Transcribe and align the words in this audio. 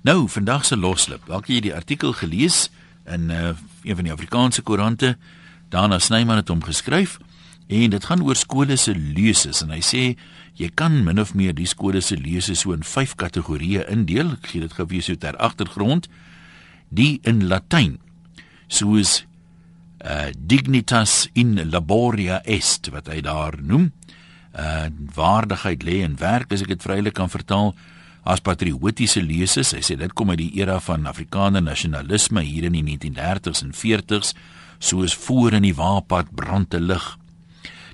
Nou, 0.00 0.28
vandag 0.28 0.64
se 0.64 0.76
loslip. 0.80 1.26
Dalk 1.28 1.50
jy 1.52 1.58
die 1.60 1.74
artikel 1.76 2.14
gelees 2.16 2.70
in 3.04 3.28
uh, 3.28 3.50
een 3.84 3.98
van 3.98 4.06
die 4.06 4.12
Afrikaanse 4.14 4.62
koerante. 4.64 5.18
Daarna 5.68 5.98
Snyman 6.00 6.40
het 6.40 6.48
hom 6.48 6.62
geskryf 6.64 7.18
en 7.68 7.92
dit 7.92 8.06
gaan 8.08 8.22
oor 8.24 8.36
skole 8.36 8.78
se 8.80 8.94
leuses 8.96 9.60
en 9.62 9.70
hy 9.70 9.82
sê 9.84 10.04
jy 10.58 10.70
kan 10.74 10.96
min 11.04 11.20
of 11.20 11.34
meer 11.36 11.52
die 11.54 11.68
skole 11.68 12.00
se 12.00 12.16
leuses 12.16 12.64
so 12.64 12.72
in 12.72 12.80
vyf 12.80 13.12
kategorieë 13.20 13.84
indeel. 13.92 14.32
Ek 14.40 14.48
gee 14.54 14.64
dit 14.64 14.72
gou 14.72 14.88
vir 14.88 15.04
jou 15.04 15.18
ter 15.20 15.36
agtergrond. 15.36 16.08
Die 16.88 17.20
in 17.28 17.44
Latyn 17.52 17.98
soos 18.72 19.20
uh, 20.00 20.32
dignitas 20.32 21.28
in 21.36 21.58
laboria 21.68 22.40
est 22.48 22.88
wat 22.88 23.12
hy 23.12 23.20
daar 23.28 23.60
noem. 23.60 23.90
Uh 24.56 24.88
waardigheid 25.14 25.84
lê 25.84 26.00
in 26.02 26.16
werk, 26.18 26.50
as 26.50 26.64
ek 26.64 26.72
dit 26.72 26.82
vrylik 26.82 27.14
kan 27.14 27.28
vertaal 27.30 27.74
as 28.22 28.42
patriotiese 28.44 29.22
leuses. 29.22 29.72
Hy 29.74 29.82
sê 29.84 29.96
dit 29.98 30.12
kom 30.16 30.32
uit 30.32 30.40
die 30.40 30.52
era 30.60 30.78
van 30.80 31.06
Afrikaner 31.08 31.62
nasionalisme 31.64 32.42
hier 32.44 32.68
in 32.68 32.76
die 32.76 32.84
1930s 32.84 33.64
en 33.64 33.72
40s, 33.76 34.34
soos 34.80 35.14
voor 35.26 35.56
in 35.58 35.66
die 35.68 35.76
waapad 35.76 36.32
brand 36.36 36.70
te 36.70 36.80
lig. 36.80 37.16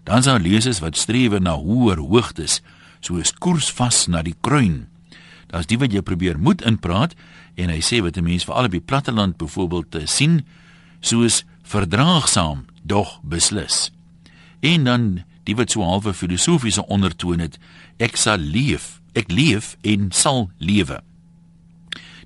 Dan 0.07 0.23
daar 0.23 0.41
leuses 0.41 0.81
wat 0.83 0.97
streef 0.97 1.35
na 1.43 1.57
hoër 1.59 1.99
hoogtes, 1.99 2.61
soos 3.01 3.33
koers 3.35 3.71
vas 3.75 4.07
na 4.07 4.23
die 4.23 4.37
kruin. 4.41 4.87
Daar's 5.51 5.67
die 5.71 5.79
wat 5.79 5.95
jy 5.95 6.03
probeer 6.03 6.39
moed 6.39 6.63
inpraat 6.67 7.15
en 7.57 7.71
hy 7.71 7.81
sê 7.83 8.03
wat 8.03 8.17
'n 8.17 8.25
mens 8.25 8.45
veral 8.45 8.67
op 8.67 8.75
die 8.75 8.81
platteland 8.81 9.37
byvoorbeeld 9.37 9.91
te 9.91 10.07
sien, 10.07 10.45
soos 11.01 11.45
verdraagsaam, 11.63 12.67
dog 12.83 13.21
beslis. 13.23 13.91
En 14.61 14.85
dan 14.85 15.25
die 15.45 15.57
wat 15.57 15.71
so 15.71 15.83
halfe 15.83 16.15
filosofiese 16.15 16.87
ondertoon 16.87 17.39
het, 17.39 17.59
ek 17.99 18.17
sal 18.17 18.39
leef 18.39 18.96
ek 19.17 19.33
leef 19.33 19.77
en 19.87 20.11
sal 20.13 20.51
lewe. 20.59 21.01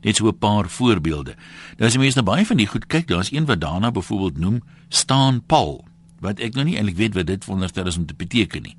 Net 0.02 0.16
so 0.16 0.28
'n 0.28 0.38
paar 0.38 0.68
voorbeelde. 0.68 1.34
Nou 1.78 1.86
as 1.86 1.94
jy 1.94 2.00
mens 2.00 2.14
nou 2.14 2.24
baie 2.24 2.46
van 2.46 2.56
die 2.56 2.66
goed 2.66 2.86
kyk, 2.86 3.06
daar's 3.06 3.32
een 3.32 3.46
wat 3.46 3.60
daarna 3.60 3.90
byvoorbeeld 3.90 4.38
noem 4.38 4.62
staan 4.88 5.42
Paul, 5.46 5.84
wat 6.20 6.40
ek 6.40 6.54
nou 6.54 6.64
nie 6.64 6.76
eintlik 6.76 6.96
weet 6.96 7.14
wat 7.14 7.26
dit 7.26 7.44
wonderstel 7.44 7.86
is 7.86 7.96
om 7.96 8.06
te 8.06 8.14
beteken 8.14 8.62
nie. 8.62 8.76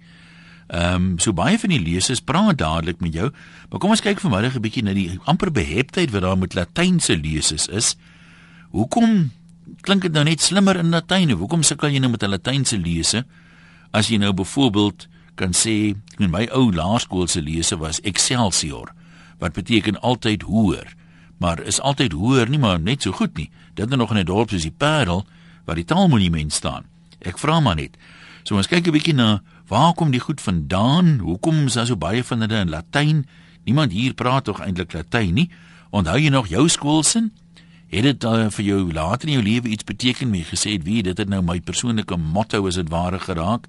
Ehm 0.72 0.96
um, 0.96 1.20
so 1.20 1.34
baie 1.34 1.60
van 1.60 1.70
die 1.70 1.82
lesers 1.82 2.22
praat 2.22 2.58
dadelik 2.58 3.00
met 3.00 3.14
jou, 3.14 3.32
maar 3.70 3.80
kom 3.80 3.90
ons 3.90 4.02
kyk 4.02 4.20
vanmiddag 4.20 4.56
'n 4.56 4.62
bietjie 4.62 4.84
na 4.84 4.94
die 4.94 5.20
amper 5.24 5.52
beheptheid 5.52 6.12
wat 6.12 6.22
daar 6.22 6.38
met 6.38 6.54
Latynse 6.54 7.18
lesers 7.18 7.68
is. 7.68 7.98
Hoekom 8.72 9.32
klink 9.82 10.02
dit 10.02 10.12
nou 10.12 10.24
net 10.24 10.42
slimmer 10.42 10.78
in 10.80 10.90
Latyn? 10.90 11.30
Hoekom 11.30 11.64
sukkel 11.64 11.90
jy 11.90 12.00
nou 12.00 12.12
met 12.12 12.24
'n 12.24 12.30
Latynse 12.30 12.78
lese 12.78 13.26
as 13.92 14.08
jy 14.08 14.18
nou 14.18 14.34
byvoorbeeld 14.34 15.08
kan 15.36 15.54
sê 15.54 15.96
in 16.20 16.30
my 16.30 16.48
ou 16.52 16.72
laerskoolse 16.72 17.42
lese 17.42 17.78
was 17.78 18.02
Excelsior 18.02 18.92
wat 19.42 19.54
beteken 19.54 20.02
altyd 20.02 20.42
hoër. 20.42 20.96
Maar 21.38 21.62
is 21.66 21.82
altyd 21.82 22.14
hoër 22.14 22.50
nie 22.50 22.60
maar 22.62 22.80
net 22.80 23.02
so 23.02 23.12
goed 23.12 23.38
nie. 23.38 23.50
Dit 23.74 23.90
is 23.90 23.98
nog 23.98 24.12
in 24.12 24.18
'n 24.18 24.26
dorp 24.26 24.50
soos 24.50 24.62
die 24.62 24.78
Parel 24.78 25.26
waar 25.66 25.76
die 25.76 25.86
taalmonument 25.86 26.54
staan. 26.54 26.86
Ek 27.20 27.38
vra 27.38 27.60
maar 27.60 27.76
net 27.76 27.98
so 28.44 28.56
ons 28.56 28.68
kyk 28.68 28.88
'n 28.88 28.92
bietjie 28.92 29.14
na 29.14 29.42
waar 29.68 29.94
kom 29.94 30.12
die 30.12 30.20
goed 30.20 30.42
vandaan? 30.42 31.20
Hoekom 31.20 31.66
is 31.66 31.74
daar 31.74 31.86
so 31.86 31.96
baie 31.96 32.24
van 32.24 32.42
hulle 32.42 32.60
in 32.60 32.70
Latyn? 32.70 33.26
Niemand 33.64 33.92
hier 33.92 34.14
praat 34.14 34.44
tog 34.44 34.60
eintlik 34.60 34.94
Latyn 34.94 35.34
nie. 35.34 35.50
Onthou 35.90 36.18
jy 36.20 36.30
nog 36.30 36.48
jou 36.48 36.70
skoolsin? 36.70 37.32
Het 37.88 38.04
dit 38.04 38.24
uh, 38.24 38.50
vir 38.50 38.66
jou 38.66 38.94
later 38.94 39.28
in 39.28 39.34
jou 39.34 39.44
lewe 39.44 39.68
iets 39.68 39.84
beteken? 39.84 40.32
Wie 40.32 40.44
gesê 40.44 40.72
het 40.72 40.84
wie 40.84 41.04
dit 41.04 41.18
het 41.18 41.30
nou 41.30 41.42
my 41.42 41.60
persoonlike 41.60 42.18
motto 42.18 42.66
is 42.68 42.76
dit 42.76 42.90
ware 42.90 43.20
geraak 43.20 43.68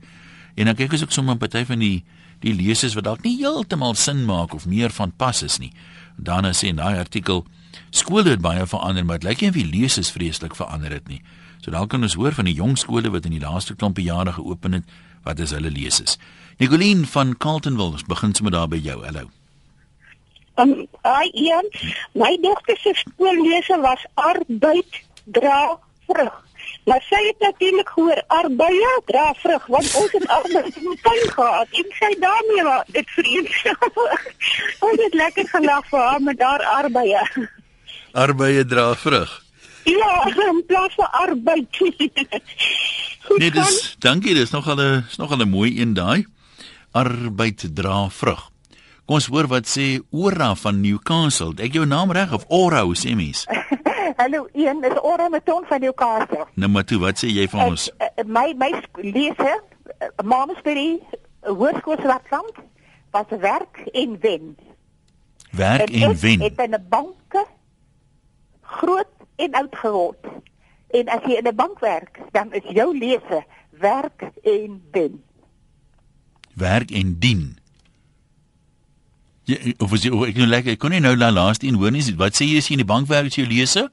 En 0.54 0.68
dan 0.68 0.76
kyk 0.76 0.92
ek 0.92 1.06
ook 1.06 1.14
sommer 1.14 1.36
party 1.40 1.64
van 1.68 1.82
die 1.82 2.02
die 2.42 2.54
lesers 2.58 2.96
wat 2.98 3.06
dalk 3.06 3.22
nie 3.22 3.36
heeltemal 3.38 3.94
sin 3.94 4.24
maak 4.26 4.54
of 4.54 4.66
meer 4.66 4.90
van 4.90 5.12
pas 5.14 5.42
is 5.46 5.60
nie. 5.62 5.70
Dan 6.16 6.48
sê 6.50 6.72
in 6.72 6.80
daai 6.80 6.98
artikel 6.98 7.44
skole 7.90 8.30
het 8.34 8.42
baie 8.42 8.66
verander, 8.66 9.04
maar 9.06 9.20
dit 9.22 9.28
lyk 9.28 9.40
nie 9.40 9.50
of 9.52 9.58
die 9.60 9.70
lesers 9.70 10.10
vreeslik 10.10 10.56
verander 10.58 10.90
het 10.90 11.06
nie. 11.08 11.20
So 11.62 11.70
dalk 11.70 11.92
kan 11.94 12.02
ons 12.02 12.18
hoor 12.18 12.34
van 12.34 12.50
die 12.50 12.56
jong 12.58 12.74
skole 12.78 13.12
wat 13.14 13.28
in 13.28 13.36
die 13.36 13.44
laaste 13.44 13.76
klompie 13.78 14.08
jare 14.08 14.34
geopen 14.34 14.80
het, 14.80 14.96
wat 15.22 15.38
is 15.38 15.54
hulle 15.54 15.70
lesers? 15.70 16.18
Nicoline 16.58 17.06
van 17.06 17.36
Carltonville, 17.38 17.94
ons 18.00 18.08
begin 18.10 18.34
sommer 18.34 18.52
daar 18.52 18.68
by 18.68 18.80
jou. 18.82 18.98
Hallo. 19.06 19.28
Um, 20.60 20.74
ai, 21.08 21.30
Ian, 21.32 21.68
my 22.18 22.34
dogter 22.42 22.76
se 22.82 22.92
skoollese 22.98 23.78
was 23.80 24.02
arbeid 24.20 24.98
dra 25.24 25.78
vrug. 26.10 26.34
Maar 26.84 27.02
sy 27.06 27.20
het 27.26 27.38
natuurlik 27.38 27.88
gehoor 27.88 28.22
arbeid 28.26 29.02
dra 29.06 29.34
vrug 29.38 29.66
want 29.66 29.94
ons 29.94 30.12
het 30.12 30.26
arbeid 30.26 30.76
in 30.76 30.88
die 30.88 30.98
tuin 31.02 31.28
gehad 31.30 31.76
en 31.80 31.92
sy 31.98 32.10
daarmee 32.24 32.64
was 32.66 32.90
dit 32.96 33.12
vreemd. 33.16 33.54
ons 34.88 35.02
het 35.04 35.14
lekker 35.14 35.48
gelag 35.48 35.86
vir 35.92 36.00
haar 36.00 36.20
met 36.20 36.38
daar 36.38 36.64
arbeid. 36.74 37.38
Arbeid 38.12 38.68
dra 38.68 38.94
vrug. 38.94 39.42
Ja, 39.84 40.26
in 40.26 40.62
plaas 40.66 40.94
van 40.94 41.10
arbeid. 41.10 41.80
nee, 43.40 43.50
dis 43.50 43.96
dankie, 43.98 44.34
dis 44.34 44.50
nog 44.50 44.68
al 44.68 44.76
'n 44.82 45.04
is 45.08 45.16
nog 45.16 45.30
al 45.30 45.42
'n 45.42 45.48
mooi 45.48 45.80
een 45.80 45.94
daai. 45.94 46.26
Arbeid 46.90 47.74
dra 47.74 48.08
vrug. 48.10 48.50
Kom 49.04 49.14
ons 49.14 49.26
hoor 49.26 49.46
wat 49.46 49.66
sê 49.66 50.00
Ora 50.10 50.54
van 50.54 50.80
Newcastle. 50.80 51.54
Ek 51.56 51.72
jou 51.72 51.86
naam 51.86 52.12
reg 52.12 52.32
of 52.32 52.44
Ora, 52.48 52.82
hoe 52.82 52.96
sê 52.96 53.14
mens? 53.14 53.46
Hallo, 54.16 54.48
een 54.52 54.84
is 54.84 55.00
Ora 55.00 55.28
Meton 55.28 55.64
van 55.64 55.80
Newcastle. 55.80 56.46
Nou 56.54 56.70
maar 56.70 56.84
toe, 56.84 56.98
wat 56.98 57.24
sê 57.24 57.28
jy 57.28 57.46
van 57.48 57.72
ons? 57.72 57.88
Ek, 57.96 58.12
eh, 58.14 58.24
my 58.26 58.54
my 58.58 58.70
lese, 58.94 59.62
eh, 59.98 60.08
Monastery 60.24 61.00
Hoërskool 61.40 62.00
Swartland, 62.00 62.52
was 63.10 63.30
werk 63.40 63.76
en 63.92 64.16
wen. 64.20 64.56
Werk 65.50 65.90
en, 65.90 66.02
en 66.02 66.16
wen. 66.20 66.40
Het 66.40 66.60
in 66.60 66.74
'n 66.74 66.86
banke 66.88 67.46
groot 68.60 69.12
en 69.36 69.52
oud 69.52 69.76
geword. 69.76 70.26
En 70.90 71.08
as 71.08 71.20
jy 71.24 71.36
in 71.40 71.46
'n 71.46 71.54
bank 71.54 71.78
werk, 71.78 72.18
dan 72.30 72.52
is 72.52 72.62
jou 72.68 72.98
lese 72.98 73.44
werk 73.70 74.30
en 74.42 74.82
wen. 74.90 75.22
Werk 76.54 76.90
en 76.90 77.18
dien. 77.18 77.58
Ja, 79.44 79.56
of 79.78 79.92
as 79.92 80.02
jy 80.02 80.10
ek 80.26 80.36
nou 80.36 80.46
lekker, 80.46 80.72
ek 80.72 80.78
kon 80.78 80.90
nie 80.90 81.00
nou 81.00 81.16
na 81.16 81.30
laaste 81.30 81.66
een 81.66 81.74
hoor 81.74 81.90
nie. 81.90 82.14
Wat 82.16 82.34
sê 82.34 82.46
jy 82.46 82.56
as 82.58 82.68
jy 82.68 82.76
in 82.78 82.84
die 82.86 82.92
bank 82.92 83.08
werk 83.08 83.26
as 83.26 83.34
jy 83.34 83.46
lese? 83.46 83.90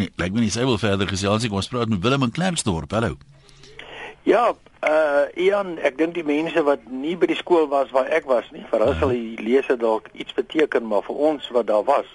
Nee, 0.00 0.08
lyk 0.16 0.32
my 0.32 0.46
nie 0.46 0.52
sy 0.52 0.64
wil 0.64 0.78
verder 0.80 1.08
gesels 1.10 1.44
nie. 1.44 1.50
Kom 1.52 1.60
ons 1.60 1.68
praat 1.68 1.90
met 1.92 2.00
Willem 2.00 2.24
in 2.24 2.32
Klerksdorp. 2.32 2.92
Hallo. 2.96 3.18
Ja, 4.24 4.50
uh 4.86 5.24
Ian, 5.36 5.74
ek 5.84 5.98
dink 5.98 6.14
die 6.16 6.24
mense 6.24 6.62
wat 6.64 6.86
nie 6.88 7.16
by 7.20 7.28
die 7.28 7.36
skool 7.36 7.66
was 7.72 7.92
waar 7.92 8.08
ek 8.08 8.28
was 8.28 8.48
nie, 8.54 8.62
vir 8.70 8.80
hulle 8.80 8.96
sal 9.00 9.12
die 9.12 9.36
lese 9.44 9.76
dalk 9.80 10.08
iets 10.12 10.36
beteken, 10.36 10.86
maar 10.88 11.04
vir 11.04 11.20
ons 11.30 11.48
wat 11.56 11.68
daar 11.68 11.84
was. 11.88 12.08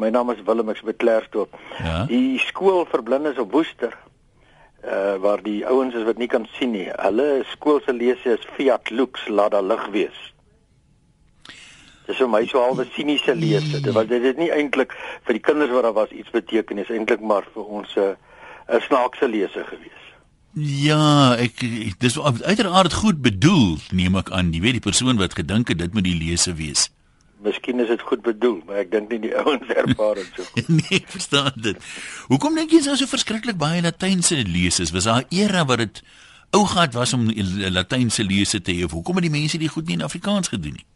My 0.00 0.08
naam 0.12 0.32
is 0.32 0.40
Willem, 0.46 0.72
ek's 0.72 0.84
by 0.86 0.94
Klerksdorp. 0.96 1.56
Ja. 1.80 2.06
Die 2.08 2.40
skool 2.46 2.86
vir 2.88 3.04
blindes 3.04 3.40
op 3.42 3.52
Woester. 3.56 3.96
Uh 4.80 5.18
waar 5.20 5.44
die 5.44 5.60
ouens 5.68 5.96
is 5.96 6.08
wat 6.08 6.20
nie 6.20 6.30
kan 6.32 6.48
sien 6.56 6.72
nie. 6.72 6.88
Hulle 7.04 7.42
skool 7.52 7.82
se 7.84 7.92
lese 7.92 8.38
is 8.38 8.48
Fiat 8.56 8.88
Lux, 8.88 9.28
laat 9.28 9.52
daar 9.52 9.66
lig 9.66 9.88
wees. 9.92 10.20
Dis 12.10 12.18
vir 12.18 12.30
my 12.30 12.42
so 12.50 12.58
halwe 12.58 12.88
siniese 12.90 13.36
lese. 13.38 13.78
Dit 13.78 13.94
was 13.94 14.08
dit 14.10 14.24
is 14.26 14.38
nie 14.38 14.50
eintlik 14.50 14.96
vir 15.28 15.36
die 15.38 15.42
kinders 15.46 15.70
wat 15.70 15.86
daar 15.86 15.94
was 15.94 16.10
iets 16.10 16.32
beteken 16.34 16.76
nie, 16.76 16.82
is 16.82 16.90
eintlik 16.90 17.22
maar 17.22 17.46
vir 17.54 17.64
ons 17.78 17.94
'n 17.94 18.00
uh, 18.00 18.14
'n 18.76 18.80
snaakse 18.88 19.28
lese 19.30 19.62
gewees. 19.68 20.00
Ja, 20.58 21.36
ek 21.38 21.62
dis 22.02 22.18
uiteraard 22.18 22.92
goed 22.92 23.22
bedoel, 23.22 23.78
neem 23.94 24.16
ek 24.18 24.32
aan. 24.34 24.50
Jy 24.52 24.60
weet 24.64 24.78
die 24.80 24.88
persoon 24.88 25.20
wat 25.22 25.38
gedink 25.38 25.70
het 25.70 25.78
dit 25.78 25.94
moet 25.94 26.04
die 26.04 26.18
lese 26.18 26.54
wees. 26.58 26.88
Miskien 27.46 27.78
is 27.80 27.88
dit 27.88 28.02
goed 28.02 28.22
bedoel, 28.26 28.58
maar 28.66 28.82
ek 28.82 28.90
dink 28.90 29.14
nie 29.14 29.20
die 29.30 29.34
ouens 29.42 29.70
ervaar 29.70 30.18
dit 30.18 30.32
so 30.34 30.42
goed. 30.50 30.68
nee, 30.80 31.04
verstaan 31.06 31.54
dit. 31.54 31.78
Hoekom 32.26 32.58
dink 32.58 32.74
jy 32.74 32.82
so 32.82 33.06
verskriklik 33.06 33.56
baie 33.62 33.82
Latynse 33.82 34.42
leses? 34.42 34.90
Was 34.90 35.06
daar 35.06 35.22
'n 35.22 35.30
era 35.30 35.64
wat 35.64 35.78
dit 35.78 36.02
ou 36.50 36.66
gehad 36.66 36.98
was 36.98 37.14
om 37.14 37.30
Latynse 37.70 38.26
lese 38.26 38.58
te 38.60 38.74
hê? 38.74 38.90
Hoekom 38.90 39.22
het 39.22 39.30
die 39.30 39.38
mense 39.38 39.58
dit 39.58 39.70
goed 39.70 39.86
nie 39.86 39.94
in 39.94 40.02
Afrikaans 40.02 40.50
gedoen 40.50 40.74
nie? 40.82 40.86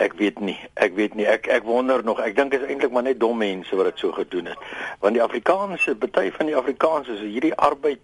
Ek 0.00 0.16
weet 0.18 0.40
nie. 0.40 0.56
Ek 0.80 0.94
weet 0.96 1.14
nie. 1.18 1.26
Ek 1.28 1.46
ek 1.52 1.66
wonder 1.68 2.04
nog. 2.04 2.20
Ek 2.24 2.36
dink 2.36 2.54
is 2.56 2.64
eintlik 2.64 2.92
maar 2.94 3.04
net 3.04 3.20
dom 3.20 3.38
mense 3.40 3.76
wat 3.76 3.90
dit 3.90 4.02
so 4.02 4.14
gedoen 4.16 4.52
het. 4.52 4.68
Want 5.04 5.18
die 5.18 5.22
Afrikaanse, 5.22 5.94
baie 6.00 6.32
van 6.32 6.48
die 6.48 6.56
Afrikaanse 6.56 7.18
is 7.18 7.26
hierdie 7.26 7.54
arbeid 7.54 8.00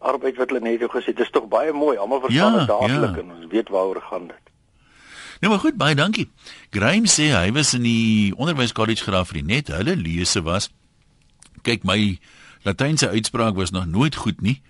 arbeid 0.00 0.38
wat 0.40 0.48
hulle 0.48 0.62
net 0.64 0.82
gesê 0.88 1.12
het, 1.12 1.18
dis 1.20 1.30
tog 1.30 1.46
baie 1.52 1.72
mooi. 1.76 1.96
Almal 2.00 2.22
verstaan 2.24 2.56
dit 2.56 2.66
ja, 2.66 2.70
dadelik 2.72 3.18
ja. 3.18 3.22
en 3.22 3.34
ons 3.36 3.50
weet 3.52 3.68
waaroor 3.68 4.02
gaan 4.08 4.30
dit. 4.32 4.46
Nou 5.40 5.52
maar 5.52 5.62
goed, 5.62 5.76
baie 5.80 5.94
dankie. 5.94 6.26
Graham 6.70 7.06
sê 7.08 7.30
hy 7.32 7.52
was 7.56 7.74
in 7.76 7.84
die 7.86 8.32
onderwyskollege 8.36 9.06
graaf 9.06 9.32
vir 9.32 9.40
die 9.40 9.48
net. 9.54 9.72
Hulle 9.72 9.96
lese 9.96 10.42
was 10.44 10.70
kyk 11.64 11.84
my 11.84 12.18
Latynse 12.64 13.08
uitspraak 13.08 13.56
was 13.56 13.70
nog 13.70 13.86
nooit 13.86 14.16
goed 14.16 14.40
nie. 14.40 14.60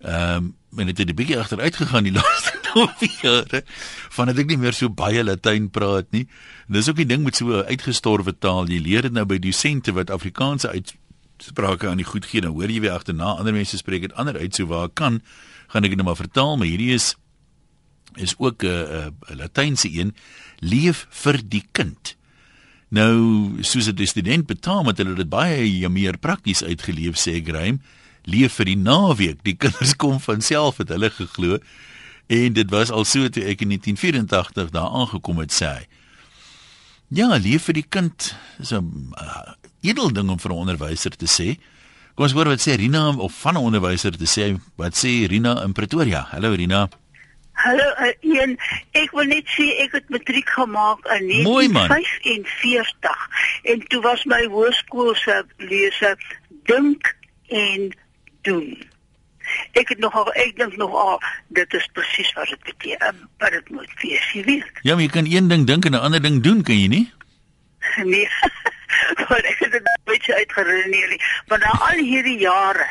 Ehm 0.00 0.36
um, 0.36 0.54
en 0.76 0.86
dit 0.86 0.98
het 0.98 1.08
'n 1.08 1.14
bietjie 1.14 1.38
agteruit 1.38 1.76
gegaan 1.76 2.04
die 2.04 2.12
laaste 2.20 2.65
2 2.76 3.10
jare 3.22 3.62
van 4.18 4.30
dat 4.30 4.38
ek 4.42 4.52
nie 4.52 4.60
meer 4.60 4.76
so 4.76 4.92
baie 4.92 5.24
Latyn 5.24 5.70
praat 5.72 6.10
nie. 6.12 6.26
Dis 6.68 6.90
ook 6.90 7.00
die 7.00 7.08
ding 7.08 7.24
met 7.24 7.36
so 7.36 7.48
'n 7.48 7.68
uitgestorwe 7.72 8.36
taal. 8.38 8.68
Jy 8.68 8.80
leer 8.84 9.02
dit 9.08 9.12
nou 9.12 9.24
by 9.24 9.38
dosente 9.38 9.92
wat 9.92 10.10
Afrikaanse 10.10 10.68
uitsprake 10.68 11.88
aan 11.88 12.02
die 12.02 12.08
goed 12.08 12.26
gee. 12.26 12.40
Nou 12.40 12.52
hoor 12.52 12.70
jy 12.70 12.80
weer 12.80 12.96
agterna 12.96 13.36
ander 13.36 13.52
mense 13.52 13.76
spreek 13.76 14.08
dit 14.08 14.14
ander 14.14 14.36
uit 14.36 14.54
so 14.54 14.66
waar 14.66 14.88
kan 14.88 15.22
gaan 15.72 15.84
ek 15.84 15.90
dit 15.90 15.98
nou 15.98 16.06
maar 16.06 16.20
vertaal, 16.20 16.56
maar 16.56 16.68
hierdie 16.68 16.94
is 16.94 17.16
is 18.16 18.34
ook 18.38 18.62
'n 18.62 18.66
uh, 18.66 19.06
'n 19.06 19.14
uh, 19.30 19.36
Latynse 19.36 19.88
een, 19.92 20.14
leef 20.60 21.06
vir 21.10 21.40
die 21.48 21.64
kind. 21.72 22.16
Nou, 22.88 23.62
soos 23.62 23.88
'n 23.88 24.06
student 24.06 24.46
betaal 24.46 24.82
met 24.84 24.98
hulle 24.98 25.14
dit 25.14 25.28
baie 25.28 25.88
meer 25.88 26.18
prakties 26.18 26.62
uitgeleef 26.62 27.16
sê 27.16 27.42
Graham, 27.44 27.80
leef 28.24 28.52
vir 28.58 28.64
die 28.64 28.76
naweek. 28.76 29.42
Die 29.42 29.56
kinders 29.62 29.96
kom 29.96 30.20
van 30.20 30.40
self 30.40 30.76
het 30.76 30.88
hulle 30.88 31.10
geglo. 31.10 31.58
En 32.26 32.52
dit 32.52 32.70
was 32.70 32.90
al 32.90 33.04
so 33.04 33.28
toe 33.28 33.44
ek 33.46 33.60
in 33.62 33.68
1984 33.68 34.70
daar 34.70 34.88
aangekom 34.88 35.38
het 35.38 35.54
sê 35.54 35.66
hy. 35.66 35.86
Ja, 37.14 37.38
leef 37.38 37.70
vir 37.70 37.78
die 37.78 37.86
kind 37.88 38.34
is 38.58 38.72
'n 38.74 39.14
uh, 39.14 39.54
edel 39.80 40.12
ding 40.12 40.30
om 40.30 40.38
vir 40.38 40.50
'n 40.50 40.62
onderwyser 40.66 41.16
te 41.16 41.26
sê. 41.26 41.58
Kom 42.14 42.24
ons 42.24 42.32
hoor 42.32 42.48
wat 42.48 42.60
sê 42.60 42.74
Rina 42.74 43.16
of 43.16 43.40
van 43.40 43.54
'n 43.54 43.66
onderwyser 43.68 44.18
te 44.18 44.26
sê. 44.26 44.60
Wat 44.76 44.96
sê 44.96 45.26
Rina 45.26 45.62
in 45.62 45.72
Pretoria? 45.72 46.26
Hallo 46.30 46.54
Rina. 46.54 46.88
Hallo, 47.52 47.94
uh, 48.00 48.12
Ian. 48.20 48.58
Ek 48.90 49.10
wil 49.10 49.24
net 49.24 49.46
sê 49.46 49.78
ek 49.84 49.92
het 49.92 50.08
matriek 50.08 50.48
gemaak 50.48 51.06
in 51.06 51.28
1945 51.28 53.28
en 53.62 53.86
toe 53.88 54.02
was 54.02 54.24
my 54.24 54.46
hoërskool 54.50 55.14
se 55.14 55.44
lese 55.56 56.16
dink 56.64 57.16
en 57.48 57.94
doen. 58.42 58.95
Ek 59.76 59.92
het 59.92 60.00
nogal 60.00 60.32
ek 60.32 60.56
dink 60.56 60.76
nog 60.80 60.94
al 60.96 61.18
dit 61.56 61.74
is 61.76 61.88
presies 61.92 62.32
wat 62.38 62.48
dit 62.48 62.62
beteken 62.64 63.18
wat 63.42 63.52
dit 63.52 63.68
moet 63.70 64.00
wees, 64.02 64.30
jy 64.32 64.44
weet. 64.44 64.80
Ja, 64.82 64.94
maar 64.94 65.04
jy 65.04 65.12
kan 65.12 65.28
een 65.28 65.48
ding 65.52 65.66
dink 65.68 65.84
en 65.84 65.92
'n 65.92 66.06
ander 66.08 66.22
ding 66.22 66.42
doen, 66.42 66.62
kan 66.62 66.78
jy 66.80 66.88
nie? 66.88 67.06
Nee. 68.04 68.28
Maar 69.28 69.42
ek 69.44 69.58
het 69.58 69.72
dit 69.72 69.88
baie 70.04 70.34
uitgeredeneer 70.34 71.08
nie. 71.08 71.20
Maar 71.46 71.58
na 71.58 71.70
al 71.90 72.00
hierdie 72.00 72.38
jare 72.38 72.86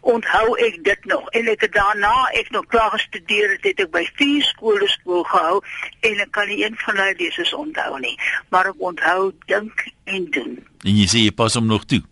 onthou 0.00 0.56
ek 0.66 0.84
dit 0.84 1.04
nog 1.04 1.28
en 1.30 1.48
ek 1.48 1.60
het 1.60 1.72
daarna 1.72 2.28
ek 2.38 2.50
nog 2.50 2.66
klaar 2.66 2.90
gestudeer 2.90 3.50
het, 3.50 3.64
het 3.64 3.80
ek 3.80 3.90
by 3.90 4.04
vier 4.20 4.42
skole 4.42 4.88
skool 4.88 5.24
gehou 5.28 5.62
en 6.00 6.22
ek 6.24 6.30
kan 6.36 6.48
nie 6.48 6.60
een 6.64 6.76
van 6.84 6.96
hulle 7.00 7.14
leses 7.18 7.54
onthou 7.54 7.98
nie. 8.00 8.14
Maar 8.48 8.70
ek 8.72 8.86
onthou 8.90 9.32
dink 9.46 9.86
en 10.04 10.30
doen. 10.30 10.54
En 10.84 10.94
jy 10.94 11.08
sê 11.10 11.24
jy 11.26 11.34
pas 11.34 11.54
hom 11.54 11.66
nog 11.66 11.84
toe. 11.84 12.02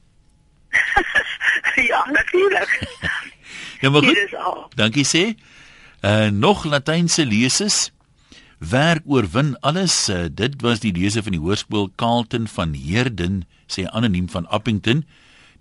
ja, 1.90 2.04
natuurlik. 2.10 2.78
Ja, 3.80 3.90
maar 3.90 4.02
goed. 4.02 4.36
Dankie 4.74 5.04
sê. 5.06 5.34
Uh 6.00 6.28
nog 6.30 6.64
Latynse 6.64 7.26
leses. 7.26 7.92
Werk 8.58 9.02
oorwin 9.04 9.56
alles. 9.60 10.08
Uh, 10.08 10.26
dit 10.32 10.60
was 10.60 10.80
die 10.80 10.92
lese 10.92 11.22
van 11.22 11.36
die 11.36 11.40
hoërskool 11.40 11.90
Carlton 11.94 12.46
van 12.48 12.72
Heerden, 12.72 13.44
sê 13.68 13.84
anoniem 13.84 14.28
van 14.32 14.48
Appington. 14.48 15.04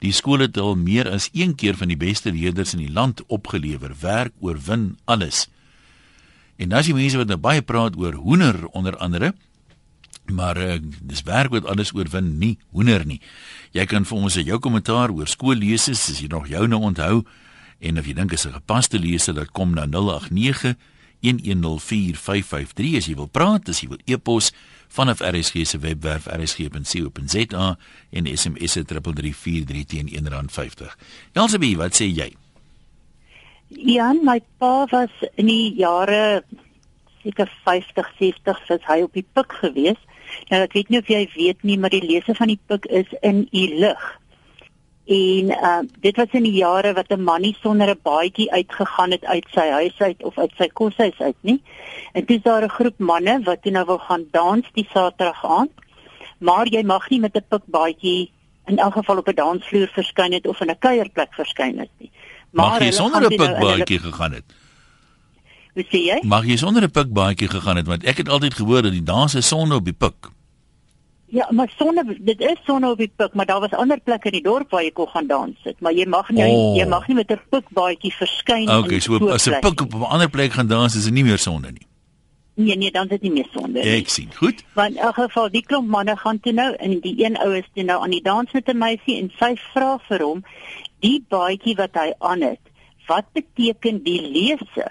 Die 0.04 0.14
skool 0.16 0.44
het 0.46 0.58
al 0.58 0.76
meer 0.76 1.10
as 1.10 1.30
een 1.34 1.56
keer 1.56 1.76
van 1.76 1.92
die 1.92 2.00
beste 2.00 2.32
leerders 2.32 2.74
in 2.76 2.84
die 2.84 2.92
land 2.92 3.24
opgelewer. 3.28 3.96
Werk 4.00 4.34
oorwin 4.40 4.98
alles. 5.06 5.48
En 6.56 6.72
is 6.72 6.88
die 6.88 6.96
mense 6.96 7.20
wat 7.20 7.32
nou 7.32 7.40
baie 7.40 7.62
praat 7.62 7.98
oor 8.00 8.14
hoender 8.14 8.66
onder 8.72 8.98
andere. 8.98 9.34
Maar 10.32 10.58
uh, 10.58 10.78
dis 11.02 11.24
werk 11.24 11.52
wat 11.54 11.68
alles 11.70 11.94
oorwin, 11.94 12.38
nie 12.40 12.58
hoender 12.72 13.06
nie. 13.06 13.20
Jy 13.76 13.86
kan 13.86 14.06
vir 14.08 14.18
ons 14.18 14.38
jou 14.40 14.60
kommentaar 14.60 15.12
oor 15.14 15.28
skoolleses, 15.30 16.08
as 16.10 16.22
jy 16.22 16.30
nog 16.32 16.48
jou 16.50 16.64
nou 16.68 16.82
onthou 16.82 17.26
en 17.86 18.00
of 18.02 18.08
jy 18.10 18.14
dink 18.18 18.34
is 18.34 18.46
'n 18.46 18.58
gepaste 18.58 19.00
lese, 19.00 19.34
dat 19.34 19.52
kom 19.52 19.74
na 19.74 19.86
089 19.86 20.76
1104553 21.22 22.98
as 22.98 23.06
jy 23.06 23.16
wil 23.16 23.28
praat, 23.32 23.70
as 23.70 23.82
jy 23.82 23.90
wil 23.90 24.02
e-pos 24.06 24.52
vanaf 24.88 25.22
RSG 25.26 25.66
se 25.66 25.78
webwerf 25.82 26.28
rsg.co.za 26.28 27.78
en 28.12 28.38
SMS 28.38 28.72
se 28.72 28.84
3343 28.86 29.86
teen 29.86 30.08
R1.50. 30.10 30.96
Elsabie, 31.34 31.78
wat 31.78 31.96
sê 31.98 32.06
jy? 32.06 32.34
Ja, 33.68 34.14
my 34.14 34.40
pa 34.62 34.86
was 34.92 35.12
in 35.36 35.50
die 35.50 35.74
jare 35.76 36.44
seker 37.24 37.50
50, 37.66 38.12
60 38.20 38.68
was 38.70 38.86
hy 38.86 39.02
op 39.06 39.14
die 39.18 39.26
pik 39.34 39.58
gewees. 39.64 40.02
Nou 40.52 40.62
ek 40.66 40.76
weet 40.78 40.92
nie 40.94 41.02
of 41.02 41.10
jy 41.10 41.24
weet 41.34 41.66
nie, 41.66 41.78
maar 41.82 41.94
die 41.94 42.04
lese 42.06 42.36
van 42.38 42.52
die 42.54 42.60
pik 42.70 42.86
is 42.94 43.10
in 43.26 43.48
u 43.50 43.66
lig. 43.82 44.06
En 45.06 45.46
uh 45.50 45.80
dit 46.00 46.16
was 46.16 46.32
in 46.32 46.44
die 46.44 46.52
jare 46.58 46.94
wat 46.94 47.10
'n 47.12 47.22
man 47.24 47.42
nie 47.42 47.56
sonder 47.62 47.90
'n 47.90 48.00
baadjie 48.04 48.52
uitgegaan 48.52 49.12
het 49.12 49.26
uit 49.26 49.46
sy 49.52 49.70
huis 49.70 50.00
uit 50.00 50.24
of 50.24 50.38
uit 50.38 50.52
sy 50.58 50.68
koshuis 50.74 51.20
uit 51.20 51.36
nie. 51.42 51.62
En 52.14 52.26
dis 52.26 52.42
daar 52.42 52.64
'n 52.64 52.70
groep 52.70 52.98
manne 52.98 53.42
wat 53.44 53.62
toe 53.62 53.72
nou 53.72 53.86
wil 53.86 53.98
gaan 53.98 54.26
dans 54.32 54.66
die 54.74 54.88
Saterdag 54.94 55.46
aand. 55.46 55.72
Maar 56.40 56.68
jy 56.68 56.84
mag 56.84 57.10
nie 57.10 57.20
met 57.20 57.36
'n 57.36 57.46
pik 57.50 57.62
baadjie 57.66 58.32
in 58.66 58.78
elk 58.78 58.94
geval 58.94 59.18
op 59.18 59.28
'n 59.28 59.36
dansvloer 59.36 59.88
verskyn 59.94 60.32
het 60.34 60.48
of 60.48 60.62
in 60.62 60.70
'n 60.70 60.80
kuierplek 60.80 61.34
verskyn 61.34 61.80
het 61.80 61.90
nie. 62.00 62.12
Mag 62.52 62.80
jy 62.80 62.92
sonder 62.92 63.22
'n 63.22 63.30
toe 63.30 63.38
nou 63.38 63.48
hulle- 63.48 63.60
pikbaadjie 63.60 64.00
gegaan 64.00 64.32
het? 64.34 64.44
Hoe 65.74 65.84
sê 65.84 66.00
jy? 66.08 66.20
Mag 66.24 66.46
jy 66.46 66.56
sonder 66.58 66.84
'n 66.84 66.92
pikbaadjie 66.92 67.48
gegaan 67.48 67.76
het 67.76 67.88
want 67.88 68.04
ek 68.04 68.18
het 68.18 68.30
altyd 68.30 68.54
gehoor 68.54 68.82
dat 68.82 68.92
die 68.92 69.04
dans 69.04 69.36
is 69.36 69.48
sonde 69.48 69.76
op 69.76 69.84
die 69.84 69.94
pik. 69.94 70.34
Ja, 71.36 71.48
maar 71.52 71.68
sonne 71.78 72.04
dit 72.20 72.40
is 72.40 72.60
sonne 72.64 72.90
op 72.94 72.98
die 73.02 73.12
pik, 73.16 73.34
maar 73.34 73.46
daar 73.46 73.60
was 73.60 73.74
ander 73.76 74.00
plekke 74.00 74.30
in 74.32 74.38
die 74.38 74.44
dorp 74.46 74.70
waar 74.72 74.84
jy 74.86 74.92
kon 74.96 75.08
gaan 75.12 75.28
dans 75.28 75.58
sit, 75.64 75.80
maar 75.84 75.92
jy 75.94 76.06
mag 76.08 76.30
nie 76.32 76.44
Oh. 76.46 76.76
jy 76.78 76.86
mag 76.88 77.08
nie 77.08 77.16
met 77.16 77.32
'n 77.32 77.42
pikbaadjie 77.50 78.14
verskyn 78.14 78.70
Okay, 78.70 79.00
so 79.00 79.18
so 79.18 79.30
as 79.30 79.48
'n 79.48 79.60
pik 79.60 79.82
op 79.82 79.94
'n 79.94 80.08
ander 80.16 80.30
plek 80.30 80.54
gaan 80.54 80.68
dans 80.68 80.96
is 80.96 81.04
dit 81.04 81.14
nie 81.14 81.24
meer 81.24 81.38
sonde 81.38 81.72
nie. 81.72 81.88
Nee, 82.58 82.78
nee, 82.78 82.92
dan 82.92 83.04
is 83.04 83.10
dit 83.10 83.22
nie 83.22 83.32
meer 83.32 83.48
sonde 83.52 83.80
nie. 83.84 83.98
Ek 84.00 84.10
sien. 84.10 84.30
Goed. 84.36 84.64
Want 84.74 84.96
in 84.96 84.98
elk 84.98 85.16
geval 85.16 85.50
die 85.52 85.62
klomp 85.66 85.88
manne 85.90 86.16
gaan 86.18 86.40
toe 86.40 86.54
nou 86.54 86.74
en 86.76 87.00
die 87.00 87.26
een 87.26 87.36
ou 87.38 87.52
is 87.58 87.68
toe 87.74 87.84
nou 87.84 88.02
aan 88.02 88.12
die 88.12 88.22
dans 88.22 88.52
met 88.54 88.68
'n 88.70 88.78
meisie 88.78 89.18
en 89.22 89.32
sy 89.40 89.56
vra 89.74 90.00
vir 90.08 90.22
hom 90.24 90.44
die 91.00 91.24
baadjie 91.30 91.76
wat 91.76 91.94
hy 91.94 92.14
aan 92.20 92.42
het, 92.42 92.60
wat 93.08 93.26
beteken 93.34 94.04
die 94.04 94.22
lese? 94.22 94.88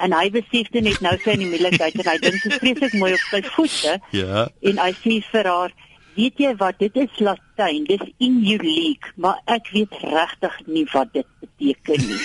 En 0.00 0.12
hy 0.16 0.30
besef 0.32 0.70
dit 0.72 0.82
net 0.86 1.00
nou 1.04 1.12
sy 1.20 1.34
in 1.36 1.42
die 1.44 1.50
moeilikheid 1.52 1.94
en 2.00 2.08
hy 2.08 2.16
dink 2.22 2.38
dit 2.42 2.52
is 2.52 2.58
vreeslik 2.62 2.94
mooi 3.00 3.12
op 3.12 3.24
sy 3.30 3.40
voete. 3.54 3.96
Ja. 4.16 4.46
En 4.70 4.78
hy 4.80 4.90
sê 5.02 5.18
vir 5.30 5.48
haar, 5.52 5.72
"Weet 6.16 6.38
jy 6.40 6.54
wat? 6.56 6.78
Dit 6.78 6.96
is 6.96 7.18
Latyn. 7.18 7.84
Dis 7.84 8.04
in 8.18 8.40
you 8.44 8.58
league, 8.62 9.12
maar 9.16 9.38
ek 9.46 9.68
weet 9.72 9.92
regtig 10.02 10.60
nie 10.66 10.86
wat 10.92 11.12
dit 11.12 11.26
beteken 11.40 12.06
nie." 12.08 12.24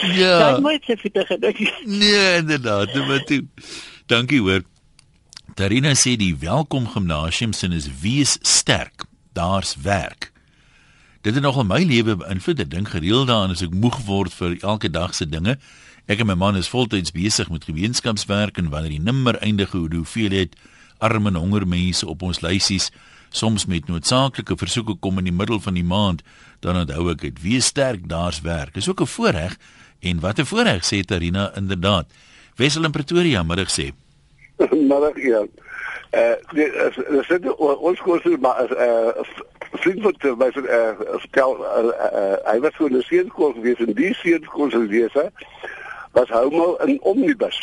Sy 0.00 0.06
Ja. 0.16 0.52
het 0.52 0.60
mooi 0.60 0.74
op 0.76 0.84
sy 0.84 0.96
voete 0.96 1.24
gedink. 1.26 1.60
Nee, 1.84 2.36
inderdaad, 2.36 2.94
maar 3.06 3.24
toe. 3.24 3.44
Dankie 4.06 4.40
hoor. 4.40 4.62
Tarina 5.54 5.94
sê 5.94 6.16
die 6.16 6.34
Welkom 6.40 6.86
Gimnasium 6.88 7.52
sin 7.52 7.72
is 7.72 7.88
wees 8.02 8.38
sterk. 8.42 9.04
Daar's 9.32 9.76
werk. 9.82 10.32
Dit 11.20 11.34
het 11.34 11.42
nogal 11.42 11.66
my 11.68 11.82
lewe 11.84 12.14
beïnvloed. 12.16 12.62
Ek 12.64 12.70
dink 12.72 12.94
gereeld 12.94 13.28
daaraan 13.28 13.52
as 13.52 13.60
ek 13.60 13.74
moeg 13.76 13.98
word 14.06 14.32
vir 14.32 14.54
elke 14.64 14.88
dag 14.88 15.12
se 15.12 15.26
dinge. 15.28 15.58
Ek 16.08 16.22
en 16.24 16.30
my 16.30 16.36
man 16.40 16.56
is 16.56 16.70
voltyds 16.72 17.12
besig 17.12 17.50
met 17.52 17.66
gemeenskapswerk 17.68 18.56
en 18.56 18.70
wanneer 18.72 18.94
die 18.96 19.04
nimmer 19.04 19.36
eindige 19.44 19.82
hoeveelheid 19.84 20.56
arme 20.98 21.28
en 21.28 21.36
honger 21.36 21.66
mense 21.68 22.06
op 22.08 22.24
ons 22.24 22.40
lysies 22.40 22.88
soms 23.36 23.66
met 23.68 23.86
noodsaaklike 23.86 24.56
versoeke 24.56 24.96
kom 24.96 25.20
in 25.20 25.28
die 25.28 25.36
middel 25.36 25.60
van 25.60 25.76
die 25.76 25.84
maand, 25.84 26.24
dan 26.64 26.80
onthou 26.80 27.10
ek 27.12 27.20
dit. 27.20 27.42
Wees 27.44 27.68
sterk, 27.68 28.08
daar's 28.08 28.40
werk. 28.40 28.74
Dis 28.74 28.88
ook 28.88 29.04
'n 29.04 29.06
voorreg 29.06 29.58
en 30.00 30.20
wat 30.20 30.40
'n 30.40 30.48
voorreg 30.48 30.82
sê 30.84 31.04
Tarina 31.04 31.52
inderdaad. 31.56 32.08
Wessel 32.56 32.84
in 32.84 32.90
Pretoria 32.90 33.42
middag 33.42 33.68
sê. 33.68 33.92
Middag 34.90 35.16
ja. 35.16 35.44
Eh 36.10 36.32
die 36.50 36.72
is 37.20 37.26
dit 37.28 37.54
ons 37.56 38.00
koers 38.00 38.24
maar 38.40 38.52
as 38.52 38.72
eh 38.74 39.08
vriend 39.72 40.02
wat 40.02 40.22
my 40.38 40.48
eh 40.50 40.94
vertel 40.98 41.66
eh 41.66 42.36
hy 42.50 42.58
was 42.60 42.74
so 42.74 42.86
'n 42.86 43.02
seunskool 43.02 43.52
gewees 43.52 43.78
en 43.78 43.92
die 43.94 44.14
seunskool 44.14 44.70
se 44.70 44.78
lese 44.78 45.32
was 46.12 46.28
homo 46.28 46.76
in 46.76 47.00
omnibus. 47.02 47.58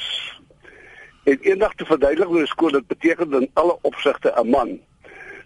En 1.24 1.38
eendag 1.42 1.74
te 1.74 1.86
verduidelik 1.86 2.30
'n 2.30 2.46
skool 2.46 2.72
dit 2.72 2.88
beteken 2.88 3.34
in 3.34 3.50
alle 3.54 3.77
opsigte 3.82 4.34
'n 4.36 4.50
man. 4.50 4.80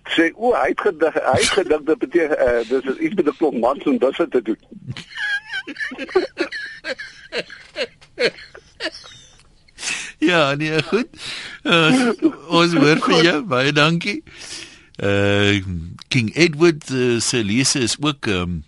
Sê 0.04 0.32
o, 0.36 0.54
hy 0.54 0.68
het 0.68 0.82
gedink 0.82 1.14
hy 1.14 1.40
het 1.42 1.58
gedink 1.58 1.86
dit 1.86 1.98
beteken 1.98 2.38
eh 2.38 2.70
dis 2.70 2.84
is 2.84 2.98
iets 2.98 3.16
met 3.16 3.26
'n 3.26 3.38
klomp 3.38 3.58
mans 3.60 3.84
en 3.84 3.98
dis 3.98 4.18
wat 4.18 4.32
te 4.32 4.42
doen. 4.42 4.60
Ja, 10.32 10.56
nee, 10.56 10.84
goed. 10.84 11.08
Uh, 11.64 12.12
ons 12.48 12.74
hoor 12.78 13.00
vir 13.02 13.24
jou. 13.26 13.38
Baie 13.50 13.72
dankie. 13.74 14.20
Uh 15.02 15.58
King 16.14 16.30
Edward 16.38 16.90
uh, 16.94 17.18
se 17.20 17.42
lese 17.44 17.80
is 17.82 17.96
ook 18.00 18.28
um 18.30 18.60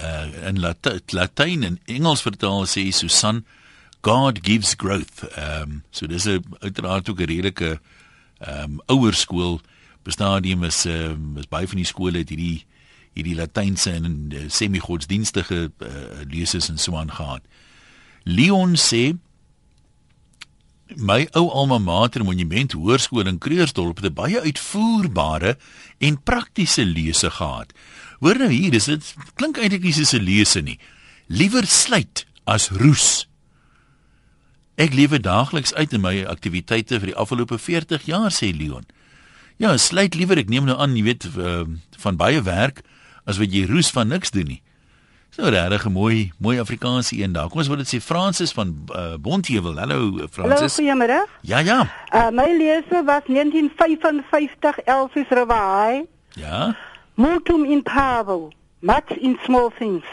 uh 0.00 0.48
in 0.48 0.60
Lat 0.60 0.88
Latyn 1.12 1.66
en 1.66 1.76
Engels 1.84 2.22
vertaal 2.24 2.64
sê 2.64 2.86
Susan 2.88 3.44
God 4.00 4.40
gives 4.42 4.72
growth. 4.80 5.26
Um 5.36 5.82
so 5.90 6.06
dis 6.06 6.24
'n 6.24 6.40
uiteraard 6.60 7.10
ook 7.10 7.20
'n 7.20 7.28
redelike 7.28 7.80
um 8.40 8.80
ouer 8.86 9.14
skool 9.14 9.60
bestadium 10.02 10.64
is 10.64 10.86
um 10.86 11.36
is 11.36 11.48
baie 11.48 11.68
van 11.68 11.76
die 11.76 11.90
skole 11.92 12.18
het 12.18 12.28
hierdie 12.32 12.64
hierdie 13.12 13.34
Latynse 13.34 13.92
en 13.92 14.30
uh, 14.32 14.48
semi-godsdienstige 14.48 15.70
uh, 15.82 15.88
leses 16.30 16.68
en 16.70 16.78
so 16.78 16.96
aan 16.96 17.10
gehad. 17.10 17.42
Leon 18.24 18.76
sê 18.78 19.18
my 20.96 21.28
ou 21.38 21.50
alma 21.50 21.78
mater 21.78 22.24
monument 22.24 22.72
hoërskool 22.72 23.28
in 23.30 23.38
Kreursdorp 23.38 24.00
het 24.00 24.10
'n 24.10 24.14
baie 24.14 24.40
uitvoerbare 24.40 25.56
en 25.98 26.22
praktiese 26.22 26.84
lese 26.84 27.30
gehad. 27.30 27.72
Hoor 28.20 28.38
nou 28.38 28.50
hier, 28.50 28.70
dis 28.70 28.84
dit 28.84 29.14
klink 29.34 29.58
eintlik 29.58 29.82
nie 29.82 29.92
soos 29.92 30.12
'n 30.12 30.24
lese 30.24 30.60
nie. 30.60 30.78
Liewer 31.26 31.66
sluit 31.66 32.26
as 32.44 32.70
roes. 32.70 33.28
Ek 34.76 34.94
lewe 34.94 35.20
daagliks 35.20 35.74
uit 35.74 35.92
in 35.92 36.00
my 36.00 36.24
aktiwiteite 36.24 37.00
vir 37.00 37.12
die 37.12 37.16
afgelope 37.16 37.58
40 37.58 38.02
jaar 38.04 38.30
sê 38.30 38.56
Leon. 38.56 38.86
Ja, 39.56 39.76
sluit 39.76 40.14
liewer 40.14 40.38
ek 40.38 40.48
neem 40.48 40.64
nou 40.64 40.78
aan, 40.78 40.96
jy 40.96 41.02
weet 41.02 41.28
uh, 41.36 41.64
van 41.98 42.16
baie 42.16 42.42
werk 42.42 42.80
as 43.24 43.38
wat 43.38 43.52
jy 43.52 43.66
roes 43.68 43.90
van 43.90 44.08
niks 44.08 44.30
doen 44.30 44.46
nie. 44.46 44.62
So 45.30 45.48
regtig 45.48 45.84
'n 45.86 45.92
mooi 45.92 46.32
mooi 46.38 46.58
Afrikaanse 46.58 47.22
een 47.22 47.32
daar. 47.32 47.48
Kom 47.48 47.58
ons 47.58 47.68
wil 47.68 47.76
dit 47.76 47.94
sê 47.94 48.00
Fransis 48.02 48.52
van 48.52 48.84
uh, 48.88 49.14
Bontheuwel. 49.20 49.78
Hallo 49.78 50.26
Fransis. 50.30 50.76
Hallo, 50.76 50.96
goeiemôre. 50.96 51.26
Ja, 51.40 51.58
ja. 51.58 51.86
Uh, 52.14 52.30
my 52.30 52.56
lese 52.58 53.02
was 53.04 53.22
1955 53.26 54.78
Elvis 54.78 55.28
Ravai. 55.28 56.06
Ja. 56.34 56.76
Multum 57.14 57.64
in 57.64 57.82
parvo, 57.82 58.50
much 58.80 59.10
in 59.20 59.38
small 59.44 59.70
things. 59.78 60.04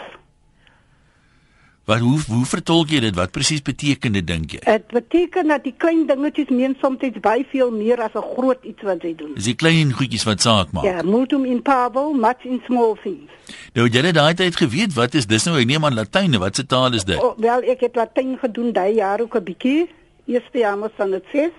Wat 1.88 2.02
hoe 2.04 2.18
hoe 2.28 2.46
vertolk 2.46 2.90
jy 2.92 3.00
dit? 3.00 3.16
Wat 3.16 3.32
presies 3.32 3.62
beteken 3.64 4.18
dit 4.18 4.26
dink 4.28 4.58
jy? 4.58 4.60
Dit 4.66 4.90
beteken 4.92 5.48
dat 5.54 5.64
die 5.64 5.72
klein 5.80 6.02
dingetjies 6.10 6.50
meen 6.52 6.74
soms 6.82 7.00
baie 7.24 7.46
veel 7.48 7.72
meer 7.72 8.02
as 8.04 8.12
'n 8.12 8.26
groot 8.36 8.60
iets 8.64 8.84
wat 8.84 9.02
jy 9.02 9.14
doen. 9.16 9.32
Dis 9.36 9.48
die 9.48 9.56
klein 9.56 9.94
goedjies 9.94 10.26
wat 10.28 10.42
saak 10.42 10.74
maak. 10.74 10.84
Ja, 10.84 11.02
multum 11.02 11.46
in 11.46 11.62
parvo, 11.62 12.12
much 12.14 12.44
in 12.44 12.60
small 12.66 12.98
things. 13.04 13.32
Nou 13.74 13.88
jy 13.88 14.04
het 14.04 14.16
daai 14.16 14.34
tyd 14.34 14.56
geweet 14.56 14.94
wat 14.94 15.14
is 15.14 15.26
dis 15.26 15.46
nou 15.46 15.56
ek 15.60 15.66
neem 15.66 15.86
aan 15.86 15.94
Latyn, 15.94 16.38
wat 16.40 16.56
se 16.56 16.66
taal 16.66 16.94
is 16.94 17.06
dit? 17.06 17.24
Oh, 17.24 17.38
wel 17.38 17.62
ek 17.64 17.80
het 17.80 17.96
Latyn 17.96 18.38
gedoen 18.38 18.74
daai 18.74 18.94
jaar 18.96 19.22
ook 19.22 19.36
'n 19.36 19.44
bietjie. 19.44 19.88
Eerste 20.26 20.58
jaar 20.58 20.78
moes 20.78 20.92
dan 20.98 21.12
dit 21.12 21.24
sê. 21.34 21.52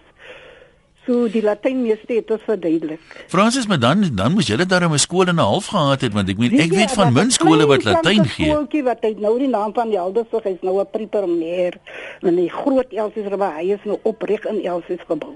So 1.08 1.24
die 1.32 1.40
Latyn 1.40 1.78
meeste 1.80 2.18
het 2.18 2.28
ons 2.34 2.42
verduidelik. 2.44 3.00
Fransis, 3.32 3.64
maar 3.66 3.78
dan 3.80 4.02
dan 4.12 4.34
moes 4.36 4.50
julle 4.50 4.66
daar 4.68 4.84
'n 4.84 4.98
skool 4.98 5.26
en 5.26 5.40
'n 5.40 5.48
half 5.50 5.66
gehad 5.66 6.00
het 6.00 6.12
want 6.12 6.28
ek 6.28 6.36
meen 6.36 6.60
ek 6.60 6.72
weet 6.72 6.92
van 6.92 7.12
min 7.12 7.30
skole 7.30 7.66
wat 7.66 7.84
Latyn 7.84 8.24
gee. 8.24 8.50
Skooltjie 8.50 8.82
wat 8.82 9.00
hy 9.00 9.14
nou 9.16 9.38
die 9.38 9.48
naam 9.48 9.72
van 9.72 9.88
die 9.88 9.98
Aldersig 9.98 10.44
is 10.44 10.60
nou 10.60 10.80
'n 10.80 10.90
primair. 10.90 11.80
En 12.20 12.36
die 12.36 12.50
groot 12.50 12.92
Elsies 12.92 13.24
Rivier 13.24 13.54
hy 13.56 13.72
is 13.72 13.84
nou 13.84 13.98
opreg 14.02 14.44
in 14.44 14.64
Elsies 14.64 15.00
gebou. 15.08 15.34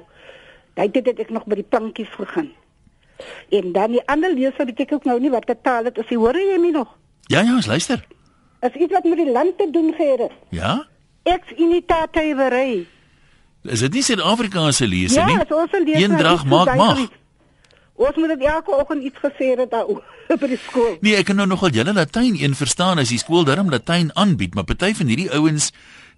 Daai 0.74 0.90
tyd 0.90 1.06
het 1.06 1.18
ek 1.18 1.30
nog 1.30 1.44
by 1.46 1.54
die 1.54 1.68
plankies 1.68 2.10
gegaan. 2.10 2.52
En 3.48 3.72
dan 3.72 3.90
die 3.90 4.06
ander 4.06 4.34
leser 4.34 4.66
wat 4.66 4.80
ek 4.80 4.92
ook 4.92 5.04
nou 5.04 5.20
nie 5.20 5.30
wat 5.30 5.46
te 5.46 5.56
taal 5.62 5.84
het, 5.84 5.98
as 5.98 6.08
jy 6.08 6.16
hoor 6.16 6.36
jy 6.36 6.58
my 6.58 6.70
nog? 6.70 6.88
Ja 7.28 7.40
ja, 7.40 7.54
ons 7.54 7.66
luister. 7.66 8.04
As 8.60 8.72
iets 8.72 8.92
wat 8.92 9.04
met 9.04 9.16
die 9.16 9.32
land 9.32 9.58
te 9.58 9.70
doen 9.70 9.94
gehad. 9.94 10.30
Ja? 10.50 10.86
Ex 11.22 11.42
initate 11.56 12.34
verei. 12.36 12.86
Is 13.62 13.80
dit 13.80 13.92
nie 13.92 14.02
Suid-Afrikaanse 14.02 14.86
lese 14.86 15.20
ja, 15.20 15.26
nie? 15.26 15.36
Ja, 15.38 15.46
ons 15.56 15.72
lees. 15.84 15.98
Eendrag 16.02 16.44
maak 16.44 16.74
mag. 16.76 17.02
Ons 17.94 18.16
moet 18.16 18.32
dit 18.34 18.46
elke 18.48 18.74
oggend 18.74 19.04
iets 19.04 19.18
gesê 19.22 19.52
het 19.54 19.70
daar 19.70 19.86
by 20.40 20.48
die 20.48 20.58
skool. 20.58 20.96
Nee, 21.00 21.16
ek 21.20 21.28
kan 21.30 21.36
nou 21.36 21.46
nogal 21.46 21.70
julle 21.70 21.92
Latyn 21.92 22.38
een 22.40 22.54
verstaan 22.58 22.98
as 22.98 23.12
die 23.14 23.20
skool 23.22 23.44
darm 23.44 23.70
Latyn 23.70 24.10
aanbied, 24.14 24.54
maar 24.54 24.64
party 24.64 24.94
van 24.98 25.12
hierdie 25.12 25.30
ouens 25.30 25.70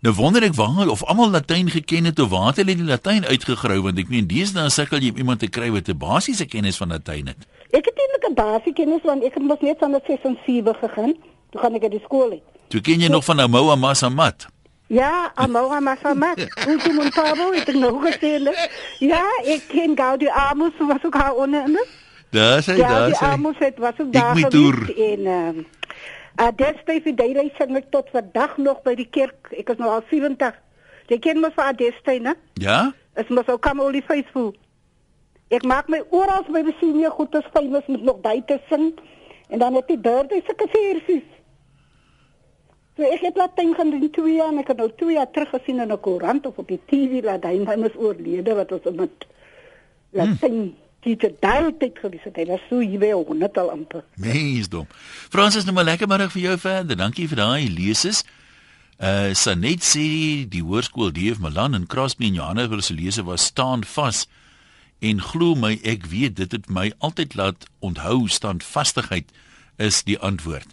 Nou 0.04 0.12
wonder 0.14 0.44
ek 0.44 0.52
waar 0.52 0.90
of 0.92 1.00
almal 1.08 1.30
Latyn 1.32 1.70
geken 1.72 2.04
het 2.04 2.18
of 2.20 2.28
waar 2.28 2.50
het 2.50 2.58
hulle 2.60 2.74
die 2.76 2.84
Latyn 2.84 3.24
uitgegrou 3.24 3.78
want 3.86 4.00
ek 4.02 4.10
meen 4.12 4.26
deesdae 4.28 4.68
sukkel 4.68 5.00
jy 5.00 5.14
om 5.14 5.20
iemand 5.22 5.40
te 5.40 5.48
kry 5.48 5.70
wat 5.72 5.88
'n 5.88 5.96
basiese 5.96 6.44
kennis 6.44 6.76
van 6.76 6.92
Latyn 6.92 7.32
het. 7.32 7.40
Ek 7.72 7.88
het 7.88 7.96
eintlik 7.96 8.28
'n 8.28 8.34
basiese 8.34 8.76
kennis 8.76 9.00
want 9.02 9.24
ek 9.24 9.34
het 9.34 9.42
mos 9.42 9.64
net 9.64 9.78
van 9.78 9.96
die 9.96 10.02
6 10.06 10.18
en 10.28 10.36
7 10.46 10.74
gegaan. 10.74 11.14
Toe 11.50 11.60
gaan 11.60 11.74
ek 11.74 11.80
by 11.80 11.88
die 11.88 12.04
skool 12.04 12.30
uit. 12.36 12.42
Toe 12.68 12.80
ken 12.80 13.00
jy 13.00 13.08
nog 13.08 13.24
van 13.24 13.40
Amoa 13.40 13.76
Masamat. 13.76 14.46
Ja, 14.86 15.32
Amora 15.34 15.80
Masamat. 15.80 16.38
Ultimo 16.68 17.02
un 17.02 17.10
pavo, 17.10 17.52
het 17.52 17.68
ek 17.68 17.76
nog 17.80 18.02
gesien. 18.04 18.50
Ja, 19.00 19.24
ek 19.44 19.68
ken 19.68 19.96
Gaudi 19.96 20.28
Amos 20.28 20.76
was 20.78 21.04
ook 21.04 21.14
haar 21.14 21.34
onder. 21.34 21.86
Daar 22.30 22.62
sê 22.62 22.76
daar 22.76 22.76
sê. 22.76 22.84
Gaudi 22.84 23.14
Amos 23.20 23.56
het 23.58 23.78
was 23.78 23.96
ook 23.98 24.12
daar 24.12 24.36
geweest 24.36 24.98
en 24.98 25.26
ehm 25.26 25.56
uh, 25.56 25.56
uh, 25.56 25.64
Adeste 26.36 27.00
vir 27.02 27.14
die 27.16 27.32
reis 27.32 27.56
sing 27.56 27.76
ek 27.78 27.90
tot 27.94 28.08
vandag 28.12 28.56
nog 28.56 28.82
by 28.82 28.94
die 28.98 29.08
kerk. 29.08 29.52
Ek 29.54 29.70
is 29.70 29.78
nou 29.78 29.90
al 29.90 30.02
70. 30.10 30.56
Jy 31.08 31.18
ken 31.18 31.40
mos 31.40 31.54
vir 31.56 31.64
Adeste, 31.64 32.18
né? 32.20 32.34
Ja. 32.60 32.92
Es 33.14 33.28
mos 33.28 33.48
ook 33.48 33.62
kom 33.62 33.80
olie 33.80 34.02
faithful. 34.02 34.52
Ek 35.48 35.62
maak 35.62 35.88
my 35.88 36.02
oral 36.10 36.42
by 36.50 36.64
die 36.66 36.74
senior 36.80 37.14
goed 37.14 37.34
as 37.38 37.46
famous 37.54 37.86
met 37.86 38.02
nog 38.02 38.20
by 38.24 38.42
te 38.46 38.58
sing. 38.68 38.92
En 39.48 39.58
dan 39.62 39.74
het 39.78 39.88
die 39.88 40.00
derde 40.00 40.42
sulke 40.44 40.66
versies. 40.72 41.33
So 42.94 43.02
ek 43.02 43.24
het 43.26 43.38
Latyn 43.38 43.74
gaan 43.74 43.90
doen 43.90 44.06
2 44.10 44.36
jaar 44.36 44.52
en 44.52 44.60
ek 44.62 44.70
het 44.70 44.78
nou 44.78 44.90
2 45.00 45.16
jaar 45.16 45.30
terug 45.34 45.50
gesien 45.56 45.80
in 45.82 45.92
'n 45.92 46.00
koerant 46.00 46.46
of 46.46 46.58
op 46.58 46.68
die 46.68 46.80
TV 46.86 47.24
Latyn 47.24 47.66
hy 47.66 47.76
is 47.90 47.96
oorlede 47.98 48.54
wat 48.54 48.72
ons 48.72 48.86
met 48.94 49.26
Latyn 50.12 50.54
hmm. 50.54 50.74
teacher 51.02 51.32
daai 51.40 51.74
tyd 51.78 51.98
gewees 51.98 52.22
het. 52.22 52.36
Hy 52.36 52.46
was 52.46 52.60
so 52.68 52.78
hier 52.78 52.98
by 52.98 53.10
100 53.10 53.58
al 53.58 53.70
amper. 53.70 54.04
Meesdom. 54.14 54.86
Fransis, 55.30 55.64
nou 55.64 55.74
maar 55.74 55.84
lekker 55.84 56.08
middag 56.08 56.32
vir 56.32 56.42
jou 56.42 56.58
verder. 56.58 56.96
Dankie 56.96 57.28
vir 57.28 57.36
daai 57.36 57.68
leses. 57.68 58.24
Uh 59.02 59.34
Sanet 59.34 59.82
sê 59.82 60.46
die 60.46 60.62
hoërskool 60.62 61.10
DF 61.10 61.42
Milan 61.42 61.74
in 61.74 61.86
Crosby 61.86 62.26
en 62.30 62.38
Johannesburg 62.38 62.84
se 62.84 62.94
lese 62.94 63.24
was 63.24 63.44
staan 63.44 63.84
vas. 63.84 64.28
En 65.00 65.20
glo 65.20 65.54
my, 65.54 65.80
ek 65.82 66.06
weet 66.06 66.36
dit 66.36 66.52
het 66.52 66.70
my 66.70 66.92
altyd 66.98 67.34
laat 67.34 67.66
onthou 67.80 68.28
standvastigheid 68.28 69.34
is 69.76 70.04
die 70.06 70.18
antwoord. 70.18 70.70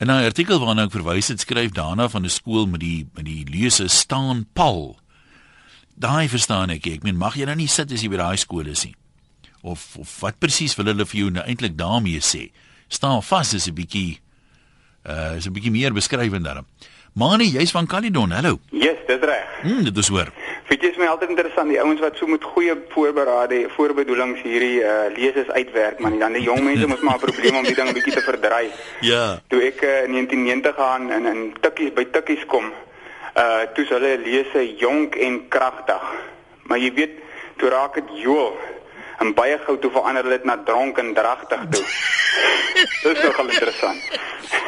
In 0.00 0.06
'n 0.06 0.24
artikel 0.24 0.58
waarna 0.58 0.86
ek 0.88 0.94
verwys 0.96 1.28
het, 1.28 1.40
skryf 1.40 1.74
daarna 1.76 2.08
van 2.08 2.24
'n 2.24 2.32
skool 2.32 2.66
met 2.66 2.80
die 2.80 3.06
met 3.12 3.24
die 3.24 3.44
lese 3.44 3.88
staan 3.88 4.46
Paul. 4.52 4.98
Daai 5.94 6.28
verstaan 6.28 6.70
ek. 6.70 6.86
Ek 6.86 7.02
meen 7.02 7.16
mag 7.16 7.36
jy 7.36 7.44
nou 7.44 7.56
nie 7.56 7.68
sit 7.68 7.92
as 7.92 8.00
jy 8.00 8.08
by 8.08 8.16
daai 8.16 8.36
skool 8.36 8.66
is 8.66 8.84
nie. 8.84 8.94
Of 9.60 9.96
of 9.98 10.20
wat 10.20 10.38
presies 10.38 10.74
wil 10.76 10.86
hulle 10.86 11.06
vir 11.06 11.20
jou 11.20 11.30
nou 11.30 11.44
eintlik 11.44 11.76
daarmee 11.76 12.20
sê? 12.20 12.50
Staan 12.88 13.22
vas 13.22 13.52
is 13.52 13.68
'n 13.68 13.74
bietjie 13.74 14.20
uh 15.04 15.36
is 15.36 15.46
'n 15.46 15.52
bietjie 15.52 15.70
meer 15.70 15.92
beskrywend 15.92 16.44
daarom. 16.44 16.66
Mani, 17.12 17.44
jy's 17.50 17.70
van 17.70 17.86
Caledon. 17.86 18.30
Hallo. 18.30 18.58
Yes, 18.70 18.98
dis 19.06 19.18
reg. 19.20 19.46
Hm, 19.62 19.82
dit 19.82 19.96
is 19.96 20.08
hoor. 20.08 20.28
Dit 20.68 20.82
is 20.82 20.96
my 20.96 21.08
altyd 21.10 21.32
interessant 21.34 21.68
die 21.68 21.80
ouens 21.82 22.00
wat 22.00 22.16
so 22.16 22.26
met 22.30 22.44
goeie 22.44 22.72
voorberade 22.88 23.64
voorbedoelings 23.74 24.40
hierdie 24.46 24.78
uh, 24.80 25.10
leses 25.16 25.50
uitwerk 25.50 25.98
man. 25.98 26.18
Dan 26.18 26.32
die 26.38 26.42
jong 26.46 26.62
mense 26.64 26.86
moet 26.86 27.02
maar 27.02 27.18
'n 27.18 27.24
probleem 27.26 27.56
om 27.56 27.66
die 27.66 27.74
ding 27.74 27.88
'n 27.88 27.92
bietjie 27.92 28.14
te 28.14 28.22
verdry. 28.22 28.70
Ja. 29.00 29.42
Toe 29.48 29.60
ek 29.62 29.82
uh, 29.82 30.04
in 30.06 30.12
1990 30.12 30.74
gaan 30.74 31.12
in 31.12 31.26
in 31.26 31.52
tikkies 31.60 31.92
by 31.92 32.04
tikkies 32.04 32.46
kom, 32.46 32.72
uh 33.36 33.66
toe 33.74 33.84
hulle 33.88 34.18
lese 34.24 34.76
jonk 34.76 35.14
en 35.14 35.48
kragtig. 35.48 36.04
Maar 36.62 36.78
jy 36.78 36.92
weet, 36.94 37.14
toe 37.56 37.68
raak 37.68 37.94
dit 37.94 38.22
joel 38.22 38.54
en 39.20 39.34
baie 39.36 39.58
gou 39.66 39.76
toe 39.80 39.90
verander 39.92 40.28
dit 40.32 40.44
na 40.48 40.56
dronk 40.64 40.98
en 40.98 41.12
dragtig 41.14 41.64
toe. 41.74 41.82
Dis 43.04 43.22
nogal 43.22 43.50
interessant. 43.52 44.20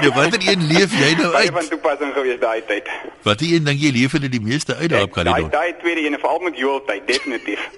Ja, 0.02 0.10
watter 0.16 0.42
een 0.44 0.66
leef 0.68 0.92
jy 0.98 1.12
nou 1.16 1.30
uit? 1.30 1.38
Baie 1.38 1.52
van 1.56 1.68
toepassing 1.70 2.12
gewees 2.16 2.40
daai 2.42 2.60
tyd. 2.68 2.90
Watter 3.26 3.48
een 3.48 3.64
dink 3.68 3.80
jy 3.80 3.92
leef 3.96 4.16
hulle 4.16 4.28
die 4.32 4.42
meeste 4.42 4.76
uit 4.76 4.90
daar 4.92 5.06
op 5.08 5.16
Caledon? 5.16 5.48
Daai 5.48 5.72
daai 5.72 5.80
tweede 5.80 6.04
een 6.06 6.18
veral 6.20 6.42
met 6.44 6.58
Joel 6.60 6.82
tyd 6.88 7.06
definitief. 7.08 7.68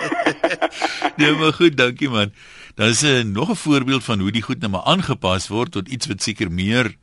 nee, 1.20 1.32
maar 1.40 1.52
goed, 1.58 1.76
dankie 1.76 2.10
man. 2.12 2.34
Dan 2.78 2.94
is 2.94 3.02
'n 3.02 3.06
uh, 3.06 3.24
nog 3.24 3.50
'n 3.50 3.62
voorbeeld 3.66 4.04
van 4.04 4.20
hoe 4.20 4.30
die 4.30 4.42
goed 4.42 4.60
nou 4.60 4.70
maar 4.70 4.86
aangepas 4.86 5.48
word 5.48 5.72
tot 5.72 5.88
iets 5.88 6.06
wat 6.06 6.22
seker 6.22 6.50
meer 6.50 6.94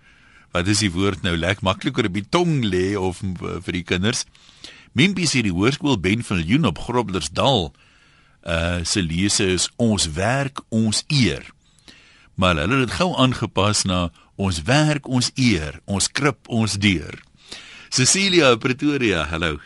wat 0.51 0.67
is 0.67 0.79
die 0.79 0.91
woord 0.91 1.21
nou 1.21 1.35
lekker 1.37 1.63
makliker 1.63 2.05
op 2.05 2.13
die 2.13 2.29
tong 2.29 2.63
lê 2.63 2.95
of 2.95 3.19
uh, 3.21 3.59
vir 3.61 3.73
die 3.73 3.83
kinders. 3.83 4.25
Mimpie 4.93 5.27
sê 5.27 5.43
die 5.43 5.53
hoërskool 5.53 5.99
Ben 5.99 6.23
van 6.23 6.39
Leon 6.41 6.65
op 6.65 6.79
Groblersdal 6.79 7.73
uh 8.47 8.83
se 8.83 9.01
lese 9.03 9.45
is 9.57 9.69
ons 9.75 10.11
werk 10.15 10.61
ons 10.69 11.03
eer. 11.07 11.43
Maar 12.35 12.55
hulle 12.55 12.79
het 12.79 12.87
dit 12.87 12.97
gou 12.99 13.15
aangepas 13.17 13.83
na 13.83 14.09
ons 14.35 14.61
werk 14.63 15.07
ons 15.07 15.31
eer, 15.35 15.79
ons 15.85 16.11
krip 16.11 16.47
ons 16.47 16.77
deur. 16.77 17.17
Cecilia 17.89 18.55
Pretoria, 18.55 19.25
hallo. 19.31 19.57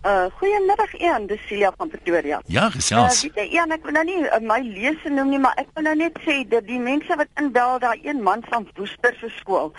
Uh 0.00 0.26
goeiemiddag 0.38 0.94
Ian, 0.96 1.26
dis 1.26 1.40
Celia 1.46 1.72
van 1.76 1.88
Pretoria. 1.88 2.40
Ja, 2.46 2.70
gesels. 2.70 3.24
Uh, 3.24 3.28
weet 3.28 3.34
jy 3.36 3.56
Ian, 3.56 3.72
ek 3.76 3.82
wil 3.84 3.92
nou 3.98 4.04
nie 4.08 4.20
uh, 4.24 4.38
my 4.40 4.62
lese 4.64 5.12
noem 5.12 5.34
nie, 5.34 5.40
maar 5.44 5.58
ek 5.60 5.68
wil 5.76 5.84
nou 5.90 5.96
net 6.00 6.16
sê 6.24 6.38
dat 6.48 6.64
die 6.64 6.80
mense 6.80 7.18
wat 7.20 7.28
inbel 7.40 7.76
daai 7.82 8.00
een 8.06 8.22
man 8.24 8.40
van 8.48 8.64
Woester 8.78 9.12
se 9.20 9.28
skool. 9.36 9.74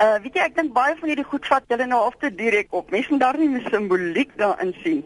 Uh 0.00 0.16
weet 0.24 0.40
jy, 0.40 0.46
ek 0.48 0.56
dink 0.56 0.72
baie 0.72 0.96
van 0.96 1.12
hierdie 1.12 1.28
goed 1.28 1.44
vat 1.48 1.68
hulle 1.68 1.88
nou 1.92 2.00
of 2.08 2.16
te 2.24 2.32
direk 2.32 2.72
op. 2.72 2.88
Mense 2.94 3.12
moet 3.12 3.24
daar 3.26 3.36
nie 3.36 3.52
'n 3.52 3.68
simboliek 3.68 4.32
daarin 4.40 4.72
sien. 4.82 5.04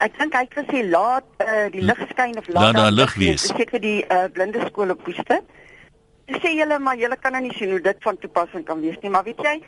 Ek 0.00 0.14
dink 0.16 0.32
hy 0.32 0.46
het 0.46 0.54
gesê 0.56 0.80
laat 0.88 1.26
uh, 1.44 1.66
die 1.74 1.82
lig 1.84 1.98
skyn 2.14 2.38
of 2.40 2.46
laat 2.48 2.78
daar 2.78 2.94
lig 2.94 3.12
wees. 3.20 3.42
Dit 3.50 3.58
seker 3.58 3.82
die 3.82 3.98
uh, 4.08 4.30
blinde 4.32 4.62
skool 4.70 4.94
op 4.94 5.02
Woester. 5.04 5.42
Dis 6.30 6.40
sê 6.40 6.54
julle 6.56 6.78
maar 6.80 6.96
julle 6.96 7.18
kan 7.20 7.36
nou 7.36 7.42
nie 7.44 7.52
sien 7.58 7.74
hoe 7.74 7.82
dit 7.84 8.00
van 8.06 8.16
toepassing 8.22 8.64
kan 8.64 8.80
wees 8.80 8.96
nie, 9.02 9.10
maar 9.12 9.26
weet 9.26 9.42
jy, 9.44 9.58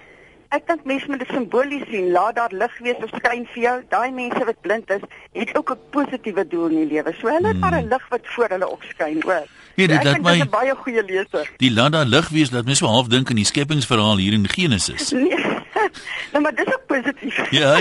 ek 0.57 0.65
dink 0.71 0.87
mense 0.89 1.11
moet 1.11 1.21
dit 1.21 1.35
simbolies 1.35 1.85
sien. 1.91 2.09
Laat 2.15 2.39
daar 2.39 2.55
lig 2.57 2.79
wees 2.87 3.05
of 3.05 3.13
skyn 3.19 3.45
vir 3.53 3.63
jou. 3.67 3.75
Daai 3.93 4.09
mense 4.17 4.47
wat 4.49 4.61
blind 4.65 4.95
is, 4.97 5.05
het 5.37 5.53
ook 5.59 5.75
'n 5.75 5.81
positiewe 5.97 6.47
doel 6.49 6.69
in 6.71 6.81
die 6.81 6.91
lewe. 6.95 7.13
So 7.21 7.29
hulle 7.29 7.53
het 7.53 7.59
hmm. 7.59 7.61
maar 7.61 7.77
'n 7.83 7.89
lig 7.93 8.09
wat 8.09 8.25
voor 8.37 8.49
hulle 8.57 8.69
opskyn, 8.69 9.21
hoor. 9.23 9.45
Nee, 9.77 9.89
dit 9.89 10.05
laat 10.05 10.23
my 10.23 10.49
baie 10.49 10.75
goeie 10.77 11.05
leser. 11.05 11.51
Die 11.57 11.73
laat 11.73 11.93
daar 11.93 12.09
lig 12.09 12.29
wees, 12.29 12.51
laat 12.51 12.65
my 12.65 12.75
so 12.75 12.87
half 12.87 13.09
dink 13.13 13.29
aan 13.29 13.41
die 13.41 13.45
skepingsverhaal 13.45 14.17
hier 14.17 14.33
in 14.33 14.49
Genesis. 14.49 15.11
Nee. 15.13 15.62
nou 16.33 16.43
maar 16.43 16.55
dis 16.55 16.67
ook 16.67 16.87
positief. 16.87 17.51
Ja. 17.51 17.81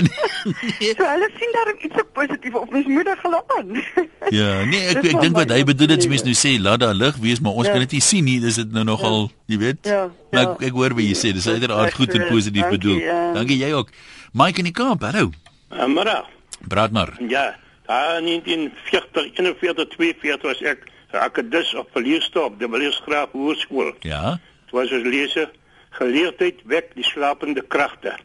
Nee. 0.78 0.94
so 0.96 1.04
hulle 1.06 1.28
sien 1.38 1.52
daar 1.52 1.74
iets 1.78 1.94
so 1.94 2.04
positief 2.12 2.54
op 2.54 2.70
mens 2.70 2.86
moedig 2.86 3.22
hulle 3.22 3.42
aan. 3.56 3.68
ja, 4.38 4.64
nee, 4.64 4.80
ek 4.90 5.04
ek 5.04 5.20
dink 5.20 5.36
wat 5.36 5.54
hy 5.54 5.62
bedoel 5.66 5.92
dit 5.94 6.06
mens 6.10 6.24
nou 6.26 6.34
sê 6.38 6.52
laat 6.60 6.82
daar 6.82 6.94
lig 6.94 7.16
wees, 7.22 7.40
maar 7.40 7.58
ons 7.58 7.66
ja. 7.66 7.74
kan 7.74 7.84
dit 7.84 7.96
nie 7.98 8.02
sien 8.04 8.26
nie. 8.26 8.38
Dis 8.42 8.58
dit 8.60 8.74
nou 8.74 8.84
nogal, 8.88 9.18
ja. 9.28 9.54
jy 9.54 9.58
weet. 9.62 9.80
Ja. 9.88 10.02
Maar 10.32 10.42
ek, 10.42 10.66
ek 10.70 10.78
hoor 10.78 10.96
wat 10.98 11.06
jy 11.06 11.16
sê, 11.18 11.32
dis 11.36 11.48
uiteraard 11.48 11.96
goed 11.98 12.14
en 12.18 12.26
positief 12.28 12.66
Dankie, 12.66 12.78
bedoel. 12.78 13.00
Ja. 13.04 13.18
Dankie 13.38 13.58
jy 13.60 13.72
ook. 13.78 13.92
Mike 14.32 14.64
in 14.64 14.70
die 14.70 14.76
Kaap, 14.76 15.04
hallo. 15.08 15.32
Amara. 15.68 16.22
Praat 16.68 16.94
maar. 16.96 17.14
Ja. 17.28 17.52
Daar 17.86 18.18
in 18.18 18.24
1940, 18.24 19.30
41, 19.38 19.88
42 19.96 20.48
was 20.48 20.62
ek 20.62 20.86
akadis 21.10 21.74
op 21.74 21.90
verleerstop, 21.92 22.58
die 22.58 22.68
verleersgraaf 22.68 23.34
hoërskool. 23.36 23.92
Ja. 24.06 24.38
Dit 24.64 24.76
was 24.78 24.92
as 24.92 25.04
leser 25.04 25.50
geleerdheid 25.98 26.62
wek 26.64 26.92
die 26.98 27.04
slapende 27.06 27.62
kragte. 27.68 28.16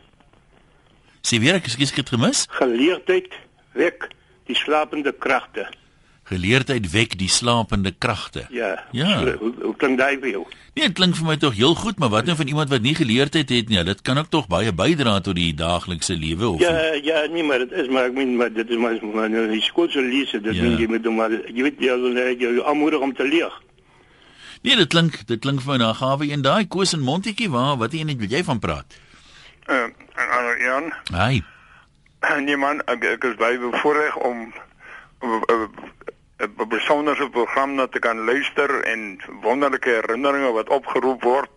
Sien 1.22 1.42
weer 1.44 1.60
ek 1.60 1.68
skiet 1.72 1.96
het 1.96 2.14
gemis? 2.14 2.46
Geleerdheid 2.60 3.34
wek 3.78 4.10
die 4.48 4.56
slapende 4.56 5.12
kragte. 5.12 5.68
Geleerdheid 6.28 6.88
wek 6.92 7.14
die 7.20 7.30
slapende 7.32 7.94
kragte. 7.96 8.48
Ja. 8.52 8.74
Ja. 8.92 9.22
Hoe, 9.40 9.54
hoe 9.62 9.76
klink 9.80 10.00
dit 10.00 10.20
vir 10.24 10.32
jou? 10.34 10.42
Nee, 10.76 10.90
dit 10.90 10.96
klink 11.00 11.16
vir 11.16 11.26
my 11.30 11.38
tog 11.40 11.56
heel 11.56 11.76
goed, 11.80 12.00
maar 12.00 12.12
wat 12.12 12.28
nou 12.28 12.36
van 12.38 12.50
iemand 12.52 12.70
wat 12.70 12.84
nie 12.84 12.96
geleerdheid 12.96 13.50
het 13.50 13.70
nie? 13.72 13.80
Dit 13.88 14.02
kan 14.04 14.20
ook 14.20 14.28
tog 14.34 14.50
baie 14.52 14.74
bydra 14.76 15.20
tot 15.24 15.40
die 15.40 15.54
daaglikse 15.56 16.18
lewe 16.20 16.50
of 16.50 16.60
Ja, 16.62 16.74
nie? 16.76 17.04
ja, 17.08 17.24
nee, 17.32 17.44
maar 17.48 17.64
dit 17.64 17.72
is 17.72 17.88
maar 17.88 18.10
ek 18.12 18.18
meen 18.20 18.36
maar 18.36 18.52
dit 18.54 18.70
is 18.70 18.78
maar 18.78 19.00
maar 19.14 19.30
nou 19.32 19.46
die 19.54 19.64
skool 19.64 19.88
se 19.90 20.04
lees, 20.04 20.32
dit 20.36 20.52
ja. 20.56 20.68
jy 20.68 20.88
moet 20.92 21.08
maar 21.16 21.32
jy 21.32 21.64
weet 21.64 21.80
jy 21.80 21.96
jy, 21.96 22.28
jy 22.44 22.52
aanmoedig 22.64 23.00
om 23.08 23.16
te 23.16 23.24
leer. 23.28 23.56
Nee, 24.62 24.76
dit 24.76 24.88
klink 24.88 25.20
dit 25.28 25.40
klink 25.40 25.62
vir 25.62 25.72
my 25.72 25.78
na 25.78 25.94
gawe 25.94 26.26
een 26.26 26.42
daai 26.42 26.68
koes 26.68 26.94
en 26.94 27.04
mondetjie 27.06 27.50
waar 27.50 27.78
wat 27.78 27.94
een 27.94 28.10
net 28.10 28.18
wil 28.18 28.32
jy 28.32 28.44
van 28.44 28.60
praat? 28.60 28.98
Uh, 29.68 29.84
en 30.16 30.30
ander 30.40 30.62
Jan. 30.62 30.94
Hi. 31.14 31.42
Nee 32.48 32.58
man, 32.58 32.82
ek, 32.92 33.04
ek 33.06 33.24
is 33.30 33.36
baie 33.40 33.60
bevoorreg 33.62 34.16
om 34.26 34.54
'n 36.38 36.70
besondere 36.70 37.30
program 37.30 37.76
na 37.76 37.88
te 37.88 38.00
kan 38.00 38.26
luister 38.26 38.82
en 38.84 39.20
wonderlike 39.42 39.90
herinneringe 39.90 40.52
wat 40.52 40.70
opgeroep 40.70 41.24
word. 41.24 41.50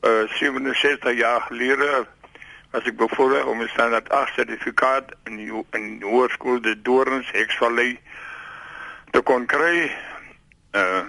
Uh 0.00 0.28
67 0.28 1.16
jaar 1.16 1.40
gelede 1.40 2.06
as 2.70 2.84
ek 2.84 2.96
bevoorreg 2.96 3.44
om 3.44 3.62
'n 3.62 3.68
standaard 3.68 4.08
8 4.08 4.34
sertifikaat 4.34 5.12
in 5.24 5.36
die, 5.36 5.64
in 5.70 6.02
hoërskool 6.02 6.60
de 6.60 6.82
Dorens 6.82 7.30
Hexvallei 7.32 7.98
te 9.10 9.20
kon 9.20 9.46
kry. 9.46 9.90
Uh 10.72 11.04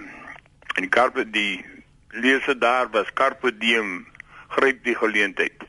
en 0.76 0.86
die 0.86 0.92
karpe 0.92 1.24
die 1.24 1.64
lese 2.12 2.54
daar 2.58 2.90
was 2.92 3.12
carpe 3.14 3.52
diem 3.58 4.06
gryp 4.48 4.84
die 4.84 4.96
geleentheid. 4.96 5.64